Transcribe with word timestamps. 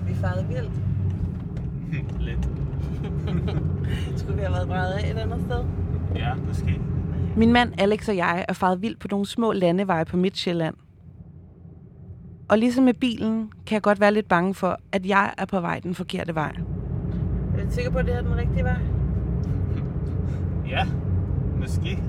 Er 0.00 0.04
vi 0.06 0.14
faret 0.14 0.48
vildt? 0.48 0.72
Lidt. 2.26 2.48
Skulle 4.18 4.36
vi 4.36 4.42
have 4.42 4.52
været 4.52 4.68
drejet 4.68 4.92
af 4.92 5.10
et 5.10 5.16
andet 5.18 5.40
sted? 5.46 5.64
Ja, 6.14 6.34
måske. 6.34 6.80
Min 7.36 7.52
mand 7.52 7.72
Alex 7.78 8.08
og 8.08 8.16
jeg 8.16 8.44
er 8.48 8.52
faret 8.52 8.82
vildt 8.82 8.98
på 8.98 9.08
nogle 9.10 9.26
små 9.26 9.52
landeveje 9.52 10.04
på 10.04 10.16
Midtjylland. 10.16 10.74
Og 12.48 12.58
ligesom 12.58 12.84
med 12.84 12.94
bilen, 12.94 13.52
kan 13.66 13.74
jeg 13.74 13.82
godt 13.82 14.00
være 14.00 14.14
lidt 14.14 14.28
bange 14.28 14.54
for, 14.54 14.78
at 14.92 15.06
jeg 15.06 15.34
er 15.38 15.44
på 15.44 15.60
vej 15.60 15.78
den 15.78 15.94
forkerte 15.94 16.34
vej. 16.34 16.52
Er 17.58 17.64
du 17.64 17.70
sikker 17.70 17.90
på, 17.90 17.98
at 17.98 18.06
det 18.06 18.14
er 18.14 18.20
den 18.20 18.36
rigtige 18.36 18.64
vej? 18.64 18.76
Ja, 20.68 20.86
måske. 21.60 22.02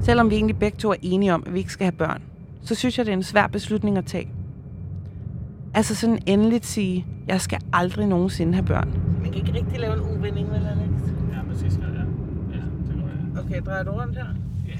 Selvom 0.00 0.30
vi 0.30 0.34
egentlig 0.34 0.58
begge 0.58 0.78
to 0.78 0.90
er 0.90 0.96
enige 1.02 1.34
om, 1.34 1.42
at 1.46 1.54
vi 1.54 1.58
ikke 1.58 1.72
skal 1.72 1.84
have 1.84 1.92
børn, 1.92 2.22
så 2.62 2.74
synes 2.74 2.98
jeg, 2.98 3.06
det 3.06 3.12
er 3.12 3.16
en 3.16 3.22
svær 3.22 3.46
beslutning 3.46 3.98
at 3.98 4.04
tage. 4.04 4.32
Altså 5.74 5.94
sådan 5.94 6.22
endeligt 6.26 6.66
sige, 6.66 7.06
jeg 7.26 7.40
skal 7.40 7.60
aldrig 7.72 8.06
nogensinde 8.06 8.54
have 8.54 8.66
børn. 8.66 8.90
Man 9.22 9.32
kan 9.32 9.34
ikke 9.34 9.52
rigtig 9.52 9.80
lave 9.80 9.92
en 9.92 10.00
uvending, 10.00 10.50
vel 10.50 10.66
Alex? 10.66 10.90
Ja, 11.62 11.70
skal 11.70 11.82
jeg. 11.82 12.06
Ja, 12.50 12.60
det 12.86 12.94
går 13.00 13.08
jeg. 13.08 13.44
Okay, 13.44 13.62
drejer 13.62 13.82
du 13.82 13.90
rundt 13.90 14.16
her? 14.16 14.26
Ja. 14.68 14.78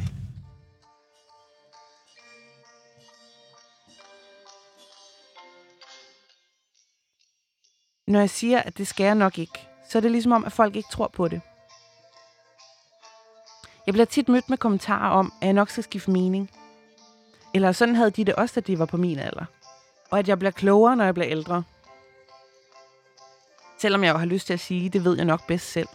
Når 8.06 8.20
jeg 8.20 8.30
siger, 8.30 8.60
at 8.60 8.78
det 8.78 8.86
skal 8.86 9.04
jeg 9.04 9.14
nok 9.14 9.38
ikke, 9.38 9.58
så 9.90 9.98
er 9.98 10.02
det 10.02 10.10
ligesom 10.10 10.32
om, 10.32 10.44
at 10.44 10.52
folk 10.52 10.76
ikke 10.76 10.88
tror 10.92 11.08
på 11.08 11.28
det. 11.28 11.40
Jeg 13.86 13.94
bliver 13.94 14.06
tit 14.06 14.28
mødt 14.28 14.50
med 14.50 14.58
kommentarer 14.58 15.10
om, 15.10 15.32
at 15.40 15.46
jeg 15.46 15.54
nok 15.54 15.70
skal 15.70 15.84
skifte 15.84 16.10
mening. 16.10 16.50
Eller 17.54 17.72
sådan 17.72 17.94
havde 17.96 18.10
de 18.10 18.24
det 18.24 18.34
også, 18.34 18.60
da 18.60 18.60
de 18.60 18.78
var 18.78 18.86
på 18.86 18.96
min 18.96 19.18
alder. 19.18 19.44
Og 20.14 20.18
at 20.18 20.28
jeg 20.28 20.38
bliver 20.38 20.50
klogere, 20.50 20.96
når 20.96 21.04
jeg 21.04 21.14
bliver 21.14 21.30
ældre. 21.30 21.62
Selvom 23.78 24.04
jeg 24.04 24.12
jo 24.12 24.18
har 24.18 24.26
lyst 24.26 24.46
til 24.46 24.54
at 24.54 24.60
sige, 24.60 24.88
det 24.88 25.04
ved 25.04 25.16
jeg 25.16 25.24
nok 25.24 25.46
bedst 25.46 25.72
selv. 25.72 25.88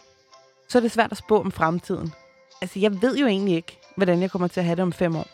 Så 0.70 0.78
er 0.78 0.82
det 0.82 0.92
svært 0.92 1.12
at 1.12 1.18
spå 1.18 1.40
om 1.40 1.52
fremtiden. 1.52 2.14
Altså, 2.62 2.80
jeg 2.80 3.02
ved 3.02 3.18
jo 3.18 3.28
egentlig 3.28 3.56
ikke, 3.56 3.80
hvordan 3.96 4.22
jeg 4.22 4.32
kommer 4.32 4.48
til 4.48 4.60
at 4.60 4.66
have 4.66 4.76
det 4.76 4.84
om 4.84 4.94
fem 4.94 5.16
år. 5.16 5.28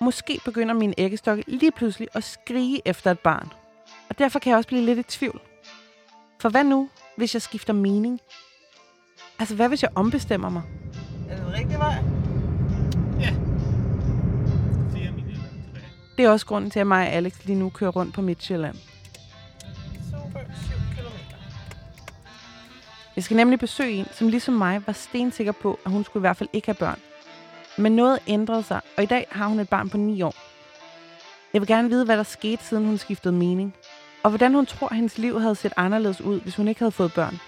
Måske 0.00 0.40
begynder 0.44 0.74
min 0.74 0.94
æggestokke 0.98 1.44
lige 1.46 1.72
pludselig 1.72 2.08
at 2.12 2.24
skrige 2.24 2.82
efter 2.84 3.10
et 3.10 3.18
barn. 3.18 3.52
Og 4.08 4.18
derfor 4.18 4.38
kan 4.38 4.50
jeg 4.50 4.56
også 4.56 4.68
blive 4.68 4.82
lidt 4.82 4.98
i 4.98 5.02
tvivl. 5.02 5.40
For 6.40 6.48
hvad 6.48 6.64
nu, 6.64 6.88
hvis 7.16 7.34
jeg 7.34 7.42
skifter 7.42 7.72
mening? 7.72 8.20
Altså, 9.38 9.54
hvad 9.54 9.68
hvis 9.68 9.82
jeg 9.82 9.90
ombestemmer 9.94 10.48
mig? 10.48 10.62
Er 11.30 11.36
det 11.36 11.44
den 11.44 11.54
rigtige 11.54 11.78
vej? 11.78 12.23
Det 16.16 16.24
er 16.24 16.30
også 16.30 16.46
grunden 16.46 16.70
til, 16.70 16.80
at 16.80 16.86
mig 16.86 17.06
og 17.08 17.12
Alex 17.12 17.44
lige 17.44 17.58
nu 17.58 17.70
kører 17.70 17.90
rundt 17.90 18.14
på 18.14 18.22
Midtjylland. 18.22 18.76
Jeg 23.16 23.24
skal 23.24 23.36
nemlig 23.36 23.58
besøge 23.58 23.92
en, 23.92 24.06
som 24.12 24.28
ligesom 24.28 24.54
mig 24.54 24.86
var 24.86 24.92
stensikker 24.92 25.52
på, 25.52 25.78
at 25.84 25.90
hun 25.90 26.04
skulle 26.04 26.20
i 26.20 26.26
hvert 26.26 26.36
fald 26.36 26.48
ikke 26.52 26.68
have 26.68 26.74
børn. 26.74 26.98
Men 27.78 27.92
noget 27.92 28.18
ændrede 28.26 28.62
sig, 28.62 28.80
og 28.96 29.02
i 29.02 29.06
dag 29.06 29.26
har 29.30 29.46
hun 29.46 29.60
et 29.60 29.68
barn 29.68 29.90
på 29.90 29.96
9 29.96 30.22
år. 30.22 30.34
Jeg 31.52 31.60
vil 31.60 31.68
gerne 31.68 31.88
vide, 31.88 32.04
hvad 32.04 32.16
der 32.16 32.22
skete, 32.22 32.64
siden 32.64 32.84
hun 32.84 32.98
skiftede 32.98 33.34
mening. 33.34 33.74
Og 34.22 34.30
hvordan 34.30 34.54
hun 34.54 34.66
tror, 34.66 34.88
at 34.88 34.96
hendes 34.96 35.18
liv 35.18 35.40
havde 35.40 35.54
set 35.54 35.72
anderledes 35.76 36.20
ud, 36.20 36.40
hvis 36.40 36.56
hun 36.56 36.68
ikke 36.68 36.78
havde 36.78 36.92
fået 36.92 37.12
børn. 37.14 37.40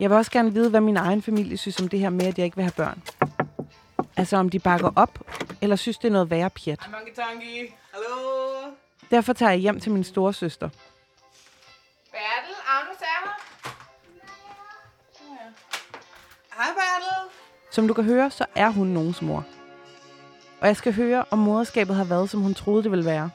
Jeg 0.00 0.10
vil 0.10 0.16
også 0.16 0.30
gerne 0.30 0.52
vide, 0.52 0.70
hvad 0.70 0.80
min 0.80 0.96
egen 0.96 1.22
familie 1.22 1.56
synes 1.56 1.80
om 1.80 1.88
det 1.88 2.00
her 2.00 2.10
med, 2.10 2.26
at 2.26 2.38
jeg 2.38 2.44
ikke 2.44 2.56
vil 2.56 2.64
have 2.64 2.72
børn. 2.76 3.02
Altså 4.20 4.36
om 4.36 4.48
de 4.48 4.58
bakker 4.58 4.90
op, 4.96 5.18
eller 5.60 5.76
synes, 5.76 5.98
det 5.98 6.08
er 6.08 6.12
noget 6.12 6.30
værre 6.30 6.50
pjat. 6.50 6.80
Hej. 6.84 7.00
Hallo? 7.92 8.72
Derfor 9.10 9.32
tager 9.32 9.50
jeg 9.50 9.60
hjem 9.60 9.80
til 9.80 9.92
min 9.92 10.04
store 10.04 10.32
søster. 10.32 10.68
Bertel, 12.10 12.54
Agnes 12.68 13.00
er 13.00 13.06
her. 13.24 13.34
Hej, 16.56 16.66
Bertel. 16.66 17.30
Som 17.70 17.88
du 17.88 17.94
kan 17.94 18.04
høre, 18.04 18.30
så 18.30 18.46
er 18.54 18.68
hun 18.68 18.86
nogens 18.86 19.22
mor. 19.22 19.44
Og 20.60 20.66
jeg 20.66 20.76
skal 20.76 20.94
høre, 20.94 21.24
om 21.30 21.38
moderskabet 21.38 21.96
har 21.96 22.04
været, 22.04 22.30
som 22.30 22.40
hun 22.40 22.54
troede, 22.54 22.82
det 22.82 22.90
ville 22.90 23.04
være. 23.04 23.30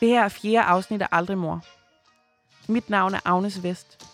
Det 0.00 0.08
her 0.08 0.24
er 0.24 0.28
fjerde 0.28 0.60
afsnit 0.60 1.02
af 1.02 1.08
Aldrig 1.12 1.38
Mor. 1.38 1.60
Mit 2.68 2.90
navn 2.90 3.14
er 3.14 3.20
Agnes 3.24 3.62
Vest. 3.62 4.06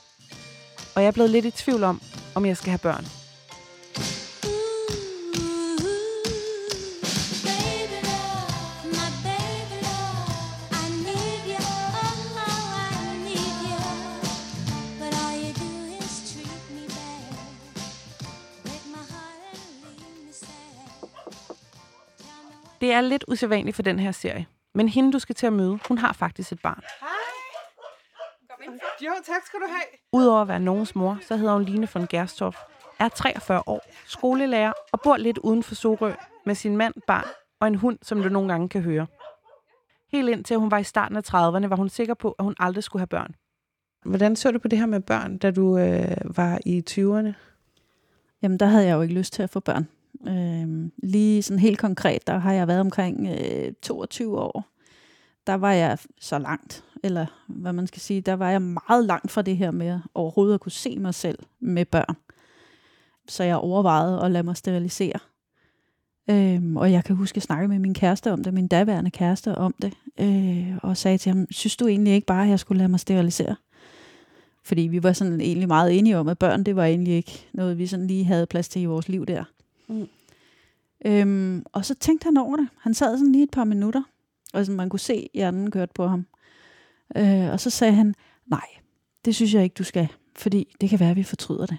Og 0.97 1.03
jeg 1.03 1.09
er 1.09 1.13
blevet 1.13 1.31
lidt 1.31 1.45
i 1.45 1.51
tvivl 1.51 1.85
om, 1.85 2.01
om 2.35 2.47
jeg 2.47 2.57
skal 2.57 2.71
have 2.71 2.79
børn. 2.79 3.24
Det 22.85 22.93
er 22.93 23.01
lidt 23.01 23.25
usædvanligt 23.29 23.75
for 23.75 23.83
den 23.83 23.99
her 23.99 24.13
serie. 24.13 24.47
Men 24.75 24.89
hende, 24.89 25.13
du 25.13 25.19
skal 25.19 25.35
til 25.35 25.47
at 25.47 25.53
møde, 25.53 25.79
hun 25.89 25.99
har 25.99 26.13
faktisk 26.13 26.53
et 26.53 26.59
barn. 26.63 26.83
Hej. 27.01 27.09
Kom 28.51 28.73
ind. 28.73 28.81
Jo, 29.01 29.11
tak 29.27 29.47
skal 29.47 29.61
du 29.61 29.67
have. 29.69 29.83
Udover 30.13 30.43
at 30.43 30.49
være 30.49 30.61
nogens 30.61 30.95
mor, 30.95 31.19
så 31.23 31.37
hedder 31.37 31.53
hun 31.53 31.65
Line 31.65 31.89
von 31.95 32.07
Gerstorff, 32.07 32.59
er 32.99 33.09
43 33.09 33.63
år, 33.67 33.81
skolelærer 34.07 34.73
og 34.93 35.01
bor 35.01 35.17
lidt 35.17 35.39
uden 35.39 35.63
for 35.63 35.75
Sorø 35.75 36.13
med 36.47 36.55
sin 36.55 36.77
mand, 36.77 36.95
barn 37.07 37.27
og 37.61 37.69
en 37.69 37.75
hund, 37.75 37.99
som 38.03 38.23
du 38.23 38.29
nogle 38.29 38.49
gange 38.49 38.69
kan 38.69 38.83
høre. 38.83 39.07
Helt 40.13 40.29
indtil 40.29 40.57
hun 40.57 40.71
var 40.71 40.79
i 40.79 40.85
starten 40.85 41.17
af 41.17 41.23
30'erne, 41.35 41.67
var 41.67 41.77
hun 41.77 41.89
sikker 41.89 42.15
på, 42.15 42.35
at 42.39 42.45
hun 42.45 42.55
aldrig 42.59 42.85
skulle 42.85 43.01
have 43.01 43.07
børn. 43.07 43.35
Hvordan 44.05 44.37
så 44.37 44.51
du 44.51 44.59
på 44.59 44.69
det 44.69 44.79
her 44.79 44.87
med 44.87 45.01
børn, 45.01 45.39
da 45.39 45.51
du 45.51 45.79
øh, 45.79 46.37
var 46.37 46.59
i 46.67 46.83
20'erne? 46.91 47.33
Jamen, 48.43 48.59
der 48.61 48.67
havde 48.67 48.87
jeg 48.87 48.95
jo 48.95 49.03
ikke 49.03 49.15
lyst 49.15 49.33
til 49.33 49.43
at 49.43 49.51
få 49.51 49.61
børn. 49.61 49.89
Øhm, 50.29 50.93
lige 51.03 51.43
sådan 51.43 51.59
helt 51.59 51.79
konkret, 51.79 52.27
der 52.27 52.39
har 52.39 52.53
jeg 52.53 52.69
været 52.69 52.81
omkring 52.81 53.29
øh, 53.29 53.73
22 53.83 54.39
år. 54.39 54.65
Der 55.47 55.55
var 55.55 55.73
jeg 55.73 55.99
så 56.21 56.39
langt, 56.39 56.85
eller 57.03 57.27
hvad 57.49 57.73
man 57.73 57.87
skal 57.87 58.01
sige, 58.01 58.21
der 58.21 58.35
var 58.35 58.51
jeg 58.51 58.63
meget 58.63 59.05
langt 59.05 59.31
fra 59.31 59.43
det 59.43 59.57
her 59.57 59.71
med 59.71 60.01
overhovedet 60.15 60.55
at 60.55 60.61
kunne 60.61 60.73
se 60.73 60.99
mig 60.99 61.15
selv 61.15 61.39
med 61.61 61.85
børn. 61.85 62.17
Så 63.29 63.45
jeg 63.45 63.57
overvejede 63.57 64.23
at 64.23 64.31
lade 64.31 64.45
mig 64.45 64.57
sterilisere. 64.57 65.19
Øhm, 66.31 66.77
og 66.77 66.93
jeg 66.93 67.05
kan 67.05 67.17
huske, 67.17 67.37
at 67.37 67.43
snakke 67.43 67.69
med 67.69 67.79
min 67.79 67.95
kæreste 67.95 68.33
om 68.33 68.45
det, 68.45 68.55
min 68.55 68.69
daværende 68.69 69.11
kæreste 69.11 69.55
om 69.55 69.75
det, 69.83 69.93
øh, 70.21 70.79
og 70.83 70.97
sagde 70.97 71.19
til 71.19 71.33
ham, 71.33 71.47
synes 71.51 71.77
du 71.77 71.87
egentlig 71.87 72.13
ikke 72.13 72.27
bare, 72.27 72.45
at 72.45 72.51
jeg 72.51 72.59
skulle 72.59 72.79
lade 72.79 72.89
mig 72.89 73.01
sterilisere? 73.01 73.57
Fordi 74.65 74.83
vi 74.83 75.03
var 75.03 75.13
sådan 75.13 75.41
egentlig 75.41 75.69
meget 75.69 75.99
enige 75.99 76.19
om, 76.19 76.29
at 76.29 76.39
børn, 76.39 76.65
det 76.65 76.77
var 76.77 76.85
egentlig 76.85 77.15
ikke 77.15 77.47
noget, 77.53 77.79
vi 77.79 77.87
sådan 77.87 78.07
lige 78.07 78.25
havde 78.25 78.47
plads 78.47 78.69
til 78.69 78.83
i 78.83 78.85
vores 78.85 79.09
liv 79.09 79.27
der. 79.27 79.45
Mm. 79.89 80.09
Øhm, 81.05 81.65
og 81.73 81.85
så 81.85 81.95
tænkte 81.95 82.25
han 82.25 82.37
over 82.37 82.57
det. 82.57 82.69
Han 82.81 82.95
sad 82.95 83.19
sådan 83.19 83.33
lige 83.33 83.45
et 83.45 83.51
par 83.51 83.65
minutter, 83.65 84.03
og 84.53 84.67
sådan, 84.67 84.77
man 84.77 84.89
kunne 84.89 85.01
se, 85.01 85.31
hjernen 85.35 85.71
kørte 85.71 85.93
på 85.95 86.07
ham. 86.07 86.27
Øh, 87.17 87.51
og 87.51 87.61
så 87.61 87.71
sagde 87.71 87.93
han, 87.93 88.15
nej, 88.47 88.67
det 89.25 89.35
synes 89.35 89.55
jeg 89.55 89.65
ikke, 89.65 89.75
du 89.75 89.85
skal, 89.85 90.09
fordi 90.37 90.75
det 90.81 90.91
kan 90.91 91.01
være, 91.01 91.11
at 91.11 91.17
vi 91.17 91.23
fortryder 91.23 91.67
det. 91.67 91.79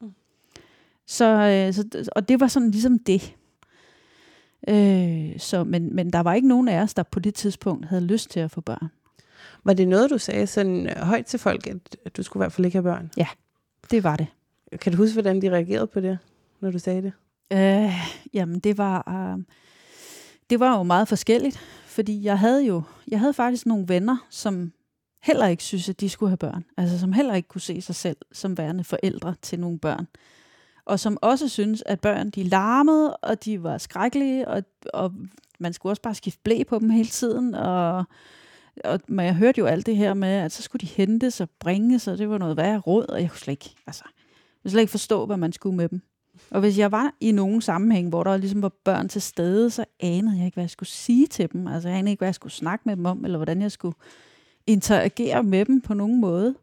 Mm. 0.00 0.12
Så, 1.06 1.24
øh, 1.24 1.74
så, 1.74 2.08
og 2.16 2.28
det 2.28 2.40
var 2.40 2.48
sådan 2.48 2.70
ligesom 2.70 2.98
det. 2.98 3.36
Øh, 4.68 5.38
så, 5.38 5.64
men, 5.64 5.94
men 5.94 6.10
der 6.10 6.20
var 6.20 6.34
ikke 6.34 6.48
nogen 6.48 6.68
af 6.68 6.82
os, 6.82 6.94
der 6.94 7.02
på 7.02 7.20
det 7.20 7.34
tidspunkt 7.34 7.86
havde 7.86 8.02
lyst 8.02 8.30
til 8.30 8.40
at 8.40 8.50
få 8.50 8.60
børn. 8.60 8.88
Var 9.64 9.72
det 9.72 9.88
noget, 9.88 10.10
du 10.10 10.18
sagde 10.18 10.46
sådan 10.46 10.88
højt 10.96 11.26
til 11.26 11.38
folk, 11.38 11.66
at, 11.66 12.16
du 12.16 12.22
skulle 12.22 12.40
i 12.40 12.42
hvert 12.44 12.52
fald 12.52 12.64
ikke 12.64 12.76
have 12.76 12.82
børn? 12.82 13.10
Det 13.90 14.04
var 14.04 14.16
det. 14.16 14.26
Kan 14.80 14.92
du 14.92 14.98
huske, 14.98 15.12
hvordan 15.12 15.42
de 15.42 15.50
reagerede 15.50 15.86
på 15.86 16.00
det, 16.00 16.18
når 16.60 16.70
du 16.70 16.78
sagde 16.78 17.02
det? 17.02 17.12
Øh, 17.52 17.92
jamen, 18.32 18.58
det 18.58 18.78
var, 18.78 19.04
øh, 19.08 19.44
det 20.50 20.60
var 20.60 20.76
jo 20.76 20.82
meget 20.82 21.08
forskelligt, 21.08 21.56
fordi 21.86 22.24
jeg 22.24 22.38
havde 22.38 22.66
jo, 22.66 22.82
jeg 23.08 23.20
havde 23.20 23.32
faktisk 23.32 23.66
nogle 23.66 23.88
venner, 23.88 24.26
som 24.30 24.72
heller 25.22 25.46
ikke 25.46 25.62
synes, 25.62 25.88
at 25.88 26.00
de 26.00 26.08
skulle 26.08 26.30
have 26.30 26.36
børn. 26.36 26.64
Altså, 26.76 26.98
som 26.98 27.12
heller 27.12 27.34
ikke 27.34 27.48
kunne 27.48 27.60
se 27.60 27.80
sig 27.80 27.94
selv 27.94 28.16
som 28.32 28.58
værende 28.58 28.84
forældre 28.84 29.34
til 29.42 29.60
nogle 29.60 29.78
børn. 29.78 30.06
Og 30.84 31.00
som 31.00 31.18
også 31.22 31.48
synes, 31.48 31.82
at 31.86 32.00
børn, 32.00 32.30
de 32.30 32.42
larmede, 32.42 33.16
og 33.16 33.44
de 33.44 33.62
var 33.62 33.78
skrækkelige, 33.78 34.48
og, 34.48 34.62
og 34.94 35.14
man 35.58 35.72
skulle 35.72 35.90
også 35.90 36.02
bare 36.02 36.14
skifte 36.14 36.40
blæ 36.44 36.62
på 36.68 36.78
dem 36.78 36.90
hele 36.90 37.08
tiden, 37.08 37.54
og, 37.54 38.04
og 38.84 39.00
men 39.08 39.26
jeg 39.26 39.34
hørte 39.34 39.58
jo 39.58 39.66
alt 39.66 39.86
det 39.86 39.96
her 39.96 40.14
med, 40.14 40.28
at 40.28 40.52
så 40.52 40.62
skulle 40.62 40.80
de 40.80 40.86
hentes 40.86 41.40
og 41.40 41.48
bringes, 41.60 42.08
og 42.08 42.18
det 42.18 42.30
var 42.30 42.38
noget 42.38 42.56
værre 42.56 42.78
råd, 42.78 43.06
og 43.08 43.20
jeg 43.20 43.30
kunne 43.30 43.38
slet 43.38 43.52
ikke, 43.52 43.74
altså, 43.86 44.04
jeg 44.04 44.62
kunne 44.62 44.70
slet 44.70 44.80
ikke 44.80 44.90
forstå, 44.90 45.26
hvad 45.26 45.36
man 45.36 45.52
skulle 45.52 45.76
med 45.76 45.88
dem. 45.88 46.02
Og 46.50 46.60
hvis 46.60 46.78
jeg 46.78 46.92
var 46.92 47.14
i 47.20 47.32
nogen 47.32 47.60
sammenhæng, 47.60 48.08
hvor 48.08 48.24
der 48.24 48.36
ligesom 48.36 48.62
var 48.62 48.72
børn 48.84 49.08
til 49.08 49.22
stede, 49.22 49.70
så 49.70 49.84
anede 50.00 50.36
jeg 50.36 50.46
ikke, 50.46 50.56
hvad 50.56 50.64
jeg 50.64 50.70
skulle 50.70 50.88
sige 50.88 51.26
til 51.26 51.52
dem. 51.52 51.66
Altså 51.66 51.88
jeg 51.88 51.98
anede 51.98 52.10
ikke, 52.10 52.20
hvad 52.20 52.28
jeg 52.28 52.34
skulle 52.34 52.52
snakke 52.52 52.82
med 52.86 52.96
dem 52.96 53.06
om, 53.06 53.24
eller 53.24 53.38
hvordan 53.38 53.62
jeg 53.62 53.72
skulle 53.72 53.94
interagere 54.66 55.42
med 55.42 55.64
dem 55.64 55.80
på 55.80 55.94
nogen 55.94 56.20
måde. 56.20 56.54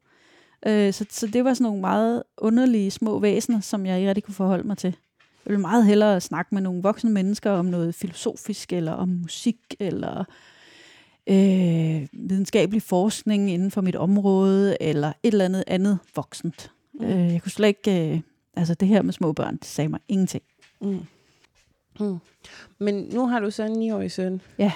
Øh, 0.66 0.94
så, 0.94 1.06
så 1.10 1.28
det 1.28 1.46
var 1.46 1.54
sådan 1.54 1.64
nogle 1.64 1.82
meget 1.82 2.24
underlige 2.38 2.92
små 2.92 3.20
væsener, 3.20 3.60
som 3.60 3.86
jeg 3.86 3.98
ikke 3.98 4.10
rigtig 4.10 4.24
kunne 4.24 4.36
forholde 4.36 4.68
mig 4.68 4.78
til. 4.78 4.96
Jeg 5.46 5.52
vil 5.52 5.60
meget 5.60 5.86
hellere 5.86 6.22
snakke 6.22 6.56
med 6.56 6.62
nogle 6.62 6.84
voksne 6.84 7.10
mennesker 7.10 7.52
om 7.52 7.66
noget 7.66 7.96
filosofisk, 7.96 8.74
eller 8.74 8.92
om 8.92 9.10
musik, 9.10 9.58
eller 9.80 10.24
øh, 11.28 12.08
videnskabelig 12.14 12.82
forskning 12.82 13.52
inden 13.52 13.72
for 13.72 13.82
mit 13.82 13.96
område, 13.96 14.78
eller 14.82 15.08
et 15.08 15.32
eller 15.32 15.46
andet 15.46 15.64
andet 15.68 16.00
voksent. 16.16 16.72
Mm. 16.94 17.06
Øh, 17.06 17.34
jeg 17.34 17.42
kunne 17.42 17.52
slet 17.52 17.68
ikke... 17.68 18.12
Øh, 18.12 18.22
altså 18.56 18.74
det 18.74 18.88
her 18.88 19.02
med 19.02 19.14
små 19.14 19.34
børn, 19.34 19.58
det 19.58 19.66
sagde 19.66 19.90
mig 19.90 20.00
ingenting. 20.08 20.44
Mm. 20.82 21.00
Mm. 22.00 22.18
Men 22.80 23.10
nu 23.14 23.28
har 23.28 23.40
du 23.40 23.52
så 23.52 23.64
en 23.64 23.92
9-årig 23.92 24.12
søn. 24.12 24.42
Ja. 24.58 24.72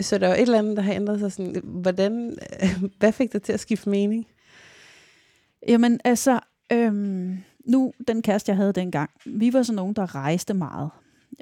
Så 0.00 0.18
der 0.18 0.26
er 0.26 0.30
jo 0.30 0.34
et 0.34 0.42
eller 0.42 0.58
andet, 0.58 0.76
der 0.76 0.82
har 0.82 0.92
ændret 0.92 1.20
sig. 1.20 1.32
Sådan, 1.32 1.60
hvordan, 1.64 2.38
hvad 2.98 3.12
fik 3.12 3.32
dig 3.32 3.42
til 3.42 3.52
at 3.52 3.60
skifte 3.60 3.90
mening? 3.90 4.26
Jamen 5.68 6.00
altså, 6.04 6.40
øhm, 6.72 7.38
nu 7.64 7.92
den 8.08 8.22
kæreste, 8.22 8.50
jeg 8.50 8.56
havde 8.56 8.72
dengang, 8.72 9.10
vi 9.26 9.52
var 9.52 9.62
sådan 9.62 9.76
nogen, 9.76 9.94
der 9.94 10.14
rejste 10.14 10.54
meget. 10.54 10.90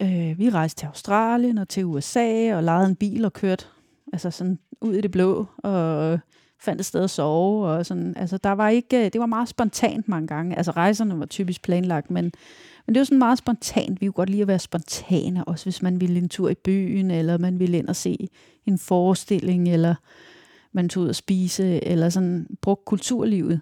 Øh, 0.00 0.38
vi 0.38 0.50
rejste 0.50 0.80
til 0.80 0.86
Australien 0.86 1.58
og 1.58 1.68
til 1.68 1.84
USA 1.84 2.56
og 2.56 2.62
lejede 2.64 2.86
en 2.86 2.96
bil 2.96 3.24
og 3.24 3.32
kørte 3.32 3.64
altså 4.12 4.30
sådan 4.30 4.58
ud 4.80 4.94
i 4.94 5.00
det 5.00 5.10
blå 5.10 5.46
og 5.58 6.18
fandt 6.64 6.80
et 6.80 6.86
sted 6.86 7.04
at 7.04 7.10
sove. 7.10 7.66
Og 7.66 7.86
sådan. 7.86 8.16
Altså, 8.16 8.38
der 8.38 8.52
var 8.52 8.68
ikke, 8.68 9.04
øh, 9.04 9.12
det 9.12 9.20
var 9.20 9.26
meget 9.26 9.48
spontant 9.48 10.08
mange 10.08 10.26
gange. 10.26 10.56
Altså 10.56 10.70
rejserne 10.70 11.18
var 11.18 11.26
typisk 11.26 11.62
planlagt, 11.62 12.10
men, 12.10 12.32
men 12.86 12.94
det 12.94 13.00
var 13.00 13.04
sådan 13.04 13.18
meget 13.18 13.38
spontant. 13.38 14.00
Vi 14.00 14.06
kunne 14.06 14.12
godt 14.12 14.30
lide 14.30 14.42
at 14.42 14.48
være 14.48 14.58
spontane, 14.58 15.44
også 15.44 15.64
hvis 15.64 15.82
man 15.82 16.00
ville 16.00 16.18
en 16.18 16.28
tur 16.28 16.48
i 16.48 16.54
byen, 16.54 17.10
eller 17.10 17.38
man 17.38 17.58
ville 17.58 17.78
ind 17.78 17.88
og 17.88 17.96
se 17.96 18.28
en 18.66 18.78
forestilling, 18.78 19.68
eller 19.68 19.94
man 20.72 20.88
tog 20.88 21.02
ud 21.02 21.08
og 21.08 21.14
spise, 21.14 21.84
eller 21.84 22.08
sådan 22.08 22.46
brugte 22.62 22.84
kulturlivet. 22.86 23.60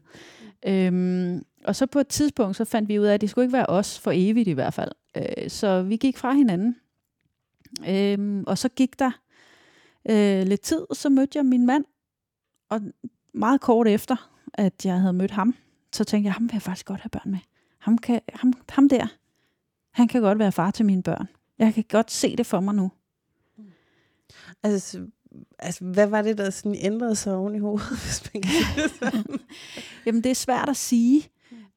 Øhm, 0.66 1.42
og 1.64 1.76
så 1.76 1.86
på 1.86 1.98
et 1.98 2.08
tidspunkt, 2.08 2.56
så 2.56 2.64
fandt 2.64 2.88
vi 2.88 2.98
ud 2.98 3.04
af, 3.04 3.14
at 3.14 3.20
det 3.20 3.30
skulle 3.30 3.44
ikke 3.44 3.52
være 3.52 3.66
os 3.66 3.98
for 3.98 4.12
evigt 4.14 4.48
i 4.48 4.52
hvert 4.52 4.74
fald. 4.74 4.90
Øh, 5.16 5.50
så 5.50 5.82
vi 5.82 5.96
gik 5.96 6.18
fra 6.18 6.32
hinanden. 6.32 6.76
Øhm, 7.88 8.44
og 8.46 8.58
så 8.58 8.68
gik 8.68 8.98
der 8.98 9.10
øh, 10.10 10.46
lidt 10.46 10.60
tid, 10.60 10.86
så 10.92 11.08
mødte 11.08 11.38
jeg 11.38 11.46
min 11.46 11.66
mand. 11.66 11.84
Og 12.72 12.80
meget 13.32 13.60
kort 13.60 13.88
efter, 13.88 14.30
at 14.54 14.86
jeg 14.86 15.00
havde 15.00 15.12
mødt 15.12 15.30
ham, 15.30 15.54
så 15.92 16.04
tænkte 16.04 16.26
jeg, 16.26 16.32
ham 16.32 16.42
vil 16.42 16.52
jeg 16.52 16.62
faktisk 16.62 16.86
godt 16.86 17.00
have 17.00 17.10
børn 17.10 17.30
med. 17.30 17.38
Ham, 17.78 17.98
kan, 17.98 18.20
ham, 18.34 18.52
ham 18.68 18.88
der, 18.88 19.06
han 19.90 20.08
kan 20.08 20.22
godt 20.22 20.38
være 20.38 20.52
far 20.52 20.70
til 20.70 20.86
mine 20.86 21.02
børn. 21.02 21.28
Jeg 21.58 21.74
kan 21.74 21.84
godt 21.88 22.10
se 22.10 22.36
det 22.36 22.46
for 22.46 22.60
mig 22.60 22.74
nu. 22.74 22.90
Altså, 24.62 25.06
altså 25.58 25.84
hvad 25.84 26.06
var 26.06 26.22
det, 26.22 26.38
der 26.38 26.50
sådan 26.50 26.78
ændrede 26.80 27.16
sig 27.16 27.34
oven 27.34 27.54
i 27.54 27.58
hovedet, 27.58 27.88
hvis 28.04 28.30
man 28.34 28.42
kan 28.42 28.52
sige 28.52 28.82
det 28.82 28.90
sådan? 28.90 29.40
Jamen, 30.06 30.24
det 30.24 30.30
er 30.30 30.34
svært 30.34 30.68
at 30.68 30.76
sige, 30.76 31.30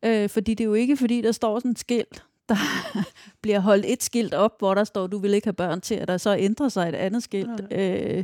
øh, 0.05 0.29
fordi 0.29 0.53
det 0.53 0.63
er 0.63 0.67
jo 0.67 0.73
ikke, 0.73 0.97
fordi 0.97 1.21
der 1.21 1.31
står 1.31 1.59
sådan 1.59 1.71
et 1.71 1.79
skilt, 1.79 2.23
der 2.49 2.55
bliver 3.41 3.59
holdt 3.59 3.85
et 3.87 4.03
skilt 4.03 4.33
op, 4.33 4.59
hvor 4.59 4.73
der 4.73 4.83
står, 4.83 5.07
du 5.07 5.17
vil 5.17 5.33
ikke 5.33 5.47
have 5.47 5.53
børn 5.53 5.81
til, 5.81 5.95
at 5.95 6.07
der 6.07 6.17
så 6.17 6.35
ændrer 6.39 6.69
sig 6.69 6.89
et 6.89 6.95
andet 6.95 7.23
skilt. 7.23 7.61
Øh, 7.71 8.23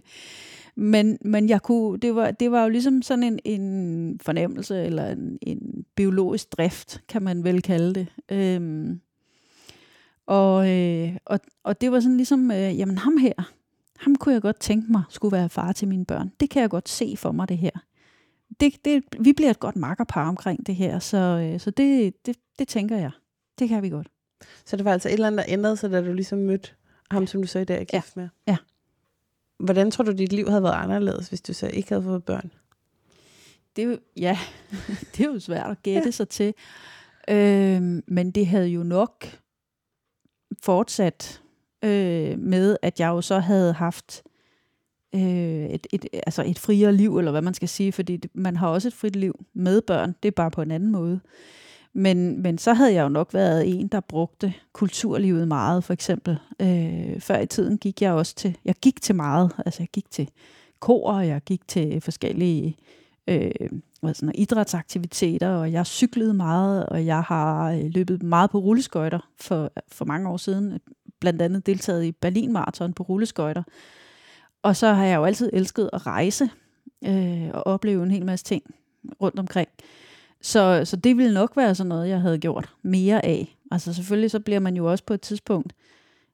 men, 0.76 1.18
men 1.22 1.50
jeg 1.50 1.62
kunne, 1.62 2.00
det, 2.00 2.16
var, 2.16 2.32
det 2.32 2.52
var 2.52 2.64
jo 2.64 2.70
ligesom 2.70 3.02
sådan 3.02 3.24
en, 3.24 3.40
en 3.46 4.20
fornemmelse, 4.20 4.84
eller 4.84 5.08
en, 5.08 5.38
en 5.42 5.86
biologisk 5.96 6.52
drift, 6.58 7.02
kan 7.08 7.24
man 7.24 7.44
vel 7.44 7.62
kalde 7.62 7.94
det. 7.94 8.08
Øhm, 8.32 9.02
og, 10.26 10.70
øh, 10.70 11.18
og, 11.26 11.40
og 11.64 11.82
det 11.82 11.92
var 11.92 12.00
sådan 12.00 12.18
ligesom, 12.18 12.52
øh, 12.52 12.80
jamen 12.80 12.98
ham 12.98 13.18
her, 13.18 13.54
ham 13.98 14.16
kunne 14.16 14.34
jeg 14.34 14.42
godt 14.42 14.60
tænke 14.60 14.92
mig 14.92 15.04
skulle 15.10 15.38
være 15.38 15.50
far 15.50 15.72
til 15.72 15.88
mine 15.88 16.06
børn. 16.06 16.32
Det 16.40 16.50
kan 16.50 16.62
jeg 16.62 16.70
godt 16.70 16.90
se 16.90 17.16
for 17.18 17.32
mig, 17.32 17.50
det 17.50 17.58
her. 17.58 17.72
Det, 18.60 18.86
det, 18.86 19.04
vi 19.20 19.34
bliver 19.34 19.52
et 19.52 19.60
godt 19.60 19.76
makkerpar 19.76 20.30
omkring 20.30 20.68
det 20.68 20.76
her, 20.76 21.00
så, 21.00 21.18
øh, 21.18 21.60
så 21.60 21.72
det, 21.72 22.14
det, 22.26 22.38
det 22.60 22.68
tænker 22.68 22.98
jeg. 22.98 23.12
Det 23.60 23.70
kan 23.70 23.84
vi 23.84 23.90
godt. 23.90 24.08
Så 24.66 24.78
det 24.78 24.86
var 24.86 24.94
altså 24.94 25.10
et 25.10 25.14
eller 25.14 25.28
andet, 25.28 25.38
der 25.38 25.54
ændrede 25.54 25.78
sig, 25.78 25.92
da 25.92 26.02
du 26.02 26.14
ligesom 26.14 26.40
mødte 26.40 26.70
ham, 27.12 27.28
som 27.28 27.42
du 27.42 27.48
så 27.48 27.60
i 27.60 27.64
dag 27.64 27.82
er 27.82 27.84
gift 27.84 28.18
med? 28.18 28.30
Ja. 28.48 28.58
Hvordan 29.64 29.92
tror 29.92 30.04
du, 30.04 30.12
dit 30.12 30.34
liv 30.34 30.50
havde 30.50 30.64
været 30.64 30.84
anderledes, 30.84 31.30
hvis 31.30 31.42
du 31.42 31.54
så 31.54 31.68
ikke 31.68 31.90
havde 31.90 32.04
fået 32.04 32.24
børn? 32.24 32.52
Det 33.76 33.84
er 33.84 33.88
jo, 33.88 33.98
ja, 34.18 34.38
det 35.18 35.26
er 35.26 35.30
jo 35.34 35.40
svært 35.40 35.72
at 35.72 35.84
gætte 35.84 36.08
ja. 36.08 36.12
sig 36.12 36.30
til. 36.30 36.54
Øhm, 37.30 38.04
men 38.08 38.32
det 38.32 38.48
havde 38.48 38.68
jo 38.68 38.84
nok 38.84 39.40
fortsat 40.62 41.42
øh, 41.84 42.40
med, 42.40 42.78
at 42.82 43.00
jeg 43.00 43.08
jo 43.08 43.22
så 43.22 43.40
havde 43.40 43.74
haft 43.74 44.24
øh, 45.16 45.22
et, 45.66 45.88
et, 45.92 46.06
altså 46.14 46.44
et 46.44 46.60
friere 46.60 46.94
liv, 46.94 47.18
eller 47.18 47.32
hvad 47.32 47.42
man 47.42 47.54
skal 47.54 47.70
sige, 47.70 47.92
fordi 47.92 48.18
det, 48.18 48.32
man 48.34 48.58
har 48.58 48.68
også 48.68 48.88
et 48.88 48.94
frit 48.94 49.16
liv 49.16 49.46
med 49.54 49.82
børn, 49.82 50.16
det 50.24 50.28
er 50.28 50.36
bare 50.36 50.52
på 50.52 50.62
en 50.62 50.72
anden 50.72 50.92
måde. 50.92 51.20
Men, 51.94 52.42
men 52.42 52.58
så 52.58 52.74
havde 52.74 52.94
jeg 52.94 53.04
jo 53.04 53.10
nok 53.10 53.34
været 53.34 53.80
en, 53.80 53.88
der 53.88 54.00
brugte 54.00 54.54
kulturlivet 54.74 55.48
meget, 55.48 55.84
for 55.84 55.94
eksempel. 55.94 56.38
Øh, 56.62 57.20
før 57.20 57.40
i 57.40 57.46
tiden 57.46 57.78
gik 57.78 58.02
jeg 58.02 58.14
også 58.14 58.36
til, 58.36 58.58
jeg 58.66 58.76
gik 58.76 59.02
til 59.02 59.16
meget, 59.16 59.52
altså 59.66 59.82
jeg 59.82 59.90
gik 59.94 60.12
til 60.12 60.30
kor, 60.80 61.12
og 61.12 61.28
jeg 61.28 61.42
gik 61.42 61.68
til 61.68 62.02
forskellige 62.02 62.78
øh, 63.28 63.52
hvad 64.02 64.14
sådan, 64.14 64.36
idrætsaktiviteter, 64.36 65.50
og 65.50 65.72
jeg 65.72 65.86
cyklede 65.86 66.34
meget, 66.34 66.86
og 66.86 67.06
jeg 67.06 67.22
har 67.22 67.72
øh, 67.72 67.84
løbet 67.84 68.24
meget 68.24 68.50
på 68.50 68.58
rulleskøjter 68.58 69.20
for, 69.40 69.72
for 69.92 70.06
mange 70.06 70.30
år 70.30 70.38
siden. 70.38 70.80
Blandt 71.20 71.42
andet 71.42 71.66
deltaget 71.66 72.06
i 72.06 72.12
Berlin 72.12 72.54
Marathon 72.54 72.94
på 72.94 73.04
rulleskøjter. 73.04 73.64
Og 74.64 74.76
så 74.76 74.94
har 74.94 75.06
jeg 75.06 75.16
jo 75.16 75.26
altid 75.26 75.50
elsket 75.54 75.90
at 75.94 76.08
rejse 76.08 76.50
øh, 77.06 77.50
og 77.54 77.68
opleve 77.68 78.04
en 78.04 78.12
hel 78.12 78.26
masse 78.26 78.46
ting 78.46 78.64
rundt 79.22 79.40
omkring. 79.40 79.70
Så, 80.42 80.82
så 80.86 80.96
det 80.96 81.18
ville 81.18 81.34
nok 81.34 81.58
være 81.58 81.76
sådan 81.76 81.88
noget, 81.88 82.10
jeg 82.10 82.22
havde 82.22 82.38
gjort 82.38 82.74
mere 82.82 83.26
af. 83.26 83.58
Altså 83.72 83.94
selvfølgelig 83.94 84.32
så 84.32 84.40
bliver 84.40 84.60
man 84.60 84.76
jo 84.76 84.92
også 84.92 85.04
på 85.04 85.14
et 85.14 85.22
tidspunkt, 85.22 85.74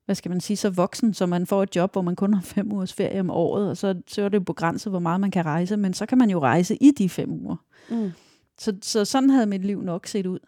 hvad 0.06 0.16
skal 0.16 0.32
man 0.32 0.42
sige, 0.42 0.58
så 0.58 0.70
voksen, 0.70 1.14
så 1.14 1.26
man 1.26 1.46
får 1.48 1.64
et 1.64 1.76
job, 1.76 1.92
hvor 1.92 2.02
man 2.02 2.16
kun 2.16 2.34
har 2.34 2.42
fem 2.42 2.72
ugers 2.72 2.94
ferie 2.94 3.20
om 3.20 3.30
året, 3.30 3.70
og 3.70 3.78
så, 3.78 4.02
så 4.08 4.22
er 4.22 4.30
det 4.30 4.38
jo 4.38 4.44
begrænset, 4.44 4.92
hvor 4.92 5.00
meget 5.00 5.22
man 5.22 5.32
kan 5.32 5.46
rejse, 5.46 5.78
men 5.78 5.94
så 5.94 6.06
kan 6.06 6.18
man 6.18 6.30
jo 6.30 6.40
rejse 6.40 6.76
i 6.76 6.92
de 6.92 7.10
fem 7.10 7.32
uger. 7.32 7.56
Mm. 7.90 8.12
Så, 8.60 8.78
så 8.82 9.06
sådan 9.06 9.30
havde 9.30 9.46
mit 9.46 9.66
liv 9.66 9.82
nok 9.82 10.08
set 10.08 10.26
ud. 10.26 10.40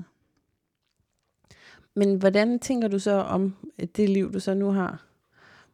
Men 1.96 2.16
hvordan 2.16 2.60
tænker 2.60 2.88
du 2.88 3.00
så 3.00 3.12
om 3.12 3.56
det 3.96 4.10
liv, 4.10 4.34
du 4.34 4.40
så 4.40 4.54
nu 4.54 4.72
har? 4.72 5.06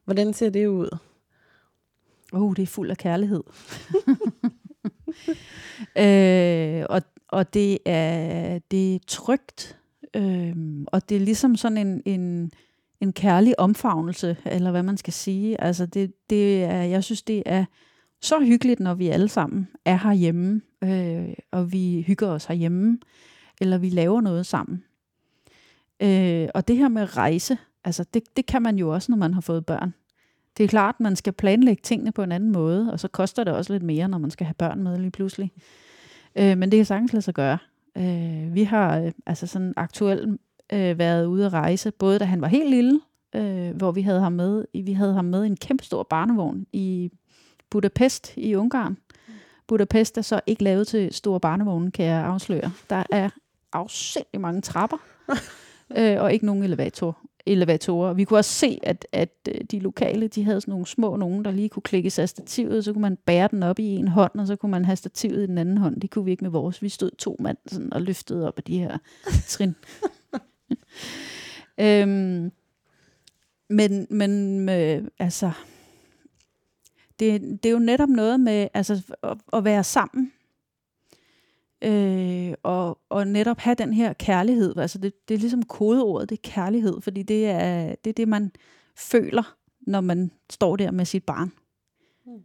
Hvordan 0.06 0.34
ser 0.34 0.50
det 0.50 0.68
ud? 0.68 0.98
Uh, 2.34 2.56
det 2.56 2.64
er 2.64 2.68
fuld 2.68 2.92
af 2.92 2.98
kærlighed. 2.98 3.44
øh, 6.06 6.86
og, 6.90 7.02
og 7.28 7.54
det 7.54 7.78
er, 7.86 8.60
det 8.72 8.96
er 8.96 9.00
trygt, 9.08 9.80
øh, 10.16 10.56
og 10.88 11.10
det 11.10 11.16
er 11.16 11.22
ligesom 11.22 11.56
sådan 11.56 11.78
en, 11.78 12.02
en, 12.06 12.52
en 13.02 13.14
kærlig 13.14 13.60
omfavnelse, 13.60 14.38
eller 14.46 14.72
hvad 14.72 14.84
man 14.84 14.98
skal 14.98 15.14
sige. 15.14 15.62
Altså 15.62 15.86
det, 15.86 16.30
det 16.30 16.64
er, 16.64 16.82
jeg 16.82 17.04
synes, 17.04 17.22
det 17.22 17.44
er 17.46 17.66
så 18.22 18.40
hyggeligt, 18.40 18.80
når 18.80 18.94
vi 18.94 19.08
alle 19.08 19.30
sammen 19.30 19.68
er 19.86 19.98
herhjemme, 19.98 20.62
øh, 20.84 21.34
og 21.52 21.72
vi 21.72 22.04
hygger 22.08 22.28
os 22.28 22.46
herhjemme, 22.46 23.00
eller 23.62 23.78
vi 23.78 23.90
laver 23.90 24.22
noget 24.22 24.46
sammen. 24.46 24.84
Øh, 26.02 26.48
og 26.54 26.68
det 26.68 26.78
her 26.78 26.88
med 26.88 27.18
rejse, 27.18 27.58
altså 27.84 28.04
det, 28.14 28.24
det 28.38 28.46
kan 28.46 28.62
man 28.62 28.78
jo 28.78 28.94
også, 28.94 29.12
når 29.12 29.18
man 29.18 29.34
har 29.34 29.42
fået 29.42 29.66
børn. 29.66 29.94
Det 30.58 30.64
er 30.64 30.68
klart, 30.68 31.00
man 31.00 31.16
skal 31.16 31.34
planlægge 31.34 31.82
tingene 31.84 32.12
på 32.12 32.24
en 32.24 32.32
anden 32.32 32.52
måde, 32.52 32.92
og 32.92 33.00
så 33.00 33.08
koster 33.08 33.44
det 33.44 33.54
også 33.54 33.74
lidt 33.74 33.84
mere, 33.84 34.08
når 34.08 34.18
man 34.18 34.32
skal 34.32 34.46
have 34.46 34.54
børn 34.54 34.84
med 34.84 34.98
lige 34.98 35.12
pludselig. 35.12 35.52
Øh, 36.36 36.58
men 36.58 36.72
det 36.72 36.78
kan 36.78 36.86
sagtens 36.86 37.14
lade 37.14 37.22
sig 37.22 37.34
gøre. 37.34 37.58
Øh, 37.98 38.56
vi 38.56 38.64
har 38.64 39.00
øh, 39.00 39.12
altså 39.26 39.48
sådan 39.48 39.74
aktuelt 39.78 40.40
øh, 40.74 41.00
været 41.00 41.26
ude 41.26 41.46
at 41.46 41.54
rejse, 41.54 41.92
både 41.92 42.20
da 42.20 42.26
han 42.26 42.42
var 42.42 42.48
helt 42.48 42.70
lille, 42.70 43.02
øh, 43.36 43.76
hvor 43.76 43.92
vi 43.92 44.02
havde 44.02 44.22
ham 44.22 44.32
med, 44.32 44.66
vi 44.84 44.94
havde 44.94 45.14
ham 45.14 45.26
med 45.26 45.44
i 45.44 45.48
en 45.48 45.58
kæmpe 45.58 45.84
stor 45.84 46.04
barnevogn 46.04 46.66
i 46.74 47.12
Budapest 47.70 48.34
i 48.38 48.56
Ungarn. 48.56 48.98
Budapest 49.68 50.18
er 50.18 50.22
så 50.22 50.42
ikke 50.48 50.64
lavet 50.64 50.88
til 50.88 51.14
store 51.14 51.40
barnevogne, 51.40 51.92
kan 51.92 52.06
jeg 52.06 52.26
afsløre. 52.26 52.72
Der 52.90 53.04
er 53.12 53.30
afsindelig 53.74 54.42
mange 54.42 54.62
trapper, 54.62 54.98
øh, 55.98 56.22
og 56.22 56.34
ikke 56.34 56.46
nogen 56.46 56.64
elevator, 56.64 57.18
elevatorer. 57.46 58.14
Vi 58.14 58.24
kunne 58.24 58.40
også 58.40 58.52
se, 58.52 58.80
at, 58.84 59.08
at 59.12 59.30
øh, 59.50 59.62
de 59.72 59.80
lokale, 59.80 60.28
de 60.28 60.44
havde 60.44 60.62
sådan 60.62 60.72
nogle 60.72 60.86
små 60.86 61.16
nogen, 61.16 61.46
der 61.46 61.52
lige 61.52 61.70
kunne 61.70 61.84
klikkes 61.84 62.20
af 62.20 62.30
stativet, 62.30 62.86
så 62.86 62.94
kunne 62.94 63.02
man 63.02 63.18
bære 63.26 63.48
den 63.52 63.64
op 63.64 63.80
i 63.80 63.86
en 63.86 64.08
hånd, 64.08 64.40
og 64.40 64.48
så 64.48 64.56
kunne 64.56 64.72
man 64.72 64.86
have 64.86 64.96
stativet 64.96 65.44
i 65.44 65.48
den 65.48 65.58
anden 65.58 65.78
hånd. 65.78 66.02
Det 66.02 66.10
kunne 66.10 66.26
vi 66.26 66.32
ikke 66.32 66.44
med 66.44 66.52
vores. 66.52 66.82
Vi 66.82 66.90
stod 66.90 67.12
to 67.18 67.36
mand 67.40 67.58
sådan, 67.68 67.94
og 67.94 68.02
løftede 68.02 68.48
op 68.48 68.58
af 68.58 68.64
de 68.64 68.80
her 68.80 68.98
trin. 69.48 69.76
øhm, 71.78 72.52
men 73.70 74.08
men 74.10 74.70
øh, 74.70 75.04
altså, 75.20 75.52
det, 77.20 77.42
det 77.64 77.66
er 77.66 77.74
jo 77.74 77.80
netop 77.80 78.10
noget 78.10 78.40
med 78.40 78.68
altså, 78.74 79.02
at, 79.24 79.38
at 79.54 79.64
være 79.64 79.84
sammen. 79.84 80.32
Øh, 81.82 82.54
og, 82.64 83.00
og 83.10 83.28
netop 83.28 83.60
have 83.60 83.76
den 83.76 83.94
her 83.94 84.14
kærlighed. 84.14 84.78
Altså 84.78 84.98
det, 84.98 85.28
det 85.28 85.34
er 85.34 85.40
ligesom 85.40 85.64
kodeordet, 85.64 86.30
det 86.30 86.38
er 86.38 86.52
kærlighed, 86.52 87.02
fordi 87.02 87.24
det 87.24 87.46
er, 87.46 87.96
det 88.04 88.10
er 88.10 88.14
det, 88.14 88.28
man 88.28 88.52
føler, 88.98 89.58
når 89.82 90.02
man 90.02 90.32
står 90.50 90.76
der 90.76 90.92
med 90.92 91.06
sit 91.06 91.24
barn. 91.24 91.52
Mm. 92.26 92.44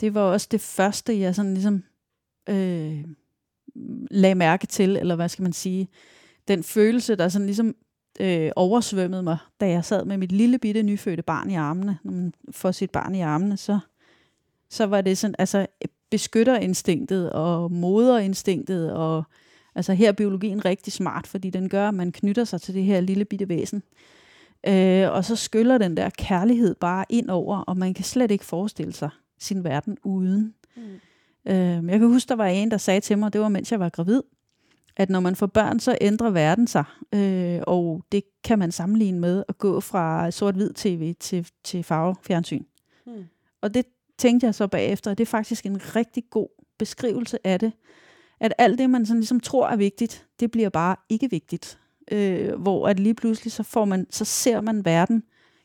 Det 0.00 0.14
var 0.14 0.20
også 0.20 0.48
det 0.50 0.60
første, 0.60 1.20
jeg 1.20 1.34
sådan 1.34 1.54
ligesom 1.54 1.84
øh, 2.48 3.04
lagde 4.10 4.34
mærke 4.34 4.66
til, 4.66 4.96
eller 4.96 5.16
hvad 5.16 5.28
skal 5.28 5.42
man 5.42 5.52
sige, 5.52 5.88
den 6.48 6.62
følelse, 6.62 7.16
der 7.16 7.28
sådan 7.28 7.46
ligesom 7.46 7.74
øh, 8.20 8.50
oversvømmede 8.56 9.22
mig, 9.22 9.38
da 9.60 9.68
jeg 9.68 9.84
sad 9.84 10.04
med 10.04 10.16
mit 10.16 10.32
lille 10.32 10.58
bitte 10.58 10.82
nyfødte 10.82 11.22
barn 11.22 11.50
i 11.50 11.54
armene. 11.54 11.98
Når 12.04 12.12
man 12.12 12.34
får 12.50 12.72
sit 12.72 12.90
barn 12.90 13.14
i 13.14 13.20
armene, 13.20 13.56
så, 13.56 13.78
så 14.70 14.86
var 14.86 15.00
det 15.00 15.18
sådan, 15.18 15.34
altså 15.38 15.66
beskytterinstinktet 16.10 17.32
og 17.32 17.72
moderinstinktet, 17.72 18.92
og 18.92 19.24
altså 19.74 19.92
her 19.92 20.08
er 20.08 20.12
biologien 20.12 20.64
rigtig 20.64 20.92
smart, 20.92 21.26
fordi 21.26 21.50
den 21.50 21.68
gør, 21.68 21.88
at 21.88 21.94
man 21.94 22.12
knytter 22.12 22.44
sig 22.44 22.60
til 22.60 22.74
det 22.74 22.84
her 22.84 23.00
lille 23.00 23.24
bitte 23.24 23.48
væsen. 23.48 23.82
Øh, 24.66 25.10
og 25.12 25.24
så 25.24 25.36
skyller 25.36 25.78
den 25.78 25.96
der 25.96 26.10
kærlighed 26.18 26.74
bare 26.74 27.04
ind 27.08 27.30
over, 27.30 27.58
og 27.58 27.76
man 27.76 27.94
kan 27.94 28.04
slet 28.04 28.30
ikke 28.30 28.44
forestille 28.44 28.92
sig 28.92 29.10
sin 29.38 29.64
verden 29.64 29.96
uden. 30.04 30.54
Mm. 30.76 30.82
Øh, 31.46 31.88
jeg 31.88 31.98
kan 31.98 32.08
huske, 32.08 32.28
der 32.28 32.36
var 32.36 32.46
en, 32.46 32.70
der 32.70 32.76
sagde 32.76 33.00
til 33.00 33.18
mig, 33.18 33.32
det 33.32 33.40
var 33.40 33.48
mens 33.48 33.72
jeg 33.72 33.80
var 33.80 33.88
gravid, 33.88 34.22
at 34.96 35.10
når 35.10 35.20
man 35.20 35.36
får 35.36 35.46
børn, 35.46 35.80
så 35.80 35.98
ændrer 36.00 36.30
verden 36.30 36.66
sig. 36.66 36.84
Øh, 37.14 37.60
og 37.66 38.02
det 38.12 38.22
kan 38.44 38.58
man 38.58 38.72
sammenligne 38.72 39.20
med 39.20 39.44
at 39.48 39.58
gå 39.58 39.80
fra 39.80 40.30
sort-hvid 40.30 40.72
tv 40.74 41.14
til, 41.20 41.48
til 41.64 41.82
farvefjernsyn. 41.82 42.64
Mm. 43.06 43.24
Og 43.60 43.74
det 43.74 43.84
tænkte 44.18 44.46
jeg 44.46 44.54
så 44.54 44.66
bagefter, 44.66 45.10
at 45.10 45.18
det 45.18 45.24
er 45.24 45.30
faktisk 45.30 45.66
en 45.66 45.96
rigtig 45.96 46.24
god 46.30 46.48
beskrivelse 46.78 47.46
af 47.46 47.60
det. 47.60 47.72
At 48.40 48.54
alt 48.58 48.78
det, 48.78 48.90
man 48.90 49.06
sådan 49.06 49.20
ligesom 49.20 49.40
tror 49.40 49.68
er 49.68 49.76
vigtigt, 49.76 50.26
det 50.40 50.50
bliver 50.50 50.68
bare 50.68 50.96
ikke 51.08 51.30
vigtigt. 51.30 51.78
Øh, 52.12 52.54
hvor 52.54 52.88
at 52.88 53.00
lige 53.00 53.14
pludselig, 53.14 53.52
så, 53.52 53.62
får 53.62 53.84
man, 53.84 54.06
så 54.10 54.24
ser 54.24 54.60
man 54.60 54.84
verden 54.84 55.22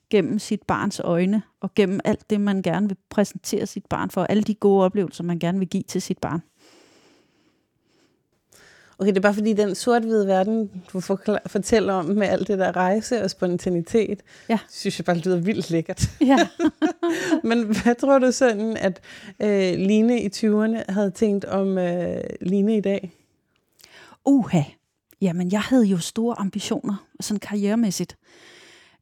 gennem 0.10 0.40
sit 0.40 0.64
barns 0.64 1.00
øjne, 1.00 1.42
og 1.62 1.74
gennem 1.76 2.00
alt 2.04 2.30
det, 2.30 2.42
man 2.42 2.62
gerne 2.62 2.88
vil 2.88 2.98
præsentere 3.10 3.66
sit 3.66 3.86
barn 3.86 4.10
for, 4.10 4.24
alle 4.24 4.44
de 4.44 4.56
gode 4.56 4.84
oplevelser, 4.84 5.24
man 5.24 5.40
gerne 5.40 5.60
vil 5.60 5.68
give 5.68 5.84
til 5.84 6.02
sit 6.02 6.18
barn. 6.18 6.42
Okay, 9.04 9.10
det 9.12 9.18
er 9.18 9.22
bare 9.22 9.34
fordi 9.34 9.54
den 9.54 9.76
sort-hvide 9.76 10.28
verden, 10.28 10.72
du 10.94 11.00
fortæller 11.48 11.94
om 11.94 12.06
med 12.06 12.28
alt 12.28 12.48
det 12.48 12.60
der 12.60 12.76
rejse 12.76 13.24
og 13.24 13.30
spontanitet, 13.30 14.20
Ja. 14.50 14.60
synes 14.70 15.00
jeg 15.00 15.06
bare 15.06 15.18
lyder 15.18 15.38
vildt 15.38 15.70
lækkert. 15.72 16.04
Ja. 16.22 16.48
Men 17.50 17.64
hvad 17.84 17.96
tror 17.96 18.20
du 18.20 18.32
sådan, 18.32 18.78
at 18.78 19.02
øh, 19.40 19.74
Line 19.80 20.22
i 20.22 20.28
20'erne 20.28 20.92
havde 20.92 21.12
tænkt 21.12 21.46
om 21.46 21.78
øh, 21.78 22.18
Line 22.42 22.78
i 22.78 22.82
dag? 22.82 23.12
Uha. 24.26 24.62
Jamen, 25.22 25.52
jeg 25.52 25.62
havde 25.62 25.86
jo 25.86 25.98
store 25.98 26.40
ambitioner, 26.40 27.06
sådan 27.20 27.40
karrieremæssigt. 27.40 28.18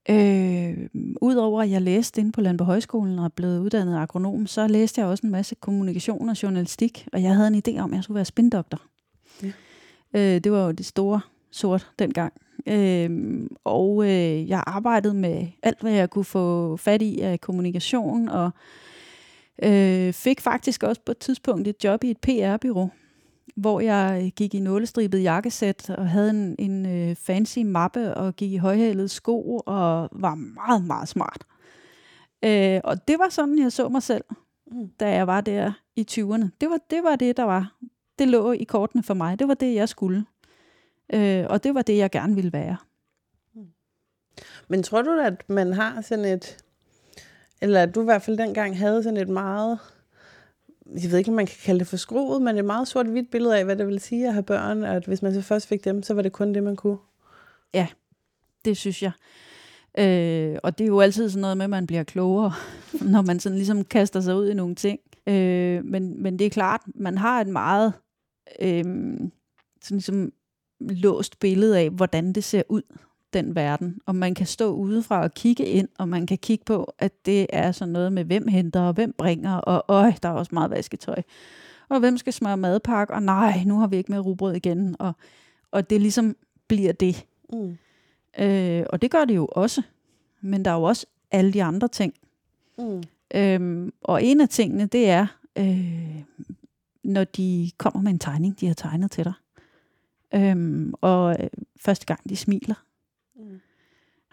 Øh, 0.09 0.77
Udover 1.21 1.61
at 1.61 1.69
jeg 1.71 1.81
læste 1.81 2.21
inde 2.21 2.31
på 2.31 2.41
Landborg 2.41 2.65
Højskolen 2.65 3.19
og 3.19 3.33
blevet 3.33 3.59
uddannet 3.59 3.97
agronom, 3.97 4.47
så 4.47 4.67
læste 4.67 5.01
jeg 5.01 5.07
også 5.07 5.27
en 5.27 5.31
masse 5.31 5.55
kommunikation 5.55 6.29
og 6.29 6.43
journalistik, 6.43 7.07
og 7.13 7.23
jeg 7.23 7.35
havde 7.35 7.47
en 7.47 7.63
idé 7.67 7.79
om, 7.81 7.91
at 7.91 7.95
jeg 7.95 8.03
skulle 8.03 8.15
være 8.15 8.25
spindoktor. 8.25 8.81
Ja. 9.43 9.51
Øh, 10.15 10.21
det 10.41 10.51
var 10.51 10.65
jo 10.65 10.71
det 10.71 10.85
store 10.85 11.21
sort 11.51 11.91
dengang. 11.99 12.33
Øh, 12.67 13.41
og 13.63 14.03
øh, 14.03 14.49
jeg 14.49 14.63
arbejdede 14.67 15.13
med 15.13 15.47
alt, 15.63 15.81
hvad 15.81 15.91
jeg 15.91 16.09
kunne 16.09 16.25
få 16.25 16.77
fat 16.77 17.01
i 17.01 17.19
af 17.19 17.41
kommunikation, 17.41 18.29
og 18.29 18.51
øh, 19.63 20.13
fik 20.13 20.41
faktisk 20.41 20.83
også 20.83 21.01
på 21.05 21.11
et 21.11 21.17
tidspunkt 21.17 21.67
et 21.67 21.83
job 21.83 22.03
i 22.03 22.11
et 22.11 22.17
PR-byrå, 22.17 22.89
hvor 23.55 23.79
jeg 23.79 24.33
gik 24.35 24.53
i 24.53 24.59
nålestribet 24.59 25.23
jakkesæt 25.23 25.89
og 25.89 26.09
havde 26.09 26.29
en, 26.29 26.55
en 26.59 26.85
øh, 26.85 27.15
fancy 27.15 27.59
mappe 27.59 28.13
og 28.15 28.35
gik 28.35 28.51
i 28.51 28.57
højhælede 28.57 29.07
sko 29.07 29.61
og 29.65 30.09
var 30.11 30.35
meget, 30.35 30.83
meget 30.83 31.07
smart. 31.07 31.43
Øh, 32.45 32.81
og 32.83 33.07
det 33.07 33.19
var 33.19 33.29
sådan, 33.29 33.59
jeg 33.59 33.71
så 33.71 33.89
mig 33.89 34.03
selv, 34.03 34.23
Mm. 34.71 34.87
da 34.99 35.09
jeg 35.09 35.27
var 35.27 35.41
der 35.41 35.71
i 35.95 36.05
20'erne. 36.11 36.47
Det 36.61 36.69
var, 36.69 36.79
det 36.89 37.03
var 37.03 37.15
det, 37.15 37.37
der 37.37 37.43
var. 37.43 37.75
Det 38.21 38.29
lå 38.29 38.51
i 38.51 38.63
kortene 38.63 39.03
for 39.03 39.13
mig. 39.13 39.39
Det 39.39 39.47
var 39.47 39.53
det, 39.53 39.75
jeg 39.75 39.89
skulle. 39.89 40.25
Øh, 41.13 41.45
og 41.49 41.63
det 41.63 41.75
var 41.75 41.81
det, 41.81 41.97
jeg 41.97 42.11
gerne 42.11 42.35
ville 42.35 42.53
være. 42.53 42.77
Men 44.67 44.83
tror 44.83 45.01
du, 45.01 45.19
at 45.19 45.49
man 45.49 45.73
har 45.73 46.01
sådan 46.01 46.25
et, 46.25 46.57
eller 47.61 47.83
at 47.83 47.95
du 47.95 48.01
i 48.01 48.03
hvert 48.03 48.21
fald 48.21 48.37
dengang 48.37 48.77
havde 48.77 49.03
sådan 49.03 49.17
et 49.17 49.29
meget, 49.29 49.79
jeg 51.03 51.11
ved 51.11 51.17
ikke, 51.17 51.29
om 51.29 51.35
man 51.35 51.45
kan 51.45 51.57
kalde 51.63 51.79
det 51.79 51.87
for 51.87 51.97
skruet, 51.97 52.41
men 52.41 52.57
et 52.57 52.65
meget 52.65 52.87
sort-hvidt 52.87 53.31
billede 53.31 53.57
af, 53.57 53.65
hvad 53.65 53.75
det 53.75 53.87
vil 53.87 53.99
sige 53.99 54.27
at 54.27 54.33
have 54.33 54.43
børn, 54.43 54.83
og 54.83 54.95
at 54.95 55.05
hvis 55.05 55.21
man 55.21 55.33
så 55.33 55.41
først 55.41 55.67
fik 55.67 55.85
dem, 55.85 56.03
så 56.03 56.13
var 56.13 56.21
det 56.21 56.31
kun 56.31 56.53
det, 56.53 56.63
man 56.63 56.75
kunne. 56.75 56.97
Det 58.65 58.77
synes 58.77 59.03
jeg. 59.03 59.11
Øh, 59.97 60.57
og 60.63 60.77
det 60.77 60.83
er 60.83 60.87
jo 60.87 60.99
altid 60.99 61.29
sådan 61.29 61.41
noget 61.41 61.57
med, 61.57 61.63
at 61.63 61.69
man 61.69 61.87
bliver 61.87 62.03
klogere, 62.03 62.53
når 63.13 63.21
man 63.21 63.39
sådan 63.39 63.57
ligesom 63.57 63.85
kaster 63.85 64.21
sig 64.21 64.35
ud 64.35 64.49
i 64.49 64.53
nogle 64.53 64.75
ting. 64.75 64.99
Øh, 65.27 65.85
men, 65.85 66.23
men 66.23 66.39
det 66.39 66.45
er 66.45 66.49
klart, 66.49 66.81
man 66.95 67.17
har 67.17 67.41
et 67.41 67.47
meget 67.47 67.93
øh, 68.59 68.83
sådan 69.81 69.97
ligesom 69.97 70.31
låst 70.79 71.39
billede 71.39 71.79
af, 71.79 71.89
hvordan 71.89 72.33
det 72.33 72.43
ser 72.43 72.63
ud, 72.69 72.81
den 73.33 73.55
verden. 73.55 73.99
Og 74.05 74.15
man 74.15 74.33
kan 74.33 74.45
stå 74.45 74.73
udefra 74.73 75.21
og 75.23 75.33
kigge 75.33 75.65
ind, 75.65 75.87
og 75.97 76.09
man 76.09 76.27
kan 76.27 76.37
kigge 76.37 76.65
på, 76.65 76.93
at 76.99 77.25
det 77.25 77.47
er 77.49 77.71
sådan 77.71 77.91
noget 77.91 78.13
med, 78.13 78.23
hvem 78.23 78.47
henter 78.47 78.81
og 78.81 78.93
hvem 78.93 79.13
bringer, 79.17 79.55
og 79.55 79.83
øj, 79.87 80.13
der 80.23 80.29
er 80.29 80.33
også 80.33 80.55
meget 80.55 80.71
vasketøj. 80.71 81.21
Og 81.89 81.99
hvem 81.99 82.17
skal 82.17 82.33
smøre 82.33 82.57
madpakke, 82.57 83.13
og 83.13 83.23
nej, 83.23 83.63
nu 83.65 83.79
har 83.79 83.87
vi 83.87 83.97
ikke 83.97 84.11
med 84.11 84.19
rugbrød 84.19 84.53
igen. 84.53 84.95
Og, 84.99 85.13
og 85.71 85.89
det 85.89 86.01
ligesom 86.01 86.35
bliver 86.67 86.91
det. 86.91 87.25
Mm. 87.53 87.77
Øh, 88.39 88.85
og 88.89 89.01
det 89.01 89.11
gør 89.11 89.25
det 89.25 89.35
jo 89.35 89.45
også. 89.51 89.81
Men 90.41 90.65
der 90.65 90.71
er 90.71 90.75
jo 90.75 90.83
også 90.83 91.05
alle 91.31 91.53
de 91.53 91.63
andre 91.63 91.87
ting. 91.87 92.13
Mm. 92.77 93.03
Øhm, 93.35 93.93
og 94.01 94.23
en 94.23 94.41
af 94.41 94.49
tingene, 94.49 94.85
det 94.85 95.09
er, 95.09 95.27
øh, 95.57 96.21
når 97.03 97.23
de 97.23 97.71
kommer 97.77 98.01
med 98.01 98.11
en 98.11 98.19
tegning, 98.19 98.59
de 98.59 98.67
har 98.67 98.73
tegnet 98.73 99.11
til 99.11 99.23
dig. 99.23 99.33
Øhm, 100.35 100.93
og 101.01 101.37
øh, 101.39 101.49
første 101.79 102.05
gang, 102.05 102.29
de 102.29 102.35
smiler. 102.35 102.85
Mm. 103.35 103.59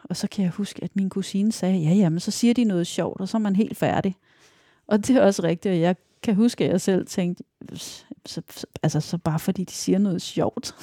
Og 0.04 0.16
så 0.16 0.28
kan 0.28 0.44
jeg 0.44 0.52
huske, 0.52 0.84
at 0.84 0.96
min 0.96 1.10
kusine 1.10 1.52
sagde, 1.52 1.78
ja, 1.78 1.94
jamen, 1.94 2.20
så 2.20 2.30
siger 2.30 2.54
de 2.54 2.64
noget 2.64 2.86
sjovt, 2.86 3.20
og 3.20 3.28
så 3.28 3.36
er 3.36 3.40
man 3.40 3.56
helt 3.56 3.76
færdig. 3.76 4.16
Og 4.86 5.06
det 5.06 5.16
er 5.16 5.22
også 5.22 5.42
rigtigt, 5.42 5.72
og 5.72 5.80
jeg 5.80 5.96
kan 6.22 6.34
huske, 6.34 6.64
at 6.64 6.70
jeg 6.70 6.80
selv 6.80 7.06
tænkte, 7.06 7.44
så, 7.74 8.04
så, 8.26 8.66
altså 8.82 9.00
så 9.00 9.18
bare 9.18 9.38
fordi 9.38 9.64
de 9.64 9.72
siger 9.72 9.98
noget 9.98 10.22
sjovt. 10.22 10.74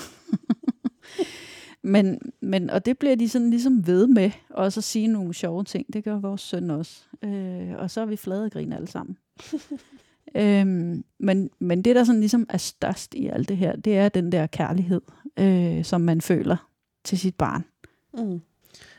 men, 1.82 2.20
men, 2.42 2.70
og 2.70 2.86
det 2.86 2.98
bliver 2.98 3.16
de 3.16 3.30
sådan 3.30 3.50
ligesom 3.50 3.88
ved 3.88 4.08
med, 4.08 4.32
og 4.50 4.74
så 4.74 4.82
sige 4.82 5.08
nogle 5.08 5.34
sjove 5.34 5.64
ting. 5.64 5.94
Det 5.94 6.04
gør 6.04 6.20
vores 6.20 6.42
søn 6.42 6.70
også. 6.70 7.04
Øh, 7.22 7.72
og 7.78 7.92
så 7.92 8.02
er 8.02 8.06
vi 8.06 8.16
flade 8.16 8.46
og 8.46 8.52
grine 8.52 8.76
alle 8.76 8.88
sammen. 8.88 9.18
øhm, 10.36 11.04
men, 11.20 11.50
men 11.60 11.82
det, 11.82 11.96
der 11.96 12.04
sådan 12.04 12.20
ligesom 12.20 12.48
er 12.50 12.58
størst 12.58 13.14
i 13.14 13.28
alt 13.28 13.50
det 13.50 13.58
her, 13.58 13.76
det 13.76 13.98
er 13.98 14.10
den 14.10 14.32
der 14.32 14.48
kærlighed, 14.48 15.02
øh, 15.40 15.84
som 15.84 16.02
man 16.02 16.22
føler 16.22 16.70
til 17.04 17.20
sit 17.20 17.36
barn. 17.36 17.66
Mm. 18.14 18.42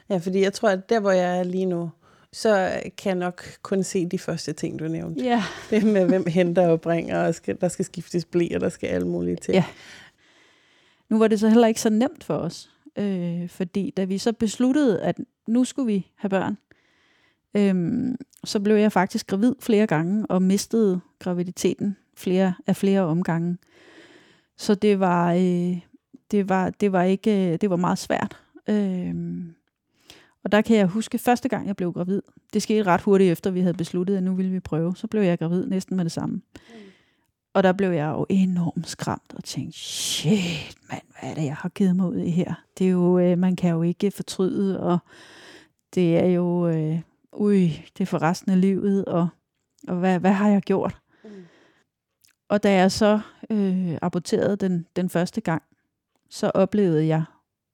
Ja, 0.09 0.17
fordi 0.17 0.41
jeg 0.41 0.53
tror, 0.53 0.69
at 0.69 0.89
der, 0.89 1.01
hvor 1.01 1.11
jeg 1.11 1.39
er 1.39 1.43
lige 1.43 1.67
nu, 1.67 1.91
så 2.33 2.81
kan 2.99 3.11
jeg 3.11 3.19
nok 3.19 3.45
kun 3.63 3.83
se 3.83 4.07
de 4.07 4.19
første 4.19 4.53
ting, 4.53 4.79
du 4.79 4.89
nævnte. 4.89 5.25
Ja. 5.25 5.45
Det 5.71 5.85
med, 5.85 6.07
hvem 6.07 6.27
henter 6.27 6.69
og 6.69 6.81
bringer, 6.81 7.27
og 7.27 7.35
skal, 7.35 7.61
der 7.61 7.69
skal 7.69 7.85
skiftes 7.85 8.25
blæ, 8.25 8.49
og 8.55 8.61
der 8.61 8.69
skal 8.69 8.87
alle 8.87 9.09
mulige 9.09 9.37
ting. 9.37 9.55
Ja. 9.55 9.65
Nu 11.09 11.19
var 11.19 11.29
det 11.29 11.41
så 11.41 11.49
heller 11.49 11.67
ikke 11.67 11.81
så 11.81 11.91
nemt 11.91 12.25
for 12.25 12.35
os, 12.35 12.71
øh, 12.99 13.49
fordi 13.49 13.93
da 13.97 14.05
vi 14.05 14.19
så 14.19 14.33
besluttede, 14.33 15.03
at 15.03 15.17
nu 15.49 15.65
skulle 15.65 15.87
vi 15.87 16.07
have 16.17 16.31
børn, 16.31 16.59
øhm, 17.57 18.17
så 18.45 18.61
blev 18.61 18.77
jeg 18.77 18.93
faktisk 18.93 19.27
gravid 19.27 19.55
flere 19.61 19.87
gange 19.87 20.27
og 20.27 20.43
mistede 20.43 21.01
graviditeten 21.19 21.97
flere 22.17 22.55
af 22.67 22.77
flere 22.77 23.01
omgange. 23.01 23.59
Så 24.57 24.75
det 24.75 25.01
var, 25.01 25.33
øh, 25.33 25.81
det 26.31 26.49
var, 26.49 26.71
det 26.71 26.93
var 26.93 27.03
ikke, 27.03 27.53
øh, 27.53 27.59
det 27.61 27.71
var 27.71 27.77
meget 27.77 27.99
svært. 27.99 28.37
Øhm, 28.69 29.55
og 30.45 30.53
der 30.53 30.61
kan 30.61 30.77
jeg 30.77 30.87
huske, 30.87 31.19
første 31.19 31.49
gang 31.49 31.67
jeg 31.67 31.77
blev 31.77 31.93
gravid, 31.93 32.23
det 32.53 32.63
skete 32.63 32.83
ret 32.83 33.01
hurtigt 33.01 33.33
efter, 33.33 33.51
vi 33.51 33.61
havde 33.61 33.75
besluttet, 33.75 34.17
at 34.17 34.23
nu 34.23 34.35
ville 34.35 34.53
vi 34.53 34.61
prøve. 34.61 34.97
Så 34.97 35.07
blev 35.07 35.23
jeg 35.23 35.39
gravid 35.39 35.67
næsten 35.67 35.97
med 35.97 36.05
det 36.05 36.13
samme. 36.13 36.41
Og 37.55 37.63
der 37.63 37.73
blev 37.73 37.91
jeg 37.91 38.09
jo 38.09 38.27
enormt 38.29 38.89
skræmt 38.89 39.35
og 39.35 39.45
tænkte, 39.45 39.79
shit 39.79 40.77
mand, 40.91 41.03
hvad 41.21 41.31
er 41.31 41.35
det, 41.35 41.45
jeg 41.45 41.57
har 41.57 41.69
givet 41.69 41.97
mig 41.97 42.09
ud 42.09 42.17
i 42.17 42.31
her? 42.31 42.55
Det 42.79 42.87
er 42.87 42.91
jo, 42.91 43.19
øh, 43.19 43.39
man 43.39 43.57
kan 43.57 43.71
jo 43.71 43.83
ikke 43.83 44.11
fortryde, 44.11 44.81
og 44.81 44.99
det 45.95 46.17
er 46.17 46.27
jo, 46.27 46.69
øh, 46.69 47.01
ui, 47.37 47.85
det 47.99 48.01
er 48.01 48.07
for 48.07 48.23
resten 48.23 48.53
af 48.53 48.61
livet, 48.61 49.05
og, 49.05 49.29
og 49.89 49.97
hvad, 49.97 50.19
hvad 50.19 50.33
har 50.33 50.49
jeg 50.49 50.63
gjort? 50.63 50.97
Mm. 51.25 51.31
Og 52.49 52.63
da 52.63 52.73
jeg 52.73 52.93
så 52.93 53.21
øh, 53.51 53.99
aborterede 54.03 54.57
den, 54.57 54.87
den 54.97 55.09
første 55.11 55.41
gang, 55.41 55.63
så 56.31 56.51
oplevede 56.55 57.07
jeg, 57.07 57.25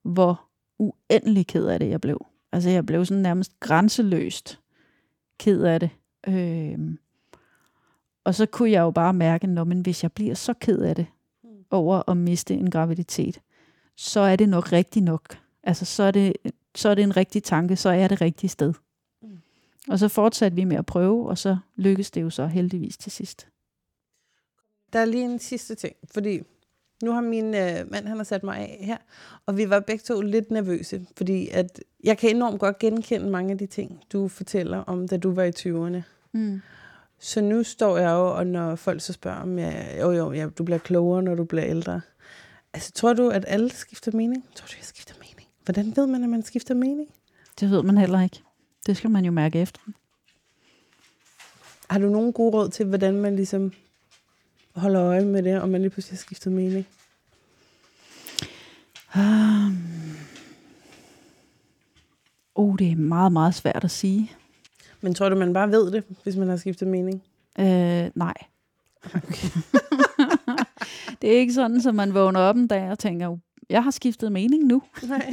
hvor 0.03 0.45
uendelig 0.79 1.47
ked 1.47 1.67
af 1.67 1.79
det 1.79 1.89
jeg 1.91 2.01
blev. 2.01 2.27
Altså 2.53 2.71
jeg 2.71 2.87
blev 2.87 3.05
sådan 3.05 3.23
nærmest 3.23 3.61
grænseløst 3.61 4.61
ked 5.39 5.63
af 5.63 5.81
det. 5.81 5.91
Øh, 6.29 6.79
og 8.25 8.35
så 8.35 8.47
kunne 8.47 8.71
jeg 8.71 8.81
jo 8.81 8.91
bare 8.91 9.13
mærke, 9.13 9.45
at 9.45 9.67
men 9.67 9.81
hvis 9.81 10.03
jeg 10.03 10.13
bliver 10.13 10.35
så 10.35 10.55
ked 10.55 10.79
af 10.79 10.97
det 10.97 11.07
over 11.71 12.11
at 12.11 12.17
miste 12.17 12.55
en 12.55 12.71
graviditet, 12.71 13.41
så 13.97 14.21
er 14.21 14.37
det 14.37 14.49
nok 14.49 14.73
rigtigt 14.73 15.05
nok. 15.05 15.39
Altså 15.63 15.85
så 15.85 16.03
er 16.03 16.11
det, 16.11 16.33
så 16.75 16.89
er 16.89 16.95
det 16.95 17.03
en 17.03 17.17
rigtig 17.17 17.43
tanke, 17.43 17.77
så 17.77 17.89
er 17.89 18.09
det 18.09 18.21
rigtige 18.21 18.51
sted. 18.51 18.75
Og 19.89 19.99
så 19.99 20.09
fortsatte 20.09 20.55
vi 20.55 20.65
med 20.65 20.77
at 20.77 20.87
prøve, 20.87 21.29
og 21.29 21.39
så 21.39 21.57
lykkedes 21.77 22.11
det 22.11 22.23
jo 22.23 22.31
så 22.31 22.47
heldigvis 22.47 22.97
til 22.99 23.13
sidst. 23.13 23.49
Der 24.93 24.99
er 24.99 25.05
lige 25.05 25.25
en 25.25 25.39
sidste 25.39 25.75
ting, 25.75 25.97
fordi 26.11 26.43
Nu 27.03 27.13
har 27.13 27.21
min 27.21 27.55
øh, 27.55 27.91
mand, 27.91 28.07
han 28.07 28.17
har 28.17 28.25
sat 28.25 28.43
mig 28.43 28.59
af 28.59 28.79
her, 28.81 28.97
og 29.47 29.57
vi 29.57 29.71
var 29.71 29.81
begge 29.81 30.03
to 30.03 30.21
lidt 30.21 30.51
nervøse, 30.51 31.07
fordi 31.17 31.49
at 31.49 31.81
jeg 32.05 32.19
kan 32.19 32.37
enormt 32.37 32.61
godt 32.61 32.79
genkende 32.79 33.31
mange 33.31 33.53
af 33.53 33.59
de 33.59 33.67
ting, 33.67 34.01
du 34.13 34.29
fortæller 34.29 34.79
om, 34.79 35.09
da 35.09 35.17
du 35.17 35.35
var 35.35 35.43
i 35.43 35.51
20'erne. 35.59 36.03
Mm. 36.33 36.61
Så 37.19 37.41
nu 37.41 37.63
står 37.63 37.99
jeg 37.99 38.11
jo, 38.11 38.37
og 38.37 38.47
når 38.47 38.77
folk 38.77 39.01
så 39.01 39.13
spørger, 39.13 39.41
om 39.41 39.59
jeg, 39.59 39.97
jo 40.01 40.11
jo, 40.11 40.33
ja, 40.33 40.49
du 40.59 40.65
bliver 40.65 40.79
klogere, 40.79 41.23
når 41.23 41.35
du 41.35 41.45
bliver 41.45 41.67
ældre. 41.67 42.01
Altså, 42.75 42.93
tror 42.93 43.13
du, 43.13 43.29
at 43.29 43.45
alle 43.49 43.71
skifter 43.71 44.13
mening? 44.17 44.45
Tror 44.55 44.67
du, 44.67 44.73
jeg 44.79 44.85
skifter 44.85 45.15
mening? 45.19 45.49
Hvordan 45.65 45.93
ved 45.97 46.07
man, 46.07 46.23
at 46.23 46.29
man 46.29 46.43
skifter 46.43 46.75
mening? 46.75 47.09
Det 47.61 47.71
ved 47.71 47.83
man 47.83 47.99
heller 47.99 48.21
ikke. 48.23 48.43
Det 48.87 48.97
skal 48.97 49.11
man 49.11 49.25
jo 49.25 49.33
mærke 49.33 49.61
efter. 49.61 49.81
Har 51.91 51.99
du 51.99 52.09
nogen 52.09 52.33
gode 52.33 52.57
råd 52.57 52.69
til, 52.69 52.87
hvordan 52.87 53.15
man 53.15 53.37
ligesom 53.37 53.73
holder 54.75 55.03
øje 55.03 55.25
med 55.25 55.43
det, 55.43 55.61
om 55.61 55.69
man 55.69 55.81
lige 55.81 55.91
pludselig 55.91 56.19
har 56.19 56.21
skiftet 56.21 56.53
mening? 56.53 56.87
Um. 59.17 59.79
Oh, 62.55 62.77
det 62.79 62.93
er 62.93 62.97
meget, 62.97 63.33
meget 63.33 63.55
svært 63.55 63.85
at 63.85 63.91
sige. 63.91 64.33
Men 65.01 65.15
tror 65.15 65.29
du, 65.29 65.37
man 65.37 65.53
bare 65.53 65.71
ved 65.71 65.91
det, 65.91 66.05
hvis 66.23 66.37
man 66.37 66.49
har 66.49 66.57
skiftet 66.57 66.89
mening? 66.89 67.23
Øh, 67.59 68.11
nej. 68.15 68.35
det 71.23 71.35
er 71.35 71.39
ikke 71.39 71.53
sådan, 71.53 71.77
at 71.89 71.95
man 71.95 72.15
vågner 72.15 72.41
op 72.41 72.57
en 72.57 72.67
dag 72.67 72.91
og 72.91 72.99
tænker, 72.99 73.37
jeg 73.71 73.85
har 73.85 73.91
skiftet 73.91 74.33
mening 74.33 74.65
nu. 74.65 74.83
Nej. 75.09 75.31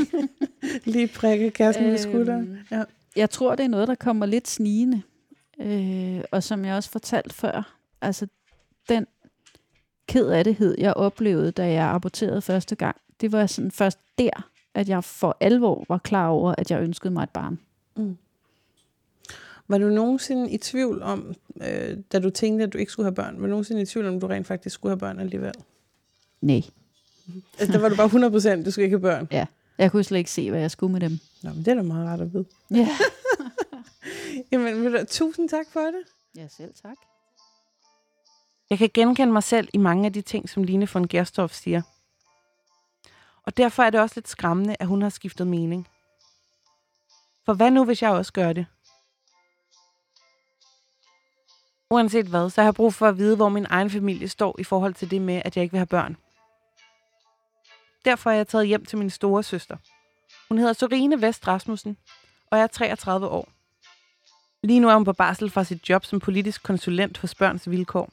lige 0.85 1.07
prikke 1.07 1.51
kæresten 1.51 1.83
øhm, 1.83 1.91
ved 1.91 1.99
skulderen. 1.99 2.57
Ja. 2.71 2.83
Jeg 3.19 3.29
tror, 3.29 3.55
det 3.55 3.63
er 3.63 3.67
noget, 3.69 3.87
der 3.87 3.95
kommer 3.95 4.25
lidt 4.25 4.47
snigende. 4.47 5.01
Øh, 5.61 6.21
og 6.31 6.43
som 6.43 6.65
jeg 6.65 6.75
også 6.75 6.89
fortalte 6.89 7.35
før, 7.35 7.77
altså 8.01 8.27
den 8.89 9.05
ked 10.07 10.27
af 10.27 10.43
det, 10.43 10.75
jeg 10.77 10.93
oplevede, 10.93 11.51
da 11.51 11.71
jeg 11.71 11.85
aborterede 11.89 12.41
første 12.41 12.75
gang, 12.75 12.95
det 13.21 13.31
var 13.31 13.45
sådan 13.45 13.71
først 13.71 13.99
der, 14.17 14.49
at 14.73 14.89
jeg 14.89 15.03
for 15.03 15.37
alvor 15.39 15.85
var 15.89 15.97
klar 15.97 16.27
over, 16.27 16.55
at 16.57 16.71
jeg 16.71 16.81
ønskede 16.81 17.13
mig 17.13 17.23
et 17.23 17.29
barn. 17.29 17.59
Var 19.67 19.77
du 19.77 19.89
nogensinde 19.89 20.51
i 20.51 20.57
tvivl 20.57 21.01
om, 21.01 21.33
øh, 21.61 21.97
da 22.11 22.19
du 22.19 22.29
tænkte, 22.29 22.63
at 22.63 22.73
du 22.73 22.77
ikke 22.77 22.91
skulle 22.91 23.05
have 23.05 23.15
børn, 23.15 23.35
var 23.35 23.41
du 23.41 23.49
nogensinde 23.49 23.81
i 23.81 23.85
tvivl 23.85 24.07
om, 24.07 24.15
at 24.15 24.21
du 24.21 24.27
rent 24.27 24.47
faktisk 24.47 24.73
skulle 24.73 24.91
have 24.91 24.99
børn 24.99 25.19
alligevel? 25.19 25.53
Nej. 26.41 26.61
Altså, 27.59 27.73
der 27.73 27.79
var 27.79 27.89
du 27.89 27.95
bare 27.95 28.05
100 28.05 28.31
procent, 28.31 28.65
du 28.65 28.71
skulle 28.71 28.85
ikke 28.85 28.93
have 28.93 29.01
børn. 29.01 29.27
Ja. 29.31 29.45
Jeg 29.77 29.91
kunne 29.91 30.03
slet 30.03 30.17
ikke 30.17 30.31
se, 30.31 30.49
hvad 30.49 30.59
jeg 30.59 30.71
skulle 30.71 30.93
med 30.93 31.01
dem. 31.01 31.19
Nå, 31.43 31.49
men 31.49 31.59
det 31.59 31.67
er 31.67 31.75
da 31.75 31.81
meget 31.81 32.07
rart 32.07 32.21
at 32.21 32.33
vide. 32.33 32.45
Ja. 32.71 32.87
Jamen, 34.51 34.93
du, 34.93 35.05
tusind 35.05 35.49
tak 35.49 35.65
for 35.73 35.79
det. 35.79 36.03
ja, 36.35 36.47
selv 36.47 36.73
tak. 36.83 36.97
Jeg 38.69 38.77
kan 38.77 38.89
genkende 38.93 39.33
mig 39.33 39.43
selv 39.43 39.69
i 39.73 39.77
mange 39.77 40.05
af 40.05 40.13
de 40.13 40.21
ting, 40.21 40.49
som 40.49 40.63
Line 40.63 40.87
von 40.93 41.07
Gerstorff 41.07 41.53
siger. 41.53 41.81
Og 43.43 43.57
derfor 43.57 43.83
er 43.83 43.89
det 43.89 43.99
også 43.99 44.13
lidt 44.15 44.27
skræmmende, 44.27 44.75
at 44.79 44.87
hun 44.87 45.01
har 45.01 45.09
skiftet 45.09 45.47
mening. 45.47 45.87
For 47.45 47.53
hvad 47.53 47.71
nu, 47.71 47.85
hvis 47.85 48.01
jeg 48.01 48.11
også 48.11 48.33
gør 48.33 48.53
det? 48.53 48.65
Uanset 51.89 52.25
hvad, 52.25 52.49
så 52.49 52.61
har 52.61 52.67
jeg 52.67 52.75
brug 52.75 52.93
for 52.93 53.07
at 53.07 53.17
vide, 53.17 53.35
hvor 53.35 53.49
min 53.49 53.65
egen 53.69 53.89
familie 53.89 54.27
står 54.27 54.55
i 54.59 54.63
forhold 54.63 54.93
til 54.93 55.11
det 55.11 55.21
med, 55.21 55.41
at 55.45 55.55
jeg 55.55 55.63
ikke 55.63 55.71
vil 55.73 55.79
have 55.79 55.85
børn. 55.85 56.17
Derfor 58.05 58.29
er 58.29 58.35
jeg 58.35 58.47
taget 58.47 58.67
hjem 58.67 58.85
til 58.85 58.97
min 58.97 59.09
store 59.09 59.43
søster. 59.43 59.77
Hun 60.49 60.57
hedder 60.57 60.73
Sorine 60.73 61.21
Vest 61.21 61.47
Rasmussen, 61.47 61.97
og 62.51 62.59
er 62.59 62.67
33 62.67 63.27
år. 63.27 63.49
Lige 64.63 64.79
nu 64.79 64.89
er 64.89 64.93
hun 64.93 65.05
på 65.05 65.13
barsel 65.13 65.49
fra 65.49 65.63
sit 65.63 65.89
job 65.89 66.05
som 66.05 66.19
politisk 66.19 66.63
konsulent 66.63 67.17
hos 67.17 67.35
Børns 67.35 67.69
Vilkår. 67.69 68.09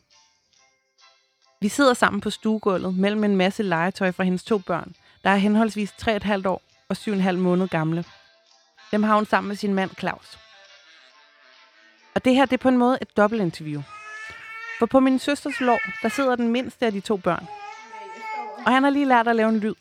Vi 1.61 1.69
sidder 1.69 1.95
sammen 1.95 2.21
på 2.21 2.31
stuegulvet 2.31 2.95
mellem 2.95 3.25
en 3.25 3.37
masse 3.37 3.63
legetøj 3.63 4.13
fra 4.13 4.25
hendes 4.25 4.45
to 4.45 4.59
børn, 4.59 4.95
der 5.25 5.31
er 5.31 5.37
henholdsvis 5.37 5.91
3,5 5.91 6.49
år 6.49 6.63
og 6.89 6.97
7,5 6.99 7.33
måneder 7.33 7.67
gamle. 7.67 8.05
Dem 8.91 9.03
har 9.03 9.15
hun 9.15 9.27
sammen 9.27 9.49
med 9.49 9.57
sin 9.57 9.75
mand 9.75 9.91
Claus. 9.99 10.39
Og 12.15 12.25
det 12.25 12.35
her 12.35 12.45
det 12.47 12.53
er 12.53 12.63
på 12.63 12.69
en 12.69 12.79
måde 12.79 12.99
et 13.03 13.17
dobbeltinterview. 13.17 13.83
For 14.79 14.87
på 14.87 15.01
min 15.01 15.19
søsters 15.19 15.61
lår, 15.61 15.81
der 16.03 16.09
sidder 16.09 16.37
den 16.37 16.49
mindste 16.49 16.87
af 16.87 16.93
de 16.93 17.01
to 17.01 17.17
børn. 17.17 17.47
Og 18.67 18.73
han 18.73 18.83
har 18.83 18.91
lige 18.91 19.07
lært 19.07 19.29
at 19.29 19.37
lave 19.37 19.49
en 19.49 19.59
lyd. 19.59 19.75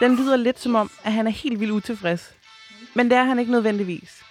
Den 0.00 0.16
lyder 0.16 0.36
lidt 0.36 0.58
som 0.58 0.74
om, 0.74 0.90
at 1.04 1.12
han 1.12 1.26
er 1.26 1.30
helt 1.30 1.60
vildt 1.60 1.72
utilfreds. 1.72 2.34
Men 2.94 3.10
det 3.10 3.18
er 3.18 3.24
han 3.24 3.38
ikke 3.38 3.52
nødvendigvis. 3.52 4.22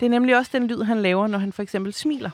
Det 0.00 0.06
er 0.06 0.10
nemlig 0.10 0.36
også 0.36 0.50
den 0.54 0.66
lyd, 0.66 0.82
han 0.82 1.02
laver, 1.02 1.26
når 1.26 1.38
han 1.38 1.52
for 1.52 1.62
eksempel 1.62 1.92
smiler. 1.92 2.30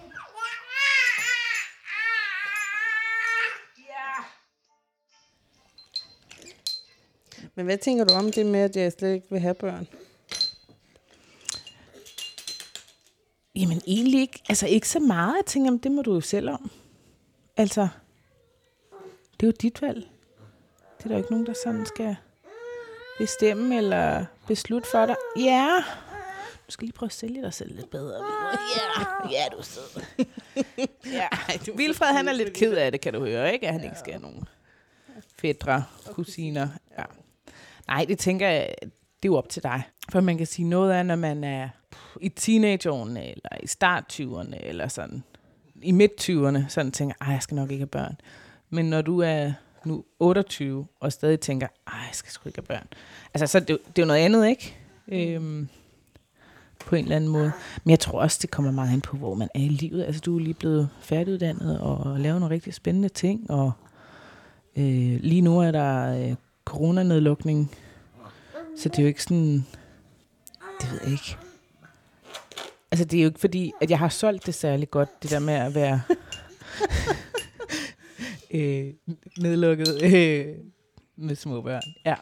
Men 7.54 7.66
hvad 7.66 7.78
tænker 7.78 8.04
du 8.04 8.14
om 8.14 8.32
det 8.32 8.46
med, 8.46 8.60
at 8.60 8.76
jeg 8.76 8.92
slet 8.92 9.14
ikke 9.14 9.26
vil 9.30 9.40
have 9.40 9.54
børn? 9.54 9.88
Jamen 13.56 13.82
egentlig 13.86 14.20
ikke, 14.20 14.42
altså 14.48 14.66
ikke 14.66 14.88
så 14.88 15.00
meget. 15.00 15.36
Jeg 15.36 15.46
tænker, 15.46 15.70
det 15.70 15.92
må 15.92 16.02
du 16.02 16.14
jo 16.14 16.20
selv 16.20 16.50
om. 16.50 16.70
Altså, 17.56 17.88
det 19.40 19.42
er 19.42 19.46
jo 19.46 19.52
dit 19.62 19.82
valg. 19.82 20.08
Det 20.98 21.04
er 21.04 21.08
der 21.08 21.14
jo 21.14 21.16
ikke 21.16 21.30
nogen, 21.30 21.46
der 21.46 21.54
sådan 21.64 21.86
skal 21.86 22.16
bestemme 23.18 23.76
eller 23.76 24.24
beslutte 24.46 24.88
for 24.90 25.06
dig. 25.06 25.16
Ja, 25.36 25.84
du 26.66 26.70
skal 26.72 26.86
lige 26.86 26.94
prøve 26.94 27.08
at 27.08 27.12
sælge 27.12 27.42
dig 27.42 27.54
selv 27.54 27.76
lidt 27.76 27.90
bedre. 27.90 28.24
Ja, 28.76 29.30
ja 29.30 29.44
du 29.52 29.56
er 29.56 29.62
sød. 29.62 30.02
ja. 31.18 31.28
Vilfred, 31.76 32.06
han 32.06 32.28
er 32.28 32.32
lidt 32.32 32.52
ked 32.52 32.72
af 32.72 32.92
det, 32.92 33.00
kan 33.00 33.12
du 33.12 33.20
høre, 33.20 33.52
ikke? 33.52 33.66
At 33.66 33.72
han 33.72 33.84
ikke 33.84 33.98
skal 33.98 34.12
have 34.12 34.22
nogen 34.22 34.48
fædre, 35.38 35.84
kusiner. 36.06 36.68
Ja. 36.98 37.04
Nej, 37.88 38.04
det 38.08 38.18
tænker 38.18 38.48
jeg, 38.48 38.74
det 38.82 39.28
er 39.28 39.32
jo 39.32 39.36
op 39.36 39.48
til 39.48 39.62
dig. 39.62 39.82
For 40.10 40.20
man 40.20 40.38
kan 40.38 40.46
sige 40.46 40.68
noget 40.68 40.92
af, 40.92 41.06
når 41.06 41.16
man 41.16 41.44
er 41.44 41.68
i 42.20 42.28
teenageårene, 42.28 43.30
eller 43.30 43.48
i 43.62 43.66
start 43.66 44.20
20'erne, 44.20 44.66
eller 44.66 44.88
sådan 44.88 45.24
i 45.82 45.92
midt 45.92 46.30
20'erne, 46.30 46.68
sådan 46.68 46.92
tænker, 46.92 47.14
ej, 47.20 47.32
jeg 47.32 47.42
skal 47.42 47.54
nok 47.54 47.70
ikke 47.70 47.82
have 47.82 47.86
børn. 47.86 48.20
Men 48.70 48.90
når 48.90 49.02
du 49.02 49.20
er 49.20 49.52
nu 49.86 50.04
28, 50.18 50.86
og 51.00 51.12
stadig 51.12 51.40
tænker, 51.40 51.66
ej, 51.86 51.94
jeg 51.94 52.10
skal 52.12 52.32
sgu 52.32 52.48
ikke 52.48 52.58
have 52.58 52.78
børn. 52.78 52.86
Altså, 53.34 53.46
så 53.46 53.60
det, 53.60 53.68
det 53.68 53.98
er 53.98 54.02
jo 54.02 54.06
noget 54.06 54.20
andet, 54.20 54.48
ikke? 54.48 54.76
Øhm, 55.08 55.68
på 56.86 56.96
en 56.96 57.04
eller 57.04 57.16
anden 57.16 57.30
måde. 57.30 57.52
Men 57.84 57.90
jeg 57.90 58.00
tror 58.00 58.20
også, 58.20 58.38
det 58.42 58.50
kommer 58.50 58.70
meget 58.70 58.92
an 58.92 59.00
på, 59.00 59.16
hvor 59.16 59.34
man 59.34 59.48
er 59.54 59.60
i 59.60 59.68
livet. 59.68 60.04
Altså, 60.04 60.20
du 60.20 60.36
er 60.36 60.40
lige 60.40 60.54
blevet 60.54 60.88
færdiguddannet 61.00 61.80
og 61.80 62.20
laver 62.20 62.38
nogle 62.38 62.54
rigtig 62.54 62.74
spændende 62.74 63.08
ting, 63.08 63.50
og 63.50 63.72
øh, 64.76 65.20
lige 65.20 65.40
nu 65.40 65.60
er 65.60 65.70
der 65.70 66.18
øh, 66.28 66.34
coronanedlukning, 66.64 67.70
så 68.76 68.88
det 68.88 68.98
er 68.98 69.02
jo 69.02 69.08
ikke 69.08 69.22
sådan, 69.22 69.66
det 70.80 70.92
ved 70.92 71.00
jeg 71.02 71.12
ikke. 71.12 71.36
Altså, 72.90 73.04
det 73.04 73.18
er 73.18 73.22
jo 73.22 73.28
ikke 73.28 73.40
fordi, 73.40 73.72
at 73.80 73.90
jeg 73.90 73.98
har 73.98 74.08
solgt 74.08 74.46
det 74.46 74.54
særlig 74.54 74.90
godt, 74.90 75.22
det 75.22 75.30
der 75.30 75.38
med 75.38 75.54
at 75.54 75.74
være 75.74 76.00
øh, 78.54 78.94
nedlukket 79.38 80.02
øh, 80.02 80.54
med 81.16 81.36
små 81.36 81.62
børn. 81.62 81.82
Ja. 82.06 82.14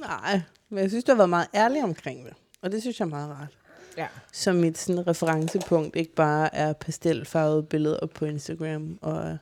Nej, 0.00 0.40
men 0.68 0.78
jeg 0.78 0.90
synes, 0.90 1.04
du 1.04 1.12
har 1.12 1.16
været 1.16 1.30
meget 1.30 1.48
ærlig 1.54 1.84
omkring 1.84 2.24
det. 2.24 2.32
Og 2.62 2.72
det 2.72 2.80
synes 2.80 3.00
jeg 3.00 3.06
er 3.06 3.10
meget 3.10 3.30
rart. 3.30 3.58
Ja. 3.96 4.06
Som 4.32 4.56
mit 4.56 4.78
sådan, 4.78 5.06
referencepunkt 5.06 5.96
ikke 5.96 6.14
bare 6.14 6.54
er 6.54 6.72
pastelfarvede 6.72 7.62
billeder 7.62 8.06
på 8.06 8.24
Instagram. 8.24 8.98
Og 9.02 9.38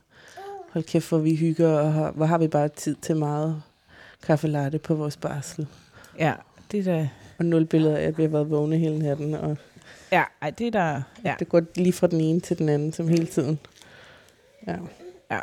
hold 0.69 0.83
kæft, 0.83 1.09
hvor 1.09 1.17
vi 1.17 1.35
hygger, 1.35 1.79
og 1.79 1.93
har, 1.93 2.11
hvor 2.11 2.25
har 2.25 2.37
vi 2.37 2.47
bare 2.47 2.67
tid 2.67 2.95
til 2.95 3.15
meget 3.15 3.63
kaffe 4.23 4.47
latte 4.47 4.79
på 4.79 4.95
vores 4.95 5.17
barsel. 5.17 5.67
Ja, 6.19 6.33
det 6.71 6.79
er 6.79 6.83
da... 6.83 7.09
Og 7.37 7.45
nul 7.45 7.65
billeder 7.65 7.97
af, 7.97 8.03
at 8.03 8.17
vi 8.17 8.23
har 8.23 8.29
været 8.29 8.49
vågne 8.49 8.77
hele 8.77 8.99
natten. 8.99 9.33
Og 9.33 9.57
Ja, 10.11 10.23
ej, 10.41 10.49
det 10.49 10.67
er 10.67 10.71
der... 10.71 11.01
Ja, 11.25 11.35
det 11.39 11.49
går 11.49 11.61
lige 11.75 11.93
fra 11.93 12.07
den 12.07 12.21
ene 12.21 12.39
til 12.39 12.57
den 12.57 12.69
anden, 12.69 12.93
som 12.93 13.07
hele 13.07 13.25
tiden. 13.25 13.59
Ja. 14.67 14.75
ja. 15.31 15.39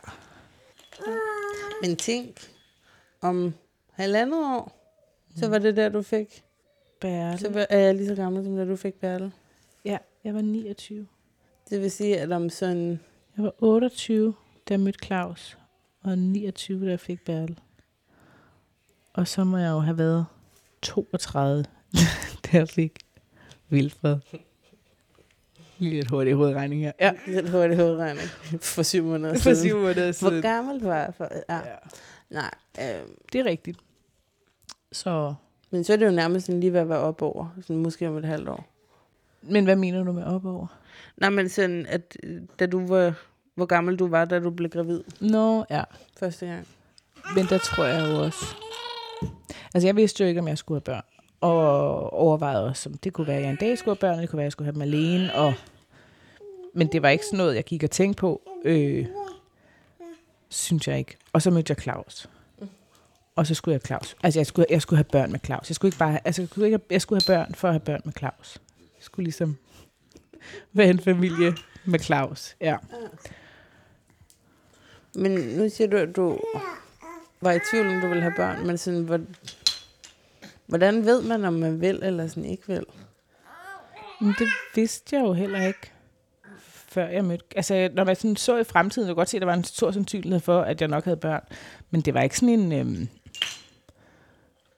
Men 1.83 1.97
tænk, 1.97 2.51
om 3.21 3.55
halvandet 3.93 4.45
år, 4.45 4.75
så 5.37 5.49
var 5.49 5.59
det 5.59 5.77
der, 5.77 5.89
du 5.89 6.03
fik. 6.03 6.45
Bertel. 7.01 7.39
Så 7.39 7.49
var- 7.53 7.67
er 7.71 7.79
jeg 7.79 7.95
lige 7.95 8.09
så 8.09 8.15
gammel, 8.15 8.45
som 8.45 8.57
da 8.57 8.65
du 8.65 8.77
fik 8.77 8.95
Bertel. 8.95 9.33
Ja, 9.85 9.99
jeg 10.25 10.35
var 10.35 10.41
29. 10.41 11.07
Det 11.71 11.81
vil 11.81 11.91
sige, 11.91 12.21
at 12.21 12.33
om 12.33 12.51
sådan... 12.51 13.01
Jeg 13.37 13.45
var 13.45 13.55
28, 13.59 14.35
da 14.69 14.75
jeg 14.75 14.81
mødte 14.81 14.99
Claus, 15.07 15.59
og 16.03 16.19
29, 16.19 16.85
da 16.87 16.91
jeg 16.91 17.01
fik 17.01 17.25
Bertel. 17.25 17.59
Og 19.13 19.29
så 19.29 19.45
må 19.45 19.57
jeg 19.59 19.71
jo 19.71 19.79
have 19.79 19.99
været 19.99 20.27
32, 20.83 21.65
da 22.45 22.49
jeg 22.59 22.69
fik 22.69 22.99
Vilfred. 23.69 24.17
Lige 25.79 25.99
et 25.99 26.11
hurtigt 26.11 26.37
hovedregning 26.37 26.83
her. 26.83 26.93
Ja, 27.01 27.13
Lidt 27.27 27.49
hurtig 27.51 27.77
hovedregning. 27.77 28.29
For 28.61 28.83
syv 28.83 29.05
måneder 29.05 29.35
for 29.35 29.41
siden. 29.41 29.57
syv 29.57 29.77
måneder 29.77 30.05
Hvor 30.05 30.13
siden. 30.31 30.43
gammel 30.43 30.81
var 30.83 30.97
jeg? 30.97 31.13
For, 31.17 31.29
ja. 31.49 31.57
Ja. 31.57 31.63
Nej, 32.31 32.51
øh, 32.81 33.07
Det 33.33 33.39
er 33.41 33.45
rigtigt. 33.45 33.79
Så, 34.93 35.35
men 35.71 35.85
så 35.85 35.93
er 35.93 35.97
det 35.97 36.07
jo 36.07 36.11
nærmest 36.11 36.47
sådan 36.47 36.61
lige 36.61 36.73
ved 36.73 36.81
at 36.81 36.89
være 36.89 36.99
op 36.99 37.23
over. 37.23 37.47
Sådan 37.63 37.77
måske 37.77 38.09
om 38.09 38.17
et 38.17 38.25
halvt 38.25 38.49
år. 38.49 38.67
men 39.43 39.65
hvad 39.65 39.77
mener 39.77 40.05
du 40.05 40.13
med 40.13 40.25
op 40.25 40.45
over? 40.45 40.67
Nej, 41.17 41.31
men 41.31 41.49
sådan, 41.49 41.87
at 41.89 42.17
da 42.59 42.67
du 42.67 42.87
var 42.87 43.15
hvor 43.55 43.67
gammel 43.67 43.97
du 43.97 44.09
var, 44.09 44.25
da 44.25 44.39
du 44.39 44.51
blev 44.51 44.71
gravid 44.71 45.03
Nå, 45.21 45.65
ja. 45.71 45.83
første 46.21 46.47
gang. 46.47 46.67
Men 47.35 47.47
der 47.47 47.59
tror 47.59 47.85
jeg 47.85 48.11
jo 48.13 48.23
også... 48.25 48.45
Altså, 49.75 49.89
jeg 49.89 49.97
vidste 49.97 50.25
jo 50.25 50.29
ikke, 50.29 50.41
om 50.41 50.49
jeg 50.49 50.59
skulle 50.59 50.77
have 50.77 50.81
børn. 50.95 51.03
Og 51.41 52.13
overvejede 52.13 52.65
også, 52.65 52.89
om 52.89 52.99
det 52.99 53.13
kunne 53.13 53.27
være, 53.27 53.37
at 53.37 53.43
jeg 53.43 53.51
en 53.51 53.57
dag 53.57 53.79
skulle 53.79 53.97
have 54.01 54.11
børn, 54.11 54.21
det 54.21 54.31
kunne 54.31 54.37
være, 54.37 54.45
at 54.45 54.47
jeg 54.47 54.53
skulle 54.53 54.67
have 54.67 54.75
dem 54.75 54.83
alene. 54.83 55.35
Og... 55.35 55.55
Men 56.75 56.87
det 56.87 57.03
var 57.03 57.09
ikke 57.09 57.25
sådan 57.25 57.37
noget, 57.37 57.55
jeg 57.55 57.65
gik 57.65 57.83
og 57.83 57.91
tænkte 57.91 58.21
på. 58.21 58.43
Øh, 58.65 59.07
synes 60.49 60.89
jeg 60.89 60.99
ikke. 60.99 61.17
Og 61.33 61.43
så 61.43 61.51
mødte 61.51 61.71
jeg 61.71 61.83
Claus. 61.83 62.29
Og 63.37 63.47
så 63.47 63.55
skulle 63.55 63.73
jeg 63.73 63.81
Claus. 63.87 64.17
Altså, 64.23 64.41
jeg 64.41 64.47
skulle, 64.47 64.67
jeg 64.71 64.83
skulle 64.83 64.99
have 64.99 65.05
børn 65.05 65.33
med 65.33 65.41
Claus. 65.45 65.71
Jeg 65.71 65.75
skulle 65.75 65.89
ikke 65.89 65.99
bare... 65.99 66.21
Altså, 66.25 66.43
jeg 66.43 66.49
skulle, 66.49 66.67
ikke, 66.67 66.81
jeg 66.91 67.03
skulle 67.03 67.23
have 67.27 67.37
børn 67.37 67.55
for 67.55 67.69
at 67.69 67.75
have 67.75 67.81
børn 67.81 68.01
med 68.05 68.13
Claus. 68.13 68.59
Jeg 68.73 69.03
skulle 69.03 69.25
ligesom 69.25 69.57
være 70.73 70.89
en 70.89 70.99
familie 71.01 71.55
med 71.85 71.99
Claus. 71.99 72.57
Ja. 72.61 72.77
Men 75.15 75.31
nu 75.33 75.69
siger 75.69 75.89
du, 75.89 75.97
at 75.97 76.17
du 76.17 76.39
var 77.41 77.53
i 77.53 77.59
tvivl, 77.71 77.89
om 77.89 78.01
du 78.01 78.09
ville 78.09 78.23
have 78.23 78.35
børn, 78.37 78.67
men 78.67 78.79
sådan, 78.79 79.03
hvor, 79.03 79.21
hvordan 80.69 81.05
ved 81.05 81.23
man, 81.23 81.45
om 81.45 81.53
man 81.53 81.81
vil 81.81 82.01
eller 82.03 82.27
sådan 82.27 82.45
ikke 82.45 82.67
vil? 82.67 82.85
Men 84.21 84.35
det 84.39 84.49
vidste 84.75 85.17
jeg 85.17 85.25
jo 85.25 85.33
heller 85.33 85.67
ikke, 85.67 85.93
før 86.89 87.09
jeg 87.09 87.25
mødte... 87.25 87.45
Altså, 87.57 87.91
når 87.95 88.05
man 88.05 88.17
sådan 88.17 88.37
så 88.37 88.57
i 88.57 88.65
fremtiden, 88.65 89.07
så 89.07 89.09
kunne 89.09 89.09
jeg 89.09 89.17
godt 89.17 89.29
se, 89.29 89.37
at 89.37 89.41
der 89.41 89.47
var 89.47 89.55
en 89.55 89.65
stor 89.65 89.91
sandsynlighed 89.91 90.41
for, 90.41 90.61
at 90.61 90.81
jeg 90.81 90.89
nok 90.89 91.05
havde 91.05 91.17
børn. 91.17 91.43
Men 91.91 92.01
det 92.01 92.15
var 92.15 92.23
ikke 92.23 92.39
sådan 92.39 92.61
en... 92.61 92.73
Øhm... 92.73 93.09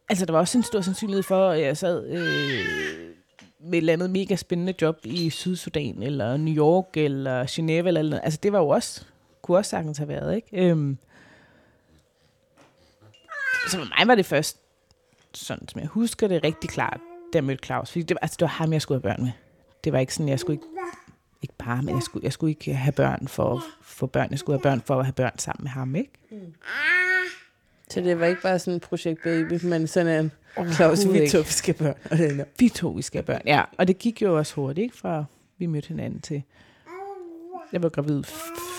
Altså, 0.08 0.26
der 0.26 0.32
var 0.32 0.40
også 0.40 0.58
en 0.58 0.64
stor 0.64 0.80
sandsynlighed 0.80 1.22
for, 1.22 1.48
at 1.48 1.60
jeg 1.60 1.76
sad 1.76 2.06
øh, 2.06 2.20
med 3.60 3.72
et 3.72 3.76
eller 3.78 3.92
andet 3.92 4.10
mega 4.10 4.36
spændende 4.36 4.74
job 4.82 4.98
i 5.04 5.30
Sydsudan, 5.30 6.02
eller 6.02 6.36
New 6.36 6.54
York, 6.54 6.96
eller 6.96 7.44
Genève, 7.44 7.88
eller 7.88 8.02
noget. 8.02 8.20
Altså, 8.24 8.38
det 8.42 8.52
var 8.52 8.58
jo 8.58 8.68
også... 8.68 9.04
Kunne 9.42 9.58
også 9.58 9.68
sagtens 9.70 9.98
have 9.98 10.08
været, 10.08 10.36
ikke? 10.36 10.48
Øhm... 10.52 10.98
Så 13.68 13.78
for 13.78 13.98
mig 13.98 14.08
var 14.08 14.14
det 14.14 14.26
først, 14.26 14.58
sådan 15.34 15.68
som 15.68 15.80
jeg 15.80 15.88
husker 15.88 16.28
det 16.28 16.44
rigtig 16.44 16.70
klart, 16.70 17.00
da 17.32 17.36
jeg 17.36 17.44
mødte 17.44 17.66
Claus. 17.66 17.90
Fordi 17.90 18.02
det 18.02 18.14
var, 18.14 18.18
altså, 18.22 18.36
det 18.40 18.42
var 18.42 18.48
ham, 18.48 18.72
jeg 18.72 18.82
skulle 18.82 19.02
have 19.02 19.14
børn 19.14 19.24
med. 19.24 19.32
Det 19.84 19.92
var 19.92 19.98
ikke 19.98 20.14
sådan, 20.14 20.28
jeg 20.28 20.40
skulle 20.40 20.54
ikke, 20.54 20.66
ikke 21.42 21.54
bare, 21.58 21.82
men 21.82 21.94
jeg 21.94 22.02
skulle, 22.02 22.24
jeg 22.24 22.32
skulle 22.32 22.50
ikke 22.50 22.74
have 22.74 22.92
børn 22.92 23.28
for 23.28 23.54
at 23.54 23.62
få 23.82 24.06
børn. 24.06 24.30
Jeg 24.30 24.38
skulle 24.38 24.58
have 24.58 24.62
børn 24.62 24.80
for 24.80 24.98
at 24.98 25.04
have 25.04 25.12
børn 25.12 25.38
sammen 25.38 25.64
med 25.64 25.70
ham, 25.70 25.94
ikke? 25.94 26.12
Så 27.90 28.00
det 28.00 28.20
var 28.20 28.26
ikke 28.26 28.42
bare 28.42 28.58
sådan 28.58 28.74
en 28.74 28.80
projekt 28.80 29.22
baby, 29.22 29.64
men 29.64 29.86
sådan 29.86 30.24
en 30.24 30.32
Claus, 30.72 31.12
vi 31.12 31.28
to 31.28 31.42
skal 31.42 31.74
børn. 31.74 31.94
Og 32.10 32.18
det 32.18 32.46
Vi 32.58 32.68
to, 32.68 32.88
vi 32.88 33.02
skal 33.02 33.22
børn. 33.22 33.40
Ja, 33.46 33.62
og 33.78 33.88
det 33.88 33.98
gik 33.98 34.22
jo 34.22 34.38
også 34.38 34.54
hurtigt, 34.54 34.84
ikke? 34.84 34.96
Fra 34.96 35.24
vi 35.58 35.66
mødte 35.66 35.88
hinanden 35.88 36.20
til... 36.20 36.42
Jeg 37.72 37.82
var 37.82 37.88
gravid 37.88 38.22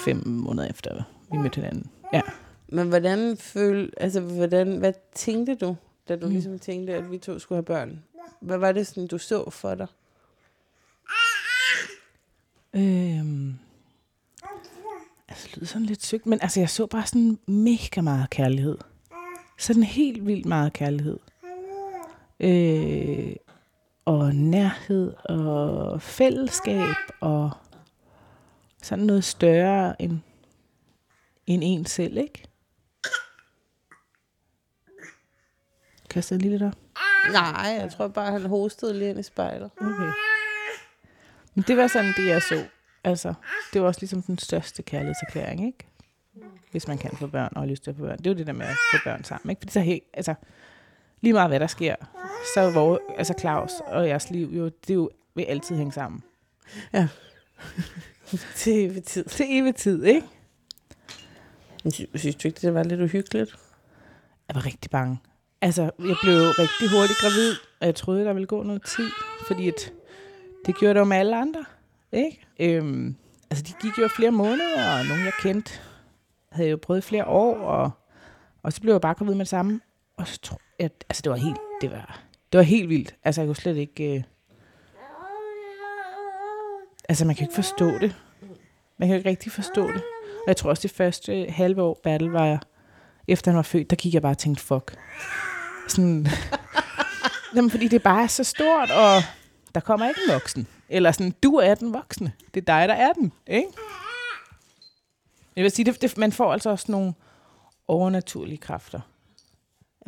fem 0.05 0.21
måneder 0.25 0.69
efter, 0.69 1.03
vi 1.31 1.37
mødte 1.37 1.55
hinanden. 1.55 1.89
Ja. 2.13 2.21
Men 2.67 2.89
hvordan 2.89 3.37
føl, 3.37 3.93
altså 3.97 4.19
hvordan, 4.19 4.77
hvad 4.77 4.93
tænkte 5.15 5.55
du, 5.55 5.75
da 6.09 6.15
du 6.15 6.25
Mm. 6.25 6.31
ligesom 6.31 6.59
tænkte, 6.59 6.93
at 6.93 7.11
vi 7.11 7.17
to 7.17 7.39
skulle 7.39 7.57
have 7.57 7.63
børn? 7.65 8.03
Hvad 8.39 8.57
var 8.57 8.71
det 8.71 8.87
sådan, 8.87 9.07
du 9.07 9.17
så 9.17 9.49
for 9.49 9.75
dig? 9.75 9.87
Øhm, 12.73 13.55
altså, 15.27 15.47
det 15.47 15.55
lyder 15.57 15.65
sådan 15.65 15.85
lidt 15.85 16.05
sygt, 16.05 16.25
men 16.25 16.39
altså, 16.41 16.59
jeg 16.59 16.69
så 16.69 16.85
bare 16.87 17.05
sådan 17.05 17.39
mega 17.47 18.01
meget 18.01 18.29
kærlighed. 18.29 18.77
Sådan 19.59 19.83
helt 19.83 20.25
vildt 20.25 20.45
meget 20.45 20.73
kærlighed. 20.73 21.19
Øh, 22.39 23.35
og 24.05 24.35
nærhed 24.35 25.13
og 25.25 26.01
fællesskab 26.01 26.95
og 27.19 27.51
sådan 28.83 29.05
noget 29.05 29.23
større 29.23 30.01
end, 30.01 30.19
end 31.47 31.63
en 31.65 31.85
selv, 31.85 32.17
ikke? 32.17 32.43
Lige 36.15 36.49
lidt 36.49 36.63
op? 36.63 36.73
Nej, 37.31 37.77
jeg 37.79 37.91
tror 37.91 38.07
bare, 38.07 38.31
han 38.31 38.45
hostede 38.45 38.99
lige 38.99 39.09
ind 39.09 39.19
i 39.19 39.23
spejlet. 39.23 39.71
Okay. 39.77 40.11
Men 41.55 41.63
det 41.67 41.77
var 41.77 41.87
sådan 41.87 42.13
det, 42.17 42.27
jeg 42.27 42.41
så. 42.41 42.65
Altså, 43.03 43.33
det 43.73 43.81
var 43.81 43.87
også 43.87 44.01
ligesom 44.01 44.21
den 44.21 44.37
største 44.37 44.83
kærlighedserklæring, 44.83 45.65
ikke? 45.65 45.87
Hvis 46.71 46.87
man 46.87 46.97
kan 46.97 47.17
få 47.17 47.27
børn 47.27 47.53
og 47.55 47.61
har 47.61 47.67
lyst 47.67 47.83
til 47.83 47.91
at 47.91 47.97
få 47.97 48.03
børn. 48.03 48.17
Det 48.17 48.27
er 48.27 48.31
jo 48.31 48.37
det 48.37 48.47
der 48.47 48.53
med 48.53 48.65
at 48.65 48.75
få 48.93 48.97
børn 49.03 49.23
sammen, 49.23 49.49
ikke? 49.49 49.59
Fordi 49.59 49.71
så 49.71 49.79
helt, 49.79 50.03
altså, 50.13 50.33
lige 51.21 51.33
meget 51.33 51.49
hvad 51.49 51.59
der 51.59 51.67
sker, 51.67 51.95
så 52.53 52.61
er 52.61 52.71
vores, 52.71 52.99
altså 53.17 53.33
Claus 53.39 53.71
og 53.85 54.07
jeres 54.07 54.29
liv 54.29 54.47
jo, 54.47 54.71
det 54.87 54.95
jo, 54.95 55.09
vil 55.35 55.43
altid 55.43 55.75
hænge 55.75 55.91
sammen. 55.91 56.23
Til 58.55 58.85
evig 58.85 59.03
tid. 59.03 59.23
Til 59.25 59.45
evig 59.49 59.75
tid, 59.75 60.03
ikke? 60.03 60.27
Synes 62.15 62.35
du 62.35 62.47
ikke, 62.47 62.59
det 62.61 62.73
var 62.73 62.83
lidt 62.83 63.01
uhyggeligt? 63.01 63.55
Jeg 64.47 64.55
var 64.55 64.65
rigtig 64.65 64.91
bange. 64.91 65.17
Altså, 65.61 65.81
jeg 65.81 66.15
blev 66.23 66.39
rigtig 66.41 66.89
hurtigt 66.89 67.19
gravid, 67.19 67.55
og 67.79 67.87
jeg 67.87 67.95
troede, 67.95 68.25
der 68.25 68.33
ville 68.33 68.47
gå 68.47 68.63
noget 68.63 68.83
tid, 68.83 69.09
fordi 69.47 69.67
at 69.67 69.93
det 70.65 70.77
gjorde 70.77 70.93
det 70.93 70.99
jo 70.99 71.05
med 71.05 71.17
alle 71.17 71.37
andre, 71.37 71.65
ikke? 72.11 72.45
Øhm, 72.59 73.15
altså, 73.49 73.65
de 73.67 73.73
gik 73.81 73.97
jo 73.97 74.07
flere 74.07 74.31
måneder, 74.31 74.99
og 74.99 75.05
nogle, 75.05 75.23
jeg 75.23 75.33
kendte, 75.41 75.71
havde 76.51 76.69
jo 76.69 76.77
prøvet 76.81 77.03
flere 77.03 77.25
år, 77.25 77.57
og, 77.57 77.91
og 78.63 78.73
så 78.73 78.81
blev 78.81 78.93
jeg 78.93 79.01
bare 79.01 79.13
gravid 79.13 79.33
med 79.33 79.39
det 79.39 79.47
samme. 79.47 79.81
Og 80.17 80.27
så 80.27 80.39
tro, 80.41 80.57
jeg, 80.79 80.89
altså, 81.09 81.21
det 81.21 81.29
var 81.29 81.37
helt, 81.37 81.57
det 81.81 81.91
var, 81.91 82.21
det 82.51 82.57
var 82.57 82.63
helt 82.63 82.89
vildt. 82.89 83.15
Altså, 83.23 83.41
jeg 83.41 83.47
kunne 83.47 83.55
slet 83.55 83.77
ikke... 83.77 84.15
Øh, 84.15 84.23
altså, 87.09 87.25
man 87.25 87.35
kan 87.35 87.43
ikke 87.43 87.55
forstå 87.55 87.85
det. 87.85 88.15
Man 88.97 89.07
kan 89.07 89.17
ikke 89.17 89.29
rigtig 89.29 89.51
forstå 89.51 89.87
det. 89.87 90.01
Og 90.25 90.47
jeg 90.47 90.57
tror 90.57 90.69
også, 90.69 90.81
det 90.81 90.91
første 90.91 91.45
halve 91.49 91.81
år, 91.81 91.99
Battle 92.03 92.33
var 92.33 92.45
jeg, 92.45 92.59
efter 93.27 93.51
han 93.51 93.55
var 93.55 93.61
født, 93.61 93.89
der 93.89 93.95
gik 93.95 94.13
jeg 94.13 94.21
bare 94.21 94.31
og 94.31 94.37
tænkte, 94.37 94.63
fuck. 94.63 94.97
Sådan, 95.91 96.27
Jamen, 97.55 97.71
fordi 97.71 97.87
det 97.87 98.03
bare 98.03 98.23
er 98.23 98.27
så 98.27 98.43
stort, 98.43 98.91
og 98.91 99.21
der 99.75 99.81
kommer 99.81 100.07
ikke 100.07 100.21
en 100.27 100.33
voksen. 100.33 100.67
Eller 100.89 101.11
sådan, 101.11 101.33
du 101.43 101.55
er 101.55 101.75
den 101.75 101.93
voksne. 101.93 102.33
Det 102.53 102.61
er 102.61 102.65
dig, 102.65 102.87
der 102.87 102.93
er 102.93 103.13
den, 103.13 103.33
ikke? 103.47 103.67
Jeg 105.55 105.63
vil 105.63 105.71
sige, 105.71 105.85
det, 105.85 106.01
det, 106.01 106.17
man 106.17 106.31
får 106.31 106.53
altså 106.53 106.69
også 106.69 106.91
nogle 106.91 107.13
overnaturlige 107.87 108.57
kræfter. 108.57 108.99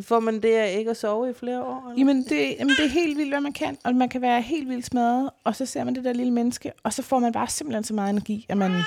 Får 0.02 0.20
man 0.20 0.42
det 0.42 0.56
af 0.56 0.76
ikke 0.78 0.92
at 0.92 0.98
sove 0.98 1.30
i 1.30 1.34
flere 1.34 1.64
år? 1.64 1.90
Eller? 1.90 1.98
Jamen 1.98 2.24
det, 2.24 2.56
jamen, 2.60 2.76
det 2.78 2.86
er 2.86 2.90
helt 2.90 3.18
vildt, 3.18 3.32
hvad 3.32 3.42
man 3.42 3.54
kan. 3.54 3.78
Og 3.84 3.96
man 3.96 4.10
kan 4.10 4.22
være 4.22 4.42
helt 4.42 4.70
vildt 4.70 4.86
smadret, 4.86 5.30
og 5.44 5.56
så 5.56 5.66
ser 5.66 5.84
man 5.84 5.96
det 5.96 6.04
der 6.04 6.14
lille 6.14 6.34
menneske, 6.34 6.72
og 6.84 6.94
så 6.94 7.02
får 7.02 7.20
man 7.20 7.32
bare 7.32 7.48
simpelthen 7.48 7.84
så 7.84 7.94
meget 7.94 8.10
energi, 8.10 8.46
at 8.50 8.58
man 8.58 8.82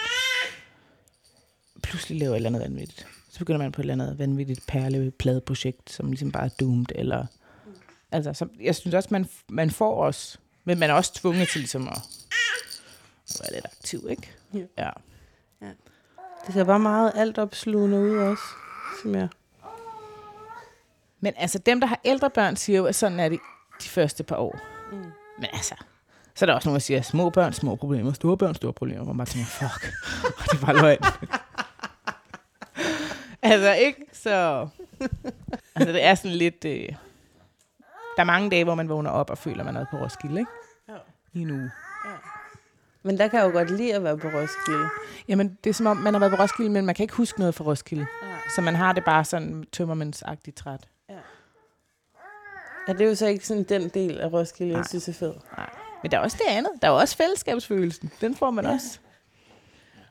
pludselig 1.82 2.18
laver 2.18 2.32
et 2.32 2.36
eller 2.36 2.48
andet 2.48 2.62
vanvittigt. 2.62 3.06
Så 3.36 3.38
begynder 3.38 3.58
man 3.58 3.72
på 3.72 3.80
et 3.80 3.82
eller 3.82 4.04
andet 4.04 4.18
vanvittigt 4.18 4.66
perlepladeprojekt, 4.66 5.90
som 5.90 6.06
ligesom 6.06 6.32
bare 6.32 6.44
er 6.44 6.48
doomed, 6.60 6.86
eller... 6.94 7.26
Altså, 8.12 8.32
så, 8.32 8.48
jeg 8.60 8.74
synes 8.74 8.94
også, 8.94 9.08
man, 9.12 9.28
man 9.48 9.70
får 9.70 10.04
også... 10.04 10.38
Men 10.64 10.78
man 10.78 10.90
er 10.90 10.94
også 10.94 11.14
tvunget 11.14 11.48
til 11.48 11.60
ligesom 11.60 11.88
at, 11.88 11.98
at 13.28 13.40
være 13.40 13.52
lidt 13.52 13.64
aktiv, 13.64 14.06
ikke? 14.10 14.32
Ja. 14.54 14.90
ja. 15.62 15.70
Det 16.46 16.54
ser 16.54 16.64
bare 16.64 16.78
meget 16.78 17.12
alt 17.14 17.38
opslugende 17.38 17.98
ud 17.98 18.16
også. 18.16 18.42
Som 19.02 19.14
jeg. 19.14 19.28
Men 21.20 21.32
altså, 21.36 21.58
dem, 21.58 21.80
der 21.80 21.86
har 21.86 22.00
ældre 22.04 22.30
børn, 22.30 22.56
siger 22.56 22.78
jo, 22.78 22.86
at 22.86 22.94
sådan 22.94 23.20
er 23.20 23.28
det 23.28 23.38
de 23.82 23.88
første 23.88 24.24
par 24.24 24.36
år. 24.36 24.58
Mm. 24.92 24.96
Men 25.38 25.48
altså, 25.52 25.74
så 26.34 26.44
er 26.44 26.46
der 26.46 26.54
også 26.54 26.68
nogen, 26.68 26.76
der 26.76 26.84
siger, 26.84 27.02
små 27.02 27.30
børn, 27.30 27.52
små 27.52 27.76
problemer, 27.76 28.12
store 28.12 28.36
børn, 28.36 28.54
store 28.54 28.72
problemer. 28.72 29.04
Hvor 29.04 29.12
man 29.12 29.18
bare 29.18 29.26
tænker, 29.26 29.46
fuck, 29.46 29.92
og 30.38 30.44
det 30.52 30.66
var 30.66 30.72
løgn. 30.72 30.98
altså, 33.52 33.72
ikke? 33.72 34.06
Så... 34.12 34.68
Altså, 35.74 35.92
det 35.92 36.04
er 36.04 36.14
sådan 36.14 36.36
lidt... 36.36 36.64
Øh, 36.64 36.88
der 38.16 38.22
er 38.22 38.24
mange 38.24 38.50
dage, 38.50 38.64
hvor 38.64 38.74
man 38.74 38.88
vågner 38.88 39.10
op 39.10 39.30
og 39.30 39.38
føler, 39.38 39.64
man 39.64 39.76
er 39.76 39.86
på 39.90 39.96
Roskilde, 39.96 40.38
ikke? 40.40 40.50
Ja. 40.88 40.94
I 41.32 41.40
en 41.42 41.50
uge. 41.50 41.70
Men 43.02 43.18
der 43.18 43.28
kan 43.28 43.38
jeg 43.40 43.46
jo 43.46 43.52
godt 43.52 43.70
lide 43.70 43.94
at 43.94 44.04
være 44.04 44.18
på 44.18 44.28
Roskilde. 44.28 44.88
Jamen, 45.28 45.58
det 45.64 45.70
er 45.70 45.74
som 45.74 45.86
om, 45.86 45.96
man 45.96 46.14
har 46.14 46.18
været 46.20 46.32
på 46.36 46.42
Roskilde, 46.42 46.70
men 46.70 46.86
man 46.86 46.94
kan 46.94 47.02
ikke 47.04 47.14
huske 47.14 47.38
noget 47.38 47.54
fra 47.54 47.64
Roskilde. 47.64 48.06
Ja. 48.22 48.28
Så 48.54 48.60
man 48.60 48.74
har 48.74 48.92
det 48.92 49.04
bare 49.04 49.24
sådan 49.24 49.64
tømmermandsagtigt 49.72 50.56
træt. 50.56 50.88
Ja, 52.88 52.92
det 52.92 53.00
er 53.00 53.06
jo 53.08 53.14
så 53.14 53.26
ikke 53.26 53.46
sådan 53.46 53.62
den 53.62 53.88
del 53.88 54.18
af 54.20 54.32
Roskilde, 54.32 54.72
jeg 54.72 54.78
Nej. 54.80 54.88
synes 54.88 55.08
er 55.08 55.12
fed. 55.12 55.34
Men 56.02 56.10
der 56.10 56.18
er 56.18 56.22
også 56.22 56.36
det 56.46 56.52
andet. 56.56 56.70
Der 56.82 56.88
er 56.88 56.92
også 56.92 57.16
fællesskabsfølelsen. 57.16 58.10
Den 58.20 58.34
får 58.36 58.50
man 58.50 58.64
Ja. 58.64 58.72
også. 58.72 58.98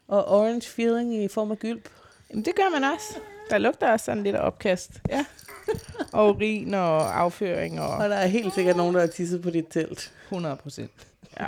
Og 0.08 0.28
orange 0.28 0.70
feeling 0.70 1.16
i 1.24 1.28
form 1.28 1.52
af 1.52 1.58
gylp. 1.60 1.90
Jamen, 2.30 2.46
det 2.46 2.56
gør 2.56 2.80
man 2.80 2.84
også. 2.84 3.18
Der 3.50 3.58
lugter 3.58 3.92
også 3.92 4.06
sådan 4.06 4.24
lidt 4.24 4.36
af 4.36 4.48
opkast. 4.48 4.92
Ja. 5.10 5.26
og 6.14 6.30
urin 6.30 6.74
og 6.74 7.20
afføring 7.20 7.82
og 7.82 7.88
Og 7.88 8.10
der 8.10 8.16
er 8.16 8.28
helt 8.28 8.54
sikkert 8.54 8.78
nogen, 8.78 8.96
der 8.96 9.02
har 9.02 9.08
tisset 9.08 9.42
på 9.42 9.50
dit 9.50 9.66
telt. 9.70 10.14
100 10.24 10.56
procent. 10.56 10.92
Ja. 11.40 11.48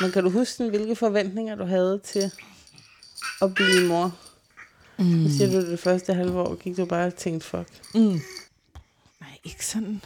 Men 0.00 0.12
kan 0.12 0.24
du 0.24 0.30
huske, 0.30 0.68
hvilke 0.68 0.96
forventninger 0.96 1.54
du 1.54 1.64
havde 1.64 2.00
til 2.04 2.32
at 3.42 3.54
blive 3.54 3.88
mor? 3.88 4.16
Mm. 4.98 5.04
Nu 5.04 5.28
siger 5.28 5.50
du, 5.50 5.70
det 5.70 5.80
første 5.80 6.14
halve 6.14 6.40
år 6.40 6.54
gik 6.54 6.76
du 6.76 6.84
bare 6.84 7.06
og 7.06 7.14
tænkte, 7.14 7.46
fuck. 7.46 7.68
Mm. 7.94 8.20
Nej, 9.20 9.38
ikke 9.44 9.66
sådan. 9.66 10.02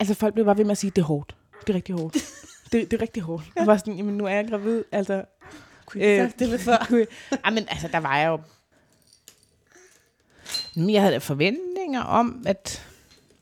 Altså, 0.00 0.14
folk 0.14 0.34
blev 0.34 0.44
bare 0.44 0.58
ved 0.58 0.64
med 0.64 0.70
at 0.70 0.78
sige, 0.78 0.90
det 0.90 1.02
er 1.02 1.06
hårdt. 1.06 1.36
Det 1.60 1.70
er 1.70 1.74
rigtig 1.74 1.94
hårdt. 1.94 2.16
Det, 2.72 2.90
det 2.90 2.92
er 2.92 3.02
rigtig 3.02 3.22
hårdt. 3.22 3.44
Jeg 3.56 3.66
var 3.66 3.76
sådan, 3.76 3.94
jamen 3.96 4.16
nu 4.16 4.24
er 4.26 4.30
jeg 4.30 4.48
gravid, 4.48 4.84
altså... 4.92 5.24
Kunne 5.86 6.02
I 6.04 6.06
øh, 6.18 6.30
det 6.38 6.48
lidt 6.48 6.62
før? 6.62 6.86
Kunne 6.88 7.06
jeg- 7.30 7.38
Ej, 7.44 7.50
men 7.50 7.66
altså, 7.70 7.88
der 7.92 7.98
var 8.00 8.18
jeg 8.18 8.28
jo... 8.28 8.40
Men 10.76 10.90
jeg 10.90 11.02
havde 11.02 11.20
forventninger 11.20 12.02
om, 12.02 12.42
at 12.46 12.86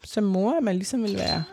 som 0.05 0.25
mor, 0.25 0.53
at 0.57 0.62
man 0.62 0.75
ligesom 0.77 1.03
ville 1.03 1.19
være... 1.19 1.45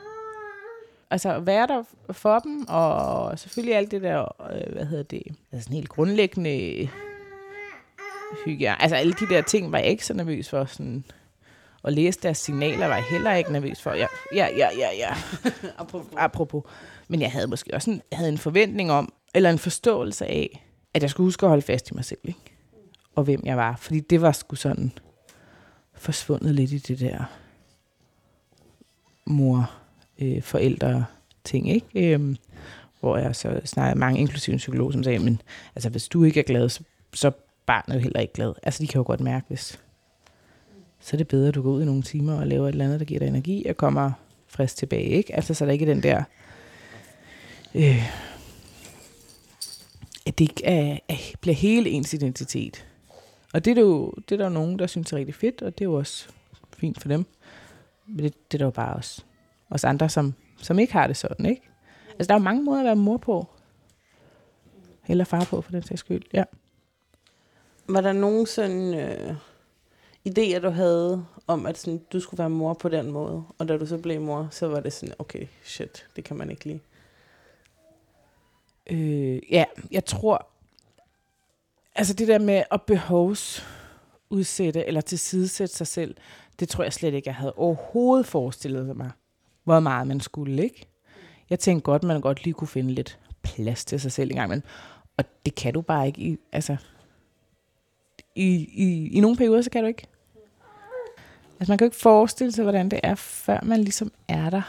Altså, 1.12 1.40
være 1.40 1.68
der 1.68 1.84
for 2.12 2.40
dem, 2.40 2.66
og 2.68 3.40
selvfølgelig 3.40 3.76
alt 3.76 3.92
det 3.92 4.02
der, 4.02 4.52
øh, 4.52 4.74
hvad 4.74 4.86
hedder 4.86 5.04
det, 5.04 5.24
altså 5.52 5.64
sådan 5.64 5.76
helt 5.76 5.90
grundlæggende 5.90 6.90
hygiejne. 8.46 8.82
Altså, 8.82 8.96
alle 8.96 9.14
de 9.14 9.30
der 9.30 9.42
ting 9.42 9.72
var 9.72 9.78
jeg 9.78 9.88
ikke 9.88 10.06
så 10.06 10.14
nervøs 10.14 10.50
for, 10.50 10.66
sådan... 10.66 11.04
Og 11.84 11.92
læse 11.92 12.20
deres 12.24 12.38
signaler 12.38 12.88
var 12.88 12.96
jeg 12.96 13.04
heller 13.12 13.34
ikke 13.34 13.52
nervøs 13.52 13.82
for. 13.82 13.92
Ja, 13.94 14.08
ja, 14.36 14.48
ja, 14.58 14.70
ja, 14.78 14.90
ja. 14.98 15.16
Apropos. 15.78 16.08
Apropos. 16.18 16.64
Men 17.14 17.22
jeg 17.22 17.32
havde 17.32 17.48
måske 17.48 17.74
også 17.74 17.92
en, 17.92 18.02
havde 18.12 18.30
en 18.30 18.38
forventning 18.38 18.92
om, 18.92 19.14
eller 19.36 19.50
en 19.50 19.60
forståelse 19.60 20.26
af, 20.26 20.66
at 20.94 21.02
jeg 21.02 21.10
skulle 21.10 21.28
huske 21.28 21.46
at 21.46 21.50
holde 21.50 21.62
fast 21.62 21.92
i 21.92 21.94
mig 21.94 22.06
selv, 22.06 22.20
ikke? 22.24 22.40
Og 23.16 23.24
hvem 23.24 23.42
jeg 23.44 23.58
var. 23.58 23.76
Fordi 23.76 24.00
det 24.00 24.22
var 24.22 24.32
sgu 24.32 24.56
sådan 24.56 24.92
forsvundet 25.94 26.56
lidt 26.56 26.72
i 26.72 26.78
det 26.78 27.00
der 27.00 27.24
mor, 29.26 29.72
øh, 30.20 30.42
forældre 30.42 31.06
ting, 31.44 31.70
ikke? 31.70 32.14
Øhm, 32.14 32.38
hvor 33.00 33.18
jeg 33.18 33.36
så 33.36 33.62
snakkede 33.66 34.00
mange, 34.00 34.20
inklusive 34.20 34.54
en 34.54 34.58
psykolog, 34.58 34.94
som 34.94 35.04
sagde, 35.04 35.20
men 35.20 35.42
altså, 35.76 35.90
hvis 35.90 36.08
du 36.08 36.24
ikke 36.24 36.40
er 36.40 36.44
glad, 36.44 36.70
så, 36.70 36.84
så 37.14 37.28
er 37.28 37.32
barnet 37.66 38.02
heller 38.02 38.20
ikke 38.20 38.34
glad. 38.34 38.54
Altså, 38.64 38.84
de 38.84 38.88
kan 38.88 39.00
jo 39.00 39.04
godt 39.08 39.20
mærke, 39.20 39.46
hvis 39.48 39.80
så 41.00 41.16
er 41.16 41.18
det 41.18 41.28
bedre, 41.28 41.48
at 41.48 41.56
du 41.56 41.62
går 41.62 41.72
ud 41.72 41.82
i 41.82 41.86
nogle 41.86 42.02
timer 42.02 42.40
og 42.40 42.48
laver 42.48 42.68
et 42.68 42.72
eller 42.72 42.86
andet, 42.86 43.00
der 43.00 43.06
giver 43.06 43.20
dig 43.20 43.28
energi, 43.28 43.66
og 43.70 43.78
kommer 43.78 44.12
frisk 44.48 44.78
tilbage, 44.78 45.10
ikke? 45.10 45.36
Altså, 45.36 45.54
så 45.54 45.64
er 45.64 45.66
der 45.66 45.74
ikke 45.74 45.86
den 45.86 46.04
der 46.04 46.24
øh, 47.76 48.24
at 50.26 50.40
det 50.40 50.42
ikke 50.42 50.66
er, 50.66 51.00
at 51.08 51.36
bliver 51.42 51.56
hele 51.56 51.90
ens 51.90 52.14
identitet. 52.14 52.88
Og 53.54 53.66
det 53.66 53.78
er, 53.78 53.82
jo, 53.82 54.12
det 54.30 54.32
er 54.32 54.38
der 54.38 54.46
jo 54.46 54.50
nogen, 54.50 54.80
der 54.80 54.88
synes 54.88 55.14
er 55.14 55.18
rigtig 55.18 55.36
fedt, 55.36 55.62
og 55.62 55.78
det 55.78 55.86
er 55.86 55.90
jo 55.90 55.94
også 55.94 56.30
fint 56.78 57.02
for 57.02 57.08
dem. 57.08 57.26
Men 58.08 58.26
det, 58.26 58.52
det 58.52 58.54
er 58.54 58.58
der 58.58 58.66
jo 58.66 58.72
bare 58.72 58.96
os, 58.96 59.26
os 59.70 59.84
andre, 59.84 60.10
som, 60.10 60.34
som 60.58 60.80
ikke 60.80 60.94
har 60.94 61.08
det 61.08 61.18
sådan, 61.18 61.46
ikke? 61.46 61.62
Altså, 62.10 62.28
der 62.28 62.34
er 62.34 62.40
jo 62.40 62.44
mange 62.44 62.64
måder 62.64 62.80
at 62.80 62.86
være 62.86 62.96
mor 62.96 63.18
på. 63.18 63.48
Eller 65.08 65.24
far 65.24 65.44
på, 65.44 65.62
for 65.62 65.72
den 65.72 65.84
sags 65.84 66.00
skyld, 66.00 66.24
ja. 66.34 66.44
Var 67.88 68.02
der 68.02 68.14
nogen 68.14 68.46
sådan 68.46 68.94
øh, 68.94 69.36
idéer, 70.30 70.60
du 70.60 70.70
havde 70.70 71.26
om, 71.48 71.66
at 71.66 71.78
sådan, 71.78 72.02
du 72.14 72.20
skulle 72.20 72.40
være 72.40 72.50
mor 72.50 72.74
på 72.74 72.90
den 72.90 73.12
måde? 73.12 73.44
Og 73.58 73.68
da 73.68 73.78
du 73.78 73.86
så 73.86 73.98
blev 73.98 74.22
mor, 74.22 74.48
så 74.52 74.68
var 74.68 74.80
det 74.80 74.94
sådan, 74.94 75.16
okay, 75.20 75.48
shit, 75.64 76.08
det 76.16 76.24
kan 76.24 76.38
man 76.38 76.52
ikke 76.52 76.66
lide. 76.66 76.80
Øh, 78.90 79.40
ja, 79.52 79.66
jeg 79.92 80.06
tror, 80.06 80.48
altså 81.96 82.14
det 82.14 82.28
der 82.28 82.40
med 82.40 82.64
at 82.72 82.82
behovsudsætte 82.82 84.86
eller 84.86 85.02
tilsidesætte 85.02 85.76
sig 85.76 85.88
selv, 85.88 86.16
det 86.60 86.70
tror 86.70 86.84
jeg 86.84 86.94
slet 86.94 87.14
ikke, 87.14 87.28
jeg 87.28 87.36
havde 87.36 87.54
overhovedet 87.54 88.26
forestillet 88.26 88.98
mig, 88.98 89.12
hvor 89.64 89.80
meget 89.80 90.08
man 90.08 90.20
skulle, 90.20 90.64
ikke? 90.64 90.88
Jeg 91.50 91.60
tænkte 91.60 91.84
godt, 91.84 92.04
man 92.04 92.22
godt 92.22 92.44
lige 92.44 92.54
kunne 92.54 92.68
finde 92.68 92.94
lidt 92.94 93.20
plads 93.42 93.86
til 93.86 94.00
sig 94.00 94.12
selv 94.12 94.30
engang, 94.30 94.50
men 94.50 94.64
og 95.18 95.26
det 95.46 95.56
kan 95.56 95.74
du 95.74 95.82
bare 95.82 96.08
ikke 96.08 96.22
i, 96.22 96.38
altså, 96.52 96.78
i, 98.36 98.70
i, 98.74 99.18
i 99.18 99.20
nogle 99.20 99.38
perioder, 99.38 99.62
så 99.62 99.70
kan 99.70 99.84
du 99.84 99.88
ikke. 99.88 100.08
Altså 101.60 101.72
man 101.72 101.78
kan 101.78 101.86
jo 101.86 101.88
ikke 101.88 101.98
forestille 101.98 102.52
sig, 102.52 102.64
hvordan 102.64 102.90
det 102.90 103.00
er, 103.04 103.16
før 103.16 103.60
man 103.64 103.80
ligesom 103.80 104.12
er 104.28 104.50
der 104.50 104.62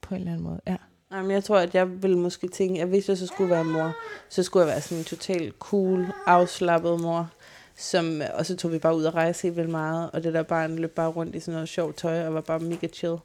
på 0.00 0.14
en 0.14 0.20
eller 0.20 0.32
anden 0.32 0.44
måde. 0.44 0.60
Ja. 0.66 0.76
Jamen, 1.14 1.30
jeg 1.30 1.44
tror, 1.44 1.58
at 1.58 1.74
jeg 1.74 2.02
ville 2.02 2.18
måske 2.18 2.48
tænke, 2.48 2.82
at 2.82 2.88
hvis 2.88 3.08
jeg 3.08 3.18
så 3.18 3.26
skulle 3.26 3.50
være 3.50 3.64
mor, 3.64 3.92
så 4.28 4.42
skulle 4.42 4.66
jeg 4.66 4.72
være 4.72 4.80
sådan 4.80 4.98
en 4.98 5.04
totalt 5.04 5.54
cool, 5.58 6.06
afslappet 6.26 7.00
mor. 7.00 7.30
Som, 7.76 8.20
og 8.34 8.46
så 8.46 8.56
tog 8.56 8.72
vi 8.72 8.78
bare 8.78 8.96
ud 8.96 9.04
og 9.04 9.14
rejse 9.14 9.42
helt 9.42 9.56
vildt 9.56 9.70
meget, 9.70 10.10
og 10.10 10.22
det 10.22 10.34
der 10.34 10.42
barn 10.42 10.76
løb 10.76 10.90
bare 10.90 11.08
rundt 11.08 11.34
i 11.34 11.40
sådan 11.40 11.54
noget 11.54 11.68
sjovt 11.68 11.96
tøj, 11.96 12.26
og 12.26 12.34
var 12.34 12.40
bare 12.40 12.58
mega 12.58 12.86
chill. 12.86 13.16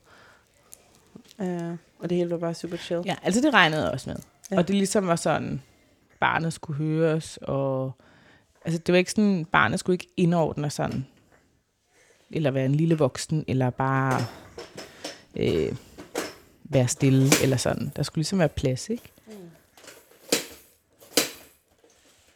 Uh, 1.38 1.72
og 2.00 2.10
det 2.10 2.18
hele 2.18 2.30
var 2.30 2.38
bare 2.38 2.54
super 2.54 2.78
chill. 2.78 3.02
Ja, 3.06 3.16
altså 3.24 3.42
det 3.42 3.54
regnede 3.54 3.84
jeg 3.84 3.92
også 3.92 4.10
med. 4.10 4.18
Ja. 4.52 4.58
Og 4.58 4.68
det 4.68 4.76
ligesom 4.76 5.08
var 5.08 5.16
sådan, 5.16 5.62
barnet 6.20 6.54
skulle 6.54 6.78
høres, 6.78 7.40
og 7.42 7.92
altså 8.66 8.82
det 8.86 8.94
var 8.94 8.98
ikke 8.98 9.12
sådan, 9.12 9.46
barnet 9.46 9.80
skulle 9.80 9.94
ikke 9.94 10.08
indordne 10.18 10.70
sådan, 10.70 11.06
eller 12.32 12.52
være 12.52 12.66
en 12.66 12.76
lille 12.76 12.98
voksen, 12.98 13.46
eller 13.48 13.70
bare 13.70 14.22
øh, 15.36 15.76
være 16.70 16.88
stille, 16.88 17.30
eller 17.44 17.58
sådan. 17.58 17.92
Der 17.96 18.04
skulle 18.04 18.20
ligesom 18.20 18.40
være 18.40 18.50
plads, 18.50 18.90
ikke? 18.90 19.12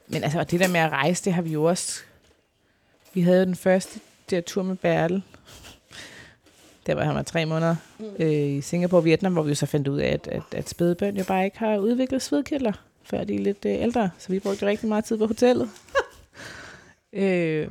Men 0.07 0.23
altså, 0.23 0.43
det 0.43 0.59
der 0.59 0.67
med 0.67 0.79
at 0.79 0.91
rejse, 0.91 1.25
det 1.25 1.33
har 1.33 1.41
vi 1.41 1.49
jo 1.51 1.63
også... 1.63 2.01
Vi 3.13 3.21
havde 3.21 3.39
jo 3.39 3.45
den 3.45 3.55
første 3.55 3.99
der 4.29 4.41
tur 4.41 4.63
med 4.63 4.75
Bertel. 4.75 5.23
Der 6.85 6.95
var 6.95 7.03
han 7.03 7.15
var 7.15 7.21
tre 7.21 7.45
måneder 7.45 7.75
øh, 8.19 8.31
i 8.31 8.61
Singapore 8.61 8.99
og 8.99 9.05
Vietnam, 9.05 9.33
hvor 9.33 9.43
vi 9.43 9.49
jo 9.49 9.55
så 9.55 9.65
fandt 9.65 9.87
ud 9.87 9.99
af, 9.99 10.07
at, 10.07 10.27
at, 10.27 10.43
at 10.51 10.69
spædebørn 10.69 11.17
jo 11.17 11.23
bare 11.23 11.45
ikke 11.45 11.59
har 11.59 11.77
udviklet 11.77 12.21
svedkirtler, 12.21 12.73
før 13.03 13.23
de 13.23 13.35
er 13.35 13.39
lidt 13.39 13.65
øh, 13.65 13.81
ældre. 13.81 14.09
Så 14.17 14.29
vi 14.29 14.39
brugte 14.39 14.65
rigtig 14.65 14.89
meget 14.89 15.05
tid 15.05 15.17
på 15.17 15.27
hotellet. 15.27 15.69
øh, 17.13 17.67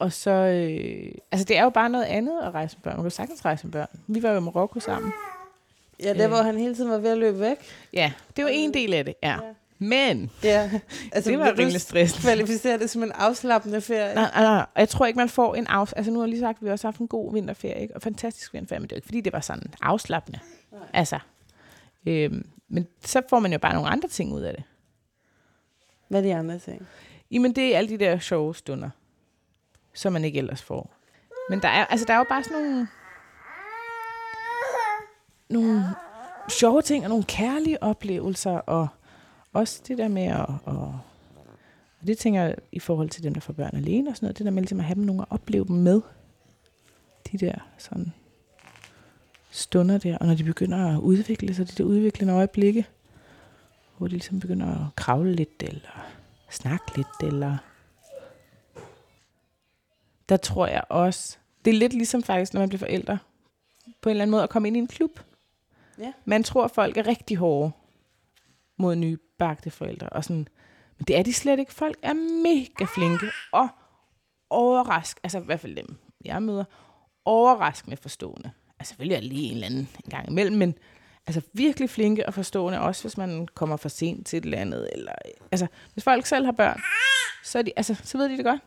og 0.00 0.12
så, 0.12 0.30
øh, 0.30 1.12
altså 1.32 1.44
det 1.44 1.56
er 1.58 1.62
jo 1.62 1.70
bare 1.70 1.88
noget 1.90 2.04
andet 2.04 2.40
at 2.42 2.54
rejse 2.54 2.76
med 2.76 2.82
børn. 2.82 2.96
Man 2.96 3.04
kan 3.04 3.10
sagtens 3.10 3.44
rejse 3.44 3.66
med 3.66 3.72
børn. 3.72 3.88
Vi 4.06 4.22
var 4.22 4.30
jo 4.30 4.36
i 4.36 4.40
Marokko 4.40 4.80
sammen. 4.80 5.12
Ja, 6.02 6.14
der 6.14 6.24
Øh. 6.24 6.28
hvor 6.28 6.42
han 6.42 6.58
hele 6.58 6.74
tiden 6.74 6.90
var 6.90 6.98
ved 6.98 7.10
at 7.10 7.18
løbe 7.18 7.40
væk. 7.40 7.56
Ja, 7.92 8.12
det 8.36 8.44
var 8.44 8.50
en 8.54 8.74
del 8.74 8.94
af 8.94 9.04
det, 9.04 9.14
ja. 9.22 9.30
Ja. 9.32 9.38
Men 9.78 10.30
Ja, 10.44 10.70
altså 11.12 11.30
det 11.30 11.38
var 11.38 11.58
rimelig 11.58 11.80
stressende. 11.80 12.22
kvalificere 12.22 12.78
det 12.78 12.90
som 12.90 13.02
en 13.02 13.12
afslappende 13.12 13.80
ferie. 13.80 14.14
Nej, 14.14 14.30
nej, 14.34 14.42
nej. 14.42 14.66
Jeg 14.76 14.88
tror 14.88 15.06
ikke, 15.06 15.16
man 15.16 15.28
får 15.28 15.54
en 15.54 15.66
af... 15.66 15.92
Altså 15.96 16.12
nu 16.12 16.18
har 16.18 16.26
jeg 16.26 16.30
lige 16.30 16.40
sagt, 16.40 16.58
at 16.58 16.64
vi 16.64 16.70
også 16.70 16.86
har 16.86 16.92
haft 16.92 17.00
en 17.00 17.08
god 17.08 17.32
vinterferie, 17.32 17.82
ikke? 17.82 17.94
og 17.96 18.02
fantastisk 18.02 18.52
vinterferie, 18.54 18.80
men 18.80 18.88
det 18.88 18.92
er 18.92 18.96
ikke, 18.96 19.06
fordi 19.06 19.20
det 19.20 19.32
var 19.32 19.40
sådan 19.40 19.74
afslappende. 19.82 20.38
Nej. 20.72 20.80
Altså, 20.92 21.18
øhm, 22.06 22.46
men 22.68 22.86
så 23.04 23.22
får 23.30 23.38
man 23.38 23.52
jo 23.52 23.58
bare 23.58 23.74
nogle 23.74 23.88
andre 23.88 24.08
ting 24.08 24.32
ud 24.32 24.40
af 24.42 24.54
det. 24.54 24.62
Hvad 26.08 26.20
er 26.20 26.24
de 26.24 26.34
andre 26.34 26.58
ting? 26.58 26.86
Jamen, 27.30 27.52
det 27.52 27.74
er 27.74 27.78
alle 27.78 27.90
de 27.90 27.98
der 27.98 28.18
sjove 28.18 28.54
stunder, 28.54 28.90
som 29.94 30.12
man 30.12 30.24
ikke 30.24 30.38
ellers 30.38 30.62
får. 30.62 30.94
Men 31.50 31.62
der 31.62 31.68
er, 31.68 31.84
altså, 31.84 32.06
der 32.06 32.14
er 32.14 32.18
jo 32.18 32.26
bare 32.28 32.44
sådan 32.44 32.62
nogle... 32.62 32.88
Nogle 35.48 35.84
sjove 36.48 36.82
ting, 36.82 37.04
og 37.04 37.08
nogle 37.08 37.24
kærlige 37.24 37.82
oplevelser, 37.82 38.50
og 38.50 38.88
også 39.52 39.82
det 39.88 39.98
der 39.98 40.08
med 40.08 40.22
at... 40.22 40.46
at 40.66 40.76
og 42.00 42.06
det 42.06 42.18
tænker 42.18 42.42
jeg 42.42 42.54
i 42.72 42.78
forhold 42.78 43.08
til 43.08 43.22
dem, 43.22 43.34
der 43.34 43.40
får 43.40 43.52
børn 43.52 43.76
alene 43.76 44.10
og 44.10 44.16
sådan 44.16 44.26
noget, 44.26 44.38
det 44.38 44.44
der 44.44 44.50
med 44.50 44.62
ligesom 44.62 44.80
at 44.80 44.86
have 44.86 44.94
dem 44.94 45.04
nogle 45.04 45.22
at 45.22 45.26
opleve 45.30 45.64
dem 45.64 45.76
med. 45.76 46.00
De 47.32 47.38
der 47.38 47.54
sådan 47.78 48.12
stunder 49.50 49.98
der, 49.98 50.18
og 50.18 50.26
når 50.26 50.34
de 50.34 50.44
begynder 50.44 50.94
at 50.94 50.98
udvikle 51.00 51.54
sig, 51.54 51.68
de 51.68 51.72
der 51.72 51.84
udviklende 51.84 52.34
øjeblikke, 52.34 52.86
hvor 53.98 54.06
de 54.06 54.12
ligesom 54.12 54.40
begynder 54.40 54.66
at 54.66 54.96
kravle 54.96 55.34
lidt, 55.34 55.62
eller 55.62 56.06
snakke 56.50 56.96
lidt, 56.96 57.32
eller... 57.32 57.56
Der 60.30 60.36
tror 60.36 60.66
jeg 60.66 60.82
også... 60.88 61.38
Det 61.64 61.70
er 61.70 61.78
lidt 61.78 61.92
ligesom 61.92 62.22
faktisk, 62.22 62.54
når 62.54 62.60
man 62.60 62.68
bliver 62.68 62.78
forældre. 62.78 63.18
På 64.02 64.08
en 64.08 64.10
eller 64.10 64.22
anden 64.22 64.30
måde 64.30 64.42
at 64.42 64.50
komme 64.50 64.68
ind 64.68 64.76
i 64.76 64.80
en 64.80 64.86
klub. 64.86 65.20
Ja. 65.98 66.12
Man 66.24 66.42
tror, 66.42 66.64
at 66.64 66.70
folk 66.70 66.96
er 66.96 67.06
rigtig 67.06 67.36
hårde 67.36 67.72
mod 68.76 68.96
nybagte 68.96 69.70
forældre. 69.70 70.08
Og 70.08 70.24
sådan, 70.24 70.48
men 70.98 71.04
det 71.06 71.16
er 71.16 71.22
de 71.22 71.32
slet 71.32 71.58
ikke. 71.58 71.74
Folk 71.74 71.98
er 72.02 72.12
mega 72.42 72.84
flinke 72.94 73.26
og 73.52 73.68
overrask, 74.50 75.20
altså 75.22 75.38
i 75.38 75.44
hvert 75.44 75.60
fald 75.60 75.76
dem, 75.76 75.96
jeg 76.24 76.42
møder, 76.42 76.64
overraskende 77.24 77.96
forstående. 77.96 78.50
Altså 78.78 78.90
selvfølgelig 78.90 79.16
er 79.16 79.20
lige 79.20 79.46
en 79.46 79.54
eller 79.54 79.66
anden 79.66 79.88
en 80.04 80.10
gang 80.10 80.28
imellem, 80.28 80.56
men 80.56 80.74
altså 81.26 81.40
virkelig 81.52 81.90
flinke 81.90 82.26
og 82.26 82.34
forstående, 82.34 82.80
også 82.80 83.02
hvis 83.02 83.16
man 83.16 83.48
kommer 83.54 83.76
for 83.76 83.88
sent 83.88 84.26
til 84.26 84.36
et 84.36 84.44
eller 84.44 84.58
andet. 84.58 84.90
Eller, 84.92 85.12
altså, 85.52 85.66
hvis 85.92 86.04
folk 86.04 86.26
selv 86.26 86.44
har 86.44 86.52
børn, 86.52 86.80
så, 87.44 87.58
er 87.58 87.62
de, 87.62 87.72
altså, 87.76 87.94
så 88.04 88.18
ved 88.18 88.28
de 88.28 88.36
det 88.36 88.44
godt. 88.44 88.60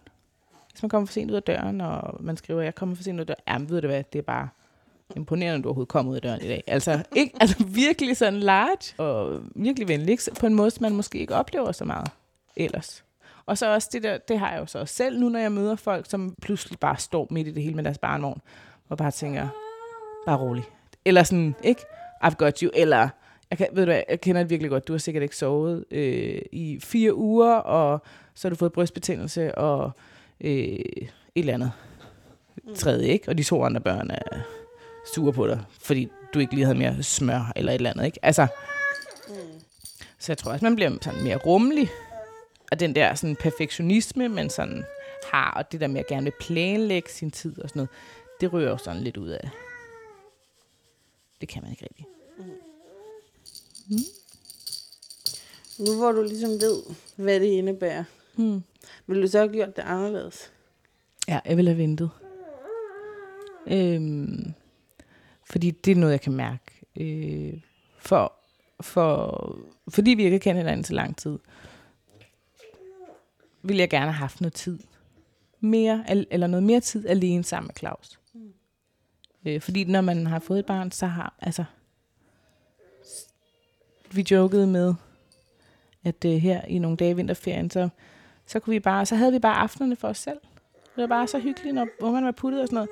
Hvis 0.73 0.83
man 0.83 0.89
kommer 0.89 1.05
for 1.05 1.13
sent 1.13 1.31
ud 1.31 1.35
af 1.35 1.43
døren, 1.43 1.81
og 1.81 2.23
man 2.23 2.37
skriver, 2.37 2.61
jeg 2.61 2.75
kommer 2.75 2.95
for 2.95 3.03
sent 3.03 3.15
ud 3.15 3.19
af 3.19 3.27
døren, 3.27 3.43
jamen 3.47 3.69
ved 3.69 3.81
du 3.81 3.87
hvad, 3.87 4.03
det 4.13 4.19
er 4.19 4.23
bare 4.23 4.49
imponerende, 5.15 5.57
at 5.57 5.63
du 5.63 5.69
overhovedet 5.69 5.89
kom 5.89 6.07
ud 6.07 6.15
af 6.15 6.21
døren 6.21 6.41
i 6.41 6.47
dag. 6.47 6.63
Altså, 6.67 7.03
ikke, 7.15 7.35
altså 7.41 7.63
virkelig 7.63 8.17
sådan 8.17 8.39
large 8.39 8.93
og 8.97 9.41
virkelig 9.55 9.87
venlig, 9.87 10.19
på 10.39 10.45
en 10.45 10.53
måde, 10.53 10.71
som 10.71 10.81
man 10.81 10.95
måske 10.95 11.19
ikke 11.19 11.35
oplever 11.35 11.71
så 11.71 11.85
meget 11.85 12.11
ellers. 12.55 13.03
Og 13.45 13.57
så 13.57 13.73
også 13.73 13.89
det 13.91 14.03
der, 14.03 14.17
det 14.17 14.39
har 14.39 14.51
jeg 14.51 14.59
jo 14.59 14.65
så 14.65 14.79
også 14.79 14.93
selv 14.93 15.19
nu, 15.19 15.29
når 15.29 15.39
jeg 15.39 15.51
møder 15.51 15.75
folk, 15.75 16.05
som 16.09 16.35
pludselig 16.41 16.79
bare 16.79 16.97
står 16.97 17.27
midt 17.31 17.47
i 17.47 17.51
det 17.51 17.63
hele 17.63 17.75
med 17.75 17.83
deres 17.83 17.97
barnvogn, 17.97 18.41
og 18.89 18.97
bare 18.97 19.11
tænker, 19.11 19.47
bare 20.25 20.37
rolig. 20.37 20.63
Eller 21.05 21.23
sådan, 21.23 21.55
ikke? 21.63 21.81
I've 22.23 22.35
got 22.35 22.59
you. 22.59 22.71
Eller, 22.73 23.09
jeg, 23.49 23.57
kan, 23.57 23.67
ved 23.73 23.85
du 23.85 23.91
hvad, 23.91 24.01
jeg 24.09 24.21
kender 24.21 24.41
det 24.41 24.49
virkelig 24.49 24.69
godt, 24.69 24.87
du 24.87 24.93
har 24.93 24.97
sikkert 24.97 25.23
ikke 25.23 25.35
sovet 25.35 25.85
øh, 25.91 26.41
i 26.51 26.79
fire 26.83 27.15
uger, 27.15 27.53
og 27.53 28.01
så 28.33 28.47
har 28.47 28.49
du 28.49 28.55
fået 28.55 28.73
brystbetændelse 28.73 29.55
og 29.55 29.91
øh, 30.43 30.51
et 30.51 31.09
eller 31.35 31.53
andet 31.53 31.71
tredje, 32.75 33.07
ikke? 33.07 33.29
Og 33.29 33.37
de 33.37 33.43
to 33.43 33.63
andre 33.63 33.81
børn 33.81 34.11
er 34.11 34.39
sure 35.15 35.33
på 35.33 35.47
dig, 35.47 35.63
fordi 35.79 36.07
du 36.33 36.39
ikke 36.39 36.53
lige 36.53 36.65
havde 36.65 36.77
mere 36.77 37.03
smør 37.03 37.51
eller 37.55 37.71
et 37.71 37.75
eller 37.75 37.89
andet, 37.89 38.05
ikke? 38.05 38.19
Altså, 38.21 38.47
så 40.19 40.31
jeg 40.31 40.37
tror 40.37 40.51
også, 40.51 40.65
man 40.65 40.75
bliver 40.75 40.97
sådan 41.01 41.23
mere 41.23 41.37
rummelig. 41.37 41.89
Og 42.71 42.79
den 42.79 42.95
der 42.95 43.15
sådan 43.15 43.35
perfektionisme, 43.35 44.27
man 44.27 44.49
sådan 44.49 44.83
har, 45.31 45.51
og 45.51 45.71
det 45.71 45.81
der 45.81 45.87
med 45.87 45.99
at 45.99 46.07
gerne 46.07 46.23
vil 46.23 46.33
planlægge 46.39 47.09
sin 47.09 47.31
tid 47.31 47.59
og 47.59 47.69
sådan 47.69 47.79
noget, 47.79 47.89
det 48.41 48.53
rører 48.53 48.69
jo 48.69 48.77
sådan 48.77 49.03
lidt 49.03 49.17
ud 49.17 49.29
af. 49.29 49.49
Det 51.41 51.49
kan 51.49 51.63
man 51.63 51.71
ikke 51.71 51.83
rigtig. 51.83 52.05
Mm. 52.37 52.43
Mm. 53.87 54.03
Nu 55.77 55.97
hvor 55.97 56.11
du 56.11 56.21
ligesom 56.21 56.49
ved, 56.61 56.83
hvad 57.15 57.39
det 57.39 57.45
indebærer, 57.45 58.03
Hmm. 58.35 58.63
vil 59.07 59.21
du 59.21 59.27
så 59.27 59.39
have 59.39 59.53
gjort 59.53 59.75
det 59.75 59.81
anderledes? 59.81 60.51
Ja, 61.27 61.39
jeg 61.45 61.57
ville 61.57 61.71
have 61.71 61.77
ventet. 61.77 62.09
Øhm, 63.67 64.53
fordi 65.49 65.71
det 65.71 65.91
er 65.91 65.95
noget, 65.95 66.11
jeg 66.11 66.21
kan 66.21 66.33
mærke. 66.33 66.85
Øh, 66.95 67.61
for, 67.99 68.33
for, 68.81 69.59
fordi 69.87 70.11
vi 70.11 70.23
ikke 70.23 70.35
har 70.35 70.39
kendt 70.39 70.57
hinanden 70.57 70.83
så 70.83 70.93
lang 70.93 71.17
tid, 71.17 71.39
ville 73.61 73.79
jeg 73.79 73.89
gerne 73.89 74.05
have 74.05 74.13
haft 74.13 74.41
noget 74.41 74.53
tid. 74.53 74.79
Mere, 75.59 76.05
eller 76.31 76.47
noget 76.47 76.63
mere 76.63 76.79
tid 76.79 77.07
alene 77.07 77.43
sammen 77.43 77.67
med 77.67 77.75
Claus. 77.75 78.19
Øh, 79.45 79.61
fordi 79.61 79.83
når 79.83 80.01
man 80.01 80.27
har 80.27 80.39
fået 80.39 80.59
et 80.59 80.65
barn, 80.65 80.91
så 80.91 81.05
har, 81.05 81.35
altså, 81.39 81.63
vi 84.11 84.25
jokede 84.31 84.67
med, 84.67 84.93
at 86.03 86.25
øh, 86.25 86.31
her 86.31 86.65
i 86.65 86.77
nogle 86.77 86.97
dage 86.97 87.11
i 87.11 87.13
vinterferien, 87.13 87.69
så, 87.69 87.89
så, 88.47 88.59
kunne 88.59 88.73
vi 88.73 88.79
bare, 88.79 89.05
så 89.05 89.15
havde 89.15 89.31
vi 89.31 89.39
bare 89.39 89.55
aftenerne 89.55 89.95
for 89.95 90.07
os 90.07 90.17
selv. 90.17 90.37
Det 90.95 91.01
var 91.01 91.07
bare 91.07 91.27
så 91.27 91.39
hyggeligt, 91.39 91.75
når 91.75 91.87
ungerne 91.99 92.25
var 92.25 92.31
puttet 92.31 92.61
og 92.61 92.67
sådan 92.67 92.75
noget. 92.75 92.89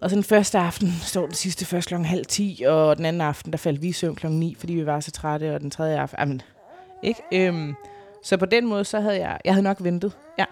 Og 0.00 0.10
så 0.10 0.16
den 0.16 0.24
første 0.24 0.58
aften 0.58 0.92
stod 1.02 1.26
den 1.26 1.34
sidste 1.34 1.64
først 1.64 1.88
klokken 1.88 2.06
halv 2.06 2.26
ti, 2.26 2.64
og 2.66 2.96
den 2.96 3.04
anden 3.04 3.20
aften, 3.20 3.52
der 3.52 3.58
faldt 3.58 3.82
vi 3.82 3.88
i 3.88 3.92
søvn 3.92 4.14
klokken 4.14 4.40
ni, 4.40 4.54
fordi 4.58 4.74
vi 4.74 4.86
var 4.86 5.00
så 5.00 5.10
trætte, 5.10 5.54
og 5.54 5.60
den 5.60 5.70
tredje 5.70 6.00
aften, 6.00 6.18
amen, 6.18 6.42
ikke? 7.02 7.22
Øhm, 7.32 7.74
så 8.22 8.36
på 8.36 8.46
den 8.46 8.66
måde, 8.66 8.84
så 8.84 9.00
havde 9.00 9.18
jeg, 9.18 9.40
jeg 9.44 9.54
havde 9.54 9.64
nok 9.64 9.76
ventet, 9.80 10.12
ja. 10.38 10.44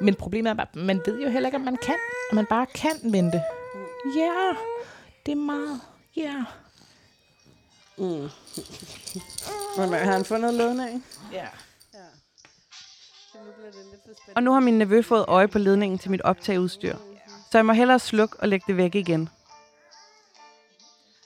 Men 0.00 0.14
problemet 0.14 0.50
er 0.50 0.54
bare, 0.54 0.66
man 0.74 1.00
ved 1.06 1.20
jo 1.22 1.30
heller 1.30 1.48
ikke, 1.48 1.56
om 1.56 1.62
man 1.62 1.76
kan, 1.76 1.94
om 2.30 2.36
man 2.36 2.46
bare 2.46 2.66
kan 2.66 2.94
vente. 3.02 3.42
Ja, 4.16 4.20
yeah, 4.20 4.56
det 5.26 5.32
er 5.32 5.36
meget, 5.36 5.80
ja. 6.16 6.22
Yeah. 6.22 6.44
Mm. 7.96 8.28
Men 9.78 9.92
har 9.92 10.12
han 10.12 10.24
fundet 10.24 10.54
ledningen? 10.54 11.04
Ja. 11.32 11.46
Og 14.36 14.42
nu 14.42 14.52
har 14.52 14.60
min 14.60 14.78
nevø 14.78 15.02
fået 15.02 15.24
øje 15.28 15.48
på 15.48 15.58
ledningen 15.58 15.98
til 15.98 16.10
mit 16.10 16.22
optageudstyr. 16.22 16.96
Så 17.50 17.58
jeg 17.58 17.66
må 17.66 17.72
hellere 17.72 17.98
slukke 17.98 18.36
og 18.38 18.48
lægge 18.48 18.64
det 18.66 18.76
væk 18.76 18.94
igen. 18.94 19.28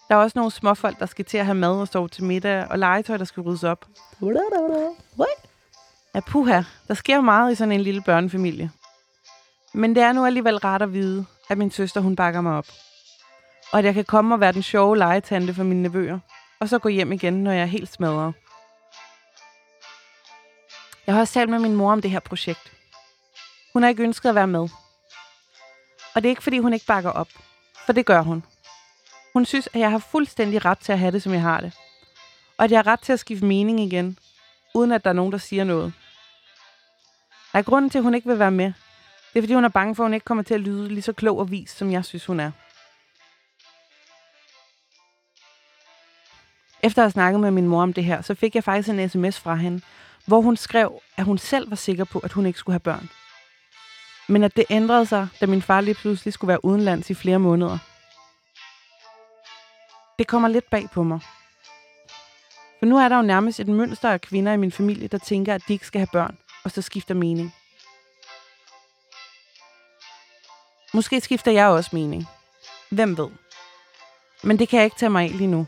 Der 0.08 0.14
er 0.14 0.18
også 0.18 0.38
nogle 0.38 0.50
småfolk, 0.50 0.98
der 0.98 1.06
skal 1.06 1.24
til 1.24 1.38
at 1.38 1.44
have 1.44 1.54
mad 1.54 1.80
og 1.80 1.88
sove 1.88 2.08
til 2.08 2.24
middag, 2.24 2.66
og 2.70 2.78
legetøj, 2.78 3.16
der 3.16 3.24
skal 3.24 3.42
ryddes 3.42 3.64
op. 3.64 3.86
Ja, 6.14 6.20
puha. 6.20 6.62
Der 6.88 6.94
sker 6.94 7.20
meget 7.20 7.52
i 7.52 7.54
sådan 7.54 7.72
en 7.72 7.80
lille 7.80 8.02
børnefamilie. 8.02 8.70
Men 9.74 9.94
det 9.94 10.02
er 10.02 10.12
nu 10.12 10.26
alligevel 10.26 10.56
rart 10.58 10.82
at 10.82 10.92
vide, 10.92 11.26
at 11.48 11.58
min 11.58 11.70
søster 11.70 12.00
hun 12.00 12.16
bakker 12.16 12.40
mig 12.40 12.58
op. 12.58 12.66
Og 13.72 13.78
at 13.78 13.84
jeg 13.84 13.94
kan 13.94 14.04
komme 14.04 14.34
og 14.34 14.40
være 14.40 14.52
den 14.52 14.62
sjove 14.62 14.98
legetante 14.98 15.54
for 15.54 15.62
mine 15.62 15.82
nevøer. 15.82 16.18
Og 16.60 16.68
så 16.68 16.78
gå 16.78 16.88
hjem 16.88 17.12
igen, 17.12 17.44
når 17.44 17.52
jeg 17.52 17.62
er 17.62 17.66
helt 17.66 17.92
smadret. 17.92 18.34
Jeg 21.06 21.14
har 21.14 21.20
også 21.20 21.34
talt 21.34 21.50
med 21.50 21.58
min 21.58 21.76
mor 21.76 21.92
om 21.92 22.02
det 22.02 22.10
her 22.10 22.20
projekt. 22.20 22.72
Hun 23.72 23.82
har 23.82 23.90
ikke 23.90 24.02
ønsket 24.02 24.28
at 24.28 24.34
være 24.34 24.46
med. 24.46 24.68
Og 26.14 26.22
det 26.22 26.24
er 26.24 26.30
ikke, 26.30 26.42
fordi 26.42 26.58
hun 26.58 26.72
ikke 26.72 26.86
bakker 26.86 27.10
op. 27.10 27.28
For 27.86 27.92
det 27.92 28.06
gør 28.06 28.20
hun. 28.20 28.44
Hun 29.32 29.44
synes, 29.44 29.68
at 29.74 29.80
jeg 29.80 29.90
har 29.90 29.98
fuldstændig 29.98 30.64
ret 30.64 30.78
til 30.78 30.92
at 30.92 30.98
have 30.98 31.12
det, 31.12 31.22
som 31.22 31.32
jeg 31.32 31.42
har 31.42 31.60
det. 31.60 31.72
Og 32.58 32.64
at 32.64 32.70
jeg 32.70 32.78
har 32.78 32.86
ret 32.86 33.00
til 33.00 33.12
at 33.12 33.20
skifte 33.20 33.46
mening 33.46 33.80
igen, 33.80 34.18
uden 34.74 34.92
at 34.92 35.04
der 35.04 35.10
er 35.10 35.14
nogen, 35.14 35.32
der 35.32 35.38
siger 35.38 35.64
noget. 35.64 35.92
Der 37.52 37.58
er 37.58 37.62
grunden 37.62 37.90
til, 37.90 37.98
at 37.98 38.04
hun 38.04 38.14
ikke 38.14 38.28
vil 38.28 38.38
være 38.38 38.50
med. 38.50 38.72
Det 39.32 39.38
er, 39.38 39.42
fordi 39.42 39.54
hun 39.54 39.64
er 39.64 39.68
bange 39.68 39.94
for, 39.94 40.02
at 40.02 40.06
hun 40.06 40.14
ikke 40.14 40.24
kommer 40.24 40.44
til 40.44 40.54
at 40.54 40.60
lyde 40.60 40.88
lige 40.88 41.02
så 41.02 41.12
klog 41.12 41.38
og 41.38 41.50
vis, 41.50 41.70
som 41.70 41.92
jeg 41.92 42.04
synes, 42.04 42.26
hun 42.26 42.40
er. 42.40 42.50
Efter 46.82 47.02
at 47.02 47.04
have 47.04 47.10
snakket 47.10 47.40
med 47.40 47.50
min 47.50 47.68
mor 47.68 47.82
om 47.82 47.92
det 47.92 48.04
her, 48.04 48.22
så 48.22 48.34
fik 48.34 48.54
jeg 48.54 48.64
faktisk 48.64 48.88
en 48.88 49.08
sms 49.08 49.40
fra 49.40 49.54
hende, 49.54 49.80
hvor 50.26 50.40
hun 50.40 50.56
skrev, 50.56 51.00
at 51.16 51.24
hun 51.24 51.38
selv 51.38 51.70
var 51.70 51.76
sikker 51.76 52.04
på, 52.04 52.18
at 52.18 52.32
hun 52.32 52.46
ikke 52.46 52.58
skulle 52.58 52.74
have 52.74 52.80
børn. 52.80 53.10
Men 54.28 54.42
at 54.42 54.56
det 54.56 54.64
ændrede 54.70 55.06
sig, 55.06 55.28
da 55.40 55.46
min 55.46 55.62
far 55.62 55.80
lige 55.80 55.94
pludselig 55.94 56.34
skulle 56.34 56.48
være 56.48 56.64
udenlands 56.64 57.10
i 57.10 57.14
flere 57.14 57.38
måneder. 57.38 57.78
Det 60.18 60.26
kommer 60.26 60.48
lidt 60.48 60.70
bag 60.70 60.88
på 60.92 61.02
mig. 61.02 61.20
For 62.78 62.86
nu 62.86 62.98
er 62.98 63.08
der 63.08 63.16
jo 63.16 63.22
nærmest 63.22 63.60
et 63.60 63.68
mønster 63.68 64.10
af 64.10 64.20
kvinder 64.20 64.52
i 64.52 64.56
min 64.56 64.72
familie, 64.72 65.08
der 65.08 65.18
tænker, 65.18 65.54
at 65.54 65.62
de 65.68 65.72
ikke 65.72 65.86
skal 65.86 65.98
have 65.98 66.08
børn, 66.12 66.38
og 66.64 66.70
så 66.70 66.82
skifter 66.82 67.14
mening. 67.14 67.54
Måske 70.94 71.20
skifter 71.20 71.52
jeg 71.52 71.66
også 71.66 71.90
mening. 71.92 72.28
Hvem 72.90 73.18
ved? 73.18 73.28
Men 74.42 74.58
det 74.58 74.68
kan 74.68 74.76
jeg 74.76 74.84
ikke 74.84 74.96
tage 74.96 75.10
mig 75.10 75.24
af 75.24 75.36
lige 75.38 75.46
nu. 75.46 75.66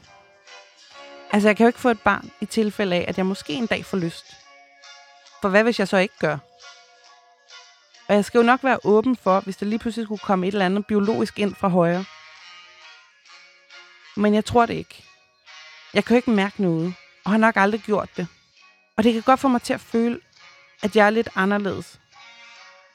Altså, 1.33 1.49
jeg 1.49 1.57
kan 1.57 1.65
jo 1.65 1.69
ikke 1.69 1.81
få 1.81 1.89
et 1.89 2.01
barn 2.01 2.31
i 2.41 2.47
tilfælde 2.47 2.97
af, 2.97 3.05
at 3.09 3.19
jeg 3.19 3.27
måske 3.27 3.53
en 3.53 3.67
dag 3.67 3.85
får 3.85 3.99
lyst. 3.99 4.27
For 5.43 5.49
hvad 5.49 5.63
hvis 5.63 5.79
jeg 5.79 5.89
så 5.89 5.97
ikke 5.97 6.19
gør? 6.19 6.39
Og 8.09 8.15
jeg 8.15 8.25
skal 8.25 8.39
jo 8.39 8.45
nok 8.45 8.65
være 8.65 8.79
åben 8.85 9.17
for, 9.17 9.41
hvis 9.41 9.57
der 9.57 9.67
lige 9.67 9.79
pludselig 9.79 10.07
skulle 10.07 10.19
komme 10.19 10.47
et 10.47 10.53
eller 10.53 10.67
andet 10.67 10.87
biologisk 10.87 11.39
ind 11.39 11.55
fra 11.55 11.69
højre. 11.69 12.05
Men 14.17 14.35
jeg 14.35 14.45
tror 14.45 14.67
det 14.67 14.75
ikke. 14.75 15.05
Jeg 15.95 16.05
kan 16.05 16.15
jo 16.15 16.17
ikke 16.17 16.31
mærke 16.31 16.63
noget, 16.63 16.95
og 17.25 17.31
har 17.31 17.39
nok 17.39 17.57
aldrig 17.57 17.81
gjort 17.81 18.09
det. 18.17 18.27
Og 18.97 19.05
det 19.05 19.13
kan 19.13 19.23
godt 19.23 19.41
få 19.41 19.49
mig 19.49 19.63
til 19.63 19.73
at 19.73 19.81
føle, 19.81 20.21
at 20.83 20.97
jeg 20.97 21.07
er 21.07 21.11
lidt 21.11 21.29
anderledes. 21.35 22.01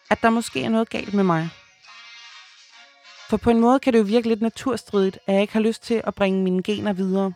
At 0.10 0.22
der 0.22 0.30
måske 0.30 0.64
er 0.64 0.70
noget 0.70 0.90
galt 0.90 1.14
med 1.14 1.24
mig. 1.24 1.50
For 3.30 3.38
på 3.38 3.50
en 3.50 3.60
måde 3.60 3.80
kan 3.80 3.94
det 3.94 4.00
jo 4.00 4.04
virke 4.04 4.28
lidt 4.28 4.42
naturstridigt, 4.42 5.20
at 5.28 5.34
jeg 5.34 5.42
ikke 5.42 5.54
har 5.54 5.60
lyst 5.60 5.84
til 5.84 6.02
at 6.04 6.16
bringe 6.16 6.44
mine 6.44 6.64
gener 6.64 6.94
videre. 6.94 7.34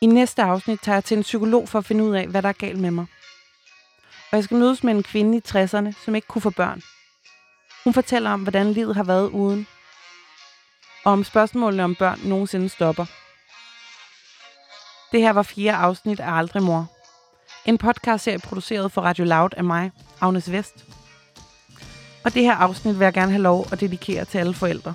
I 0.00 0.06
næste 0.06 0.42
afsnit 0.42 0.80
tager 0.82 0.96
jeg 0.96 1.04
til 1.04 1.16
en 1.16 1.22
psykolog 1.22 1.68
for 1.68 1.78
at 1.78 1.84
finde 1.84 2.04
ud 2.04 2.14
af, 2.14 2.26
hvad 2.26 2.42
der 2.42 2.48
er 2.48 2.52
galt 2.52 2.78
med 2.78 2.90
mig. 2.90 3.06
Og 4.30 4.36
jeg 4.36 4.44
skal 4.44 4.56
mødes 4.56 4.84
med 4.84 4.94
en 4.94 5.02
kvinde 5.02 5.38
i 5.38 5.42
60'erne, 5.48 6.04
som 6.04 6.14
ikke 6.14 6.28
kunne 6.28 6.42
få 6.42 6.50
børn. 6.50 6.82
Hun 7.84 7.94
fortæller 7.94 8.30
om, 8.30 8.42
hvordan 8.42 8.72
livet 8.72 8.96
har 8.96 9.04
været 9.04 9.28
uden. 9.28 9.66
Og 11.04 11.12
om 11.12 11.24
spørgsmålene 11.24 11.84
om 11.84 11.94
børn 11.94 12.20
nogensinde 12.24 12.68
stopper. 12.68 13.04
Det 15.12 15.20
her 15.20 15.32
var 15.32 15.42
fire 15.42 15.72
afsnit 15.72 16.20
af 16.20 16.32
Aldrig 16.32 16.62
Mor. 16.62 16.86
En 17.64 17.78
podcastserie 17.78 18.38
produceret 18.38 18.92
for 18.92 19.02
Radio 19.02 19.24
Loud 19.24 19.50
af 19.56 19.64
mig, 19.64 19.90
Agnes 20.20 20.52
Vest. 20.52 20.84
Og 22.24 22.34
det 22.34 22.42
her 22.42 22.54
afsnit 22.54 22.98
vil 22.98 23.04
jeg 23.04 23.12
gerne 23.12 23.32
have 23.32 23.42
lov 23.42 23.66
at 23.72 23.80
dedikere 23.80 24.24
til 24.24 24.38
alle 24.38 24.54
forældre. 24.54 24.94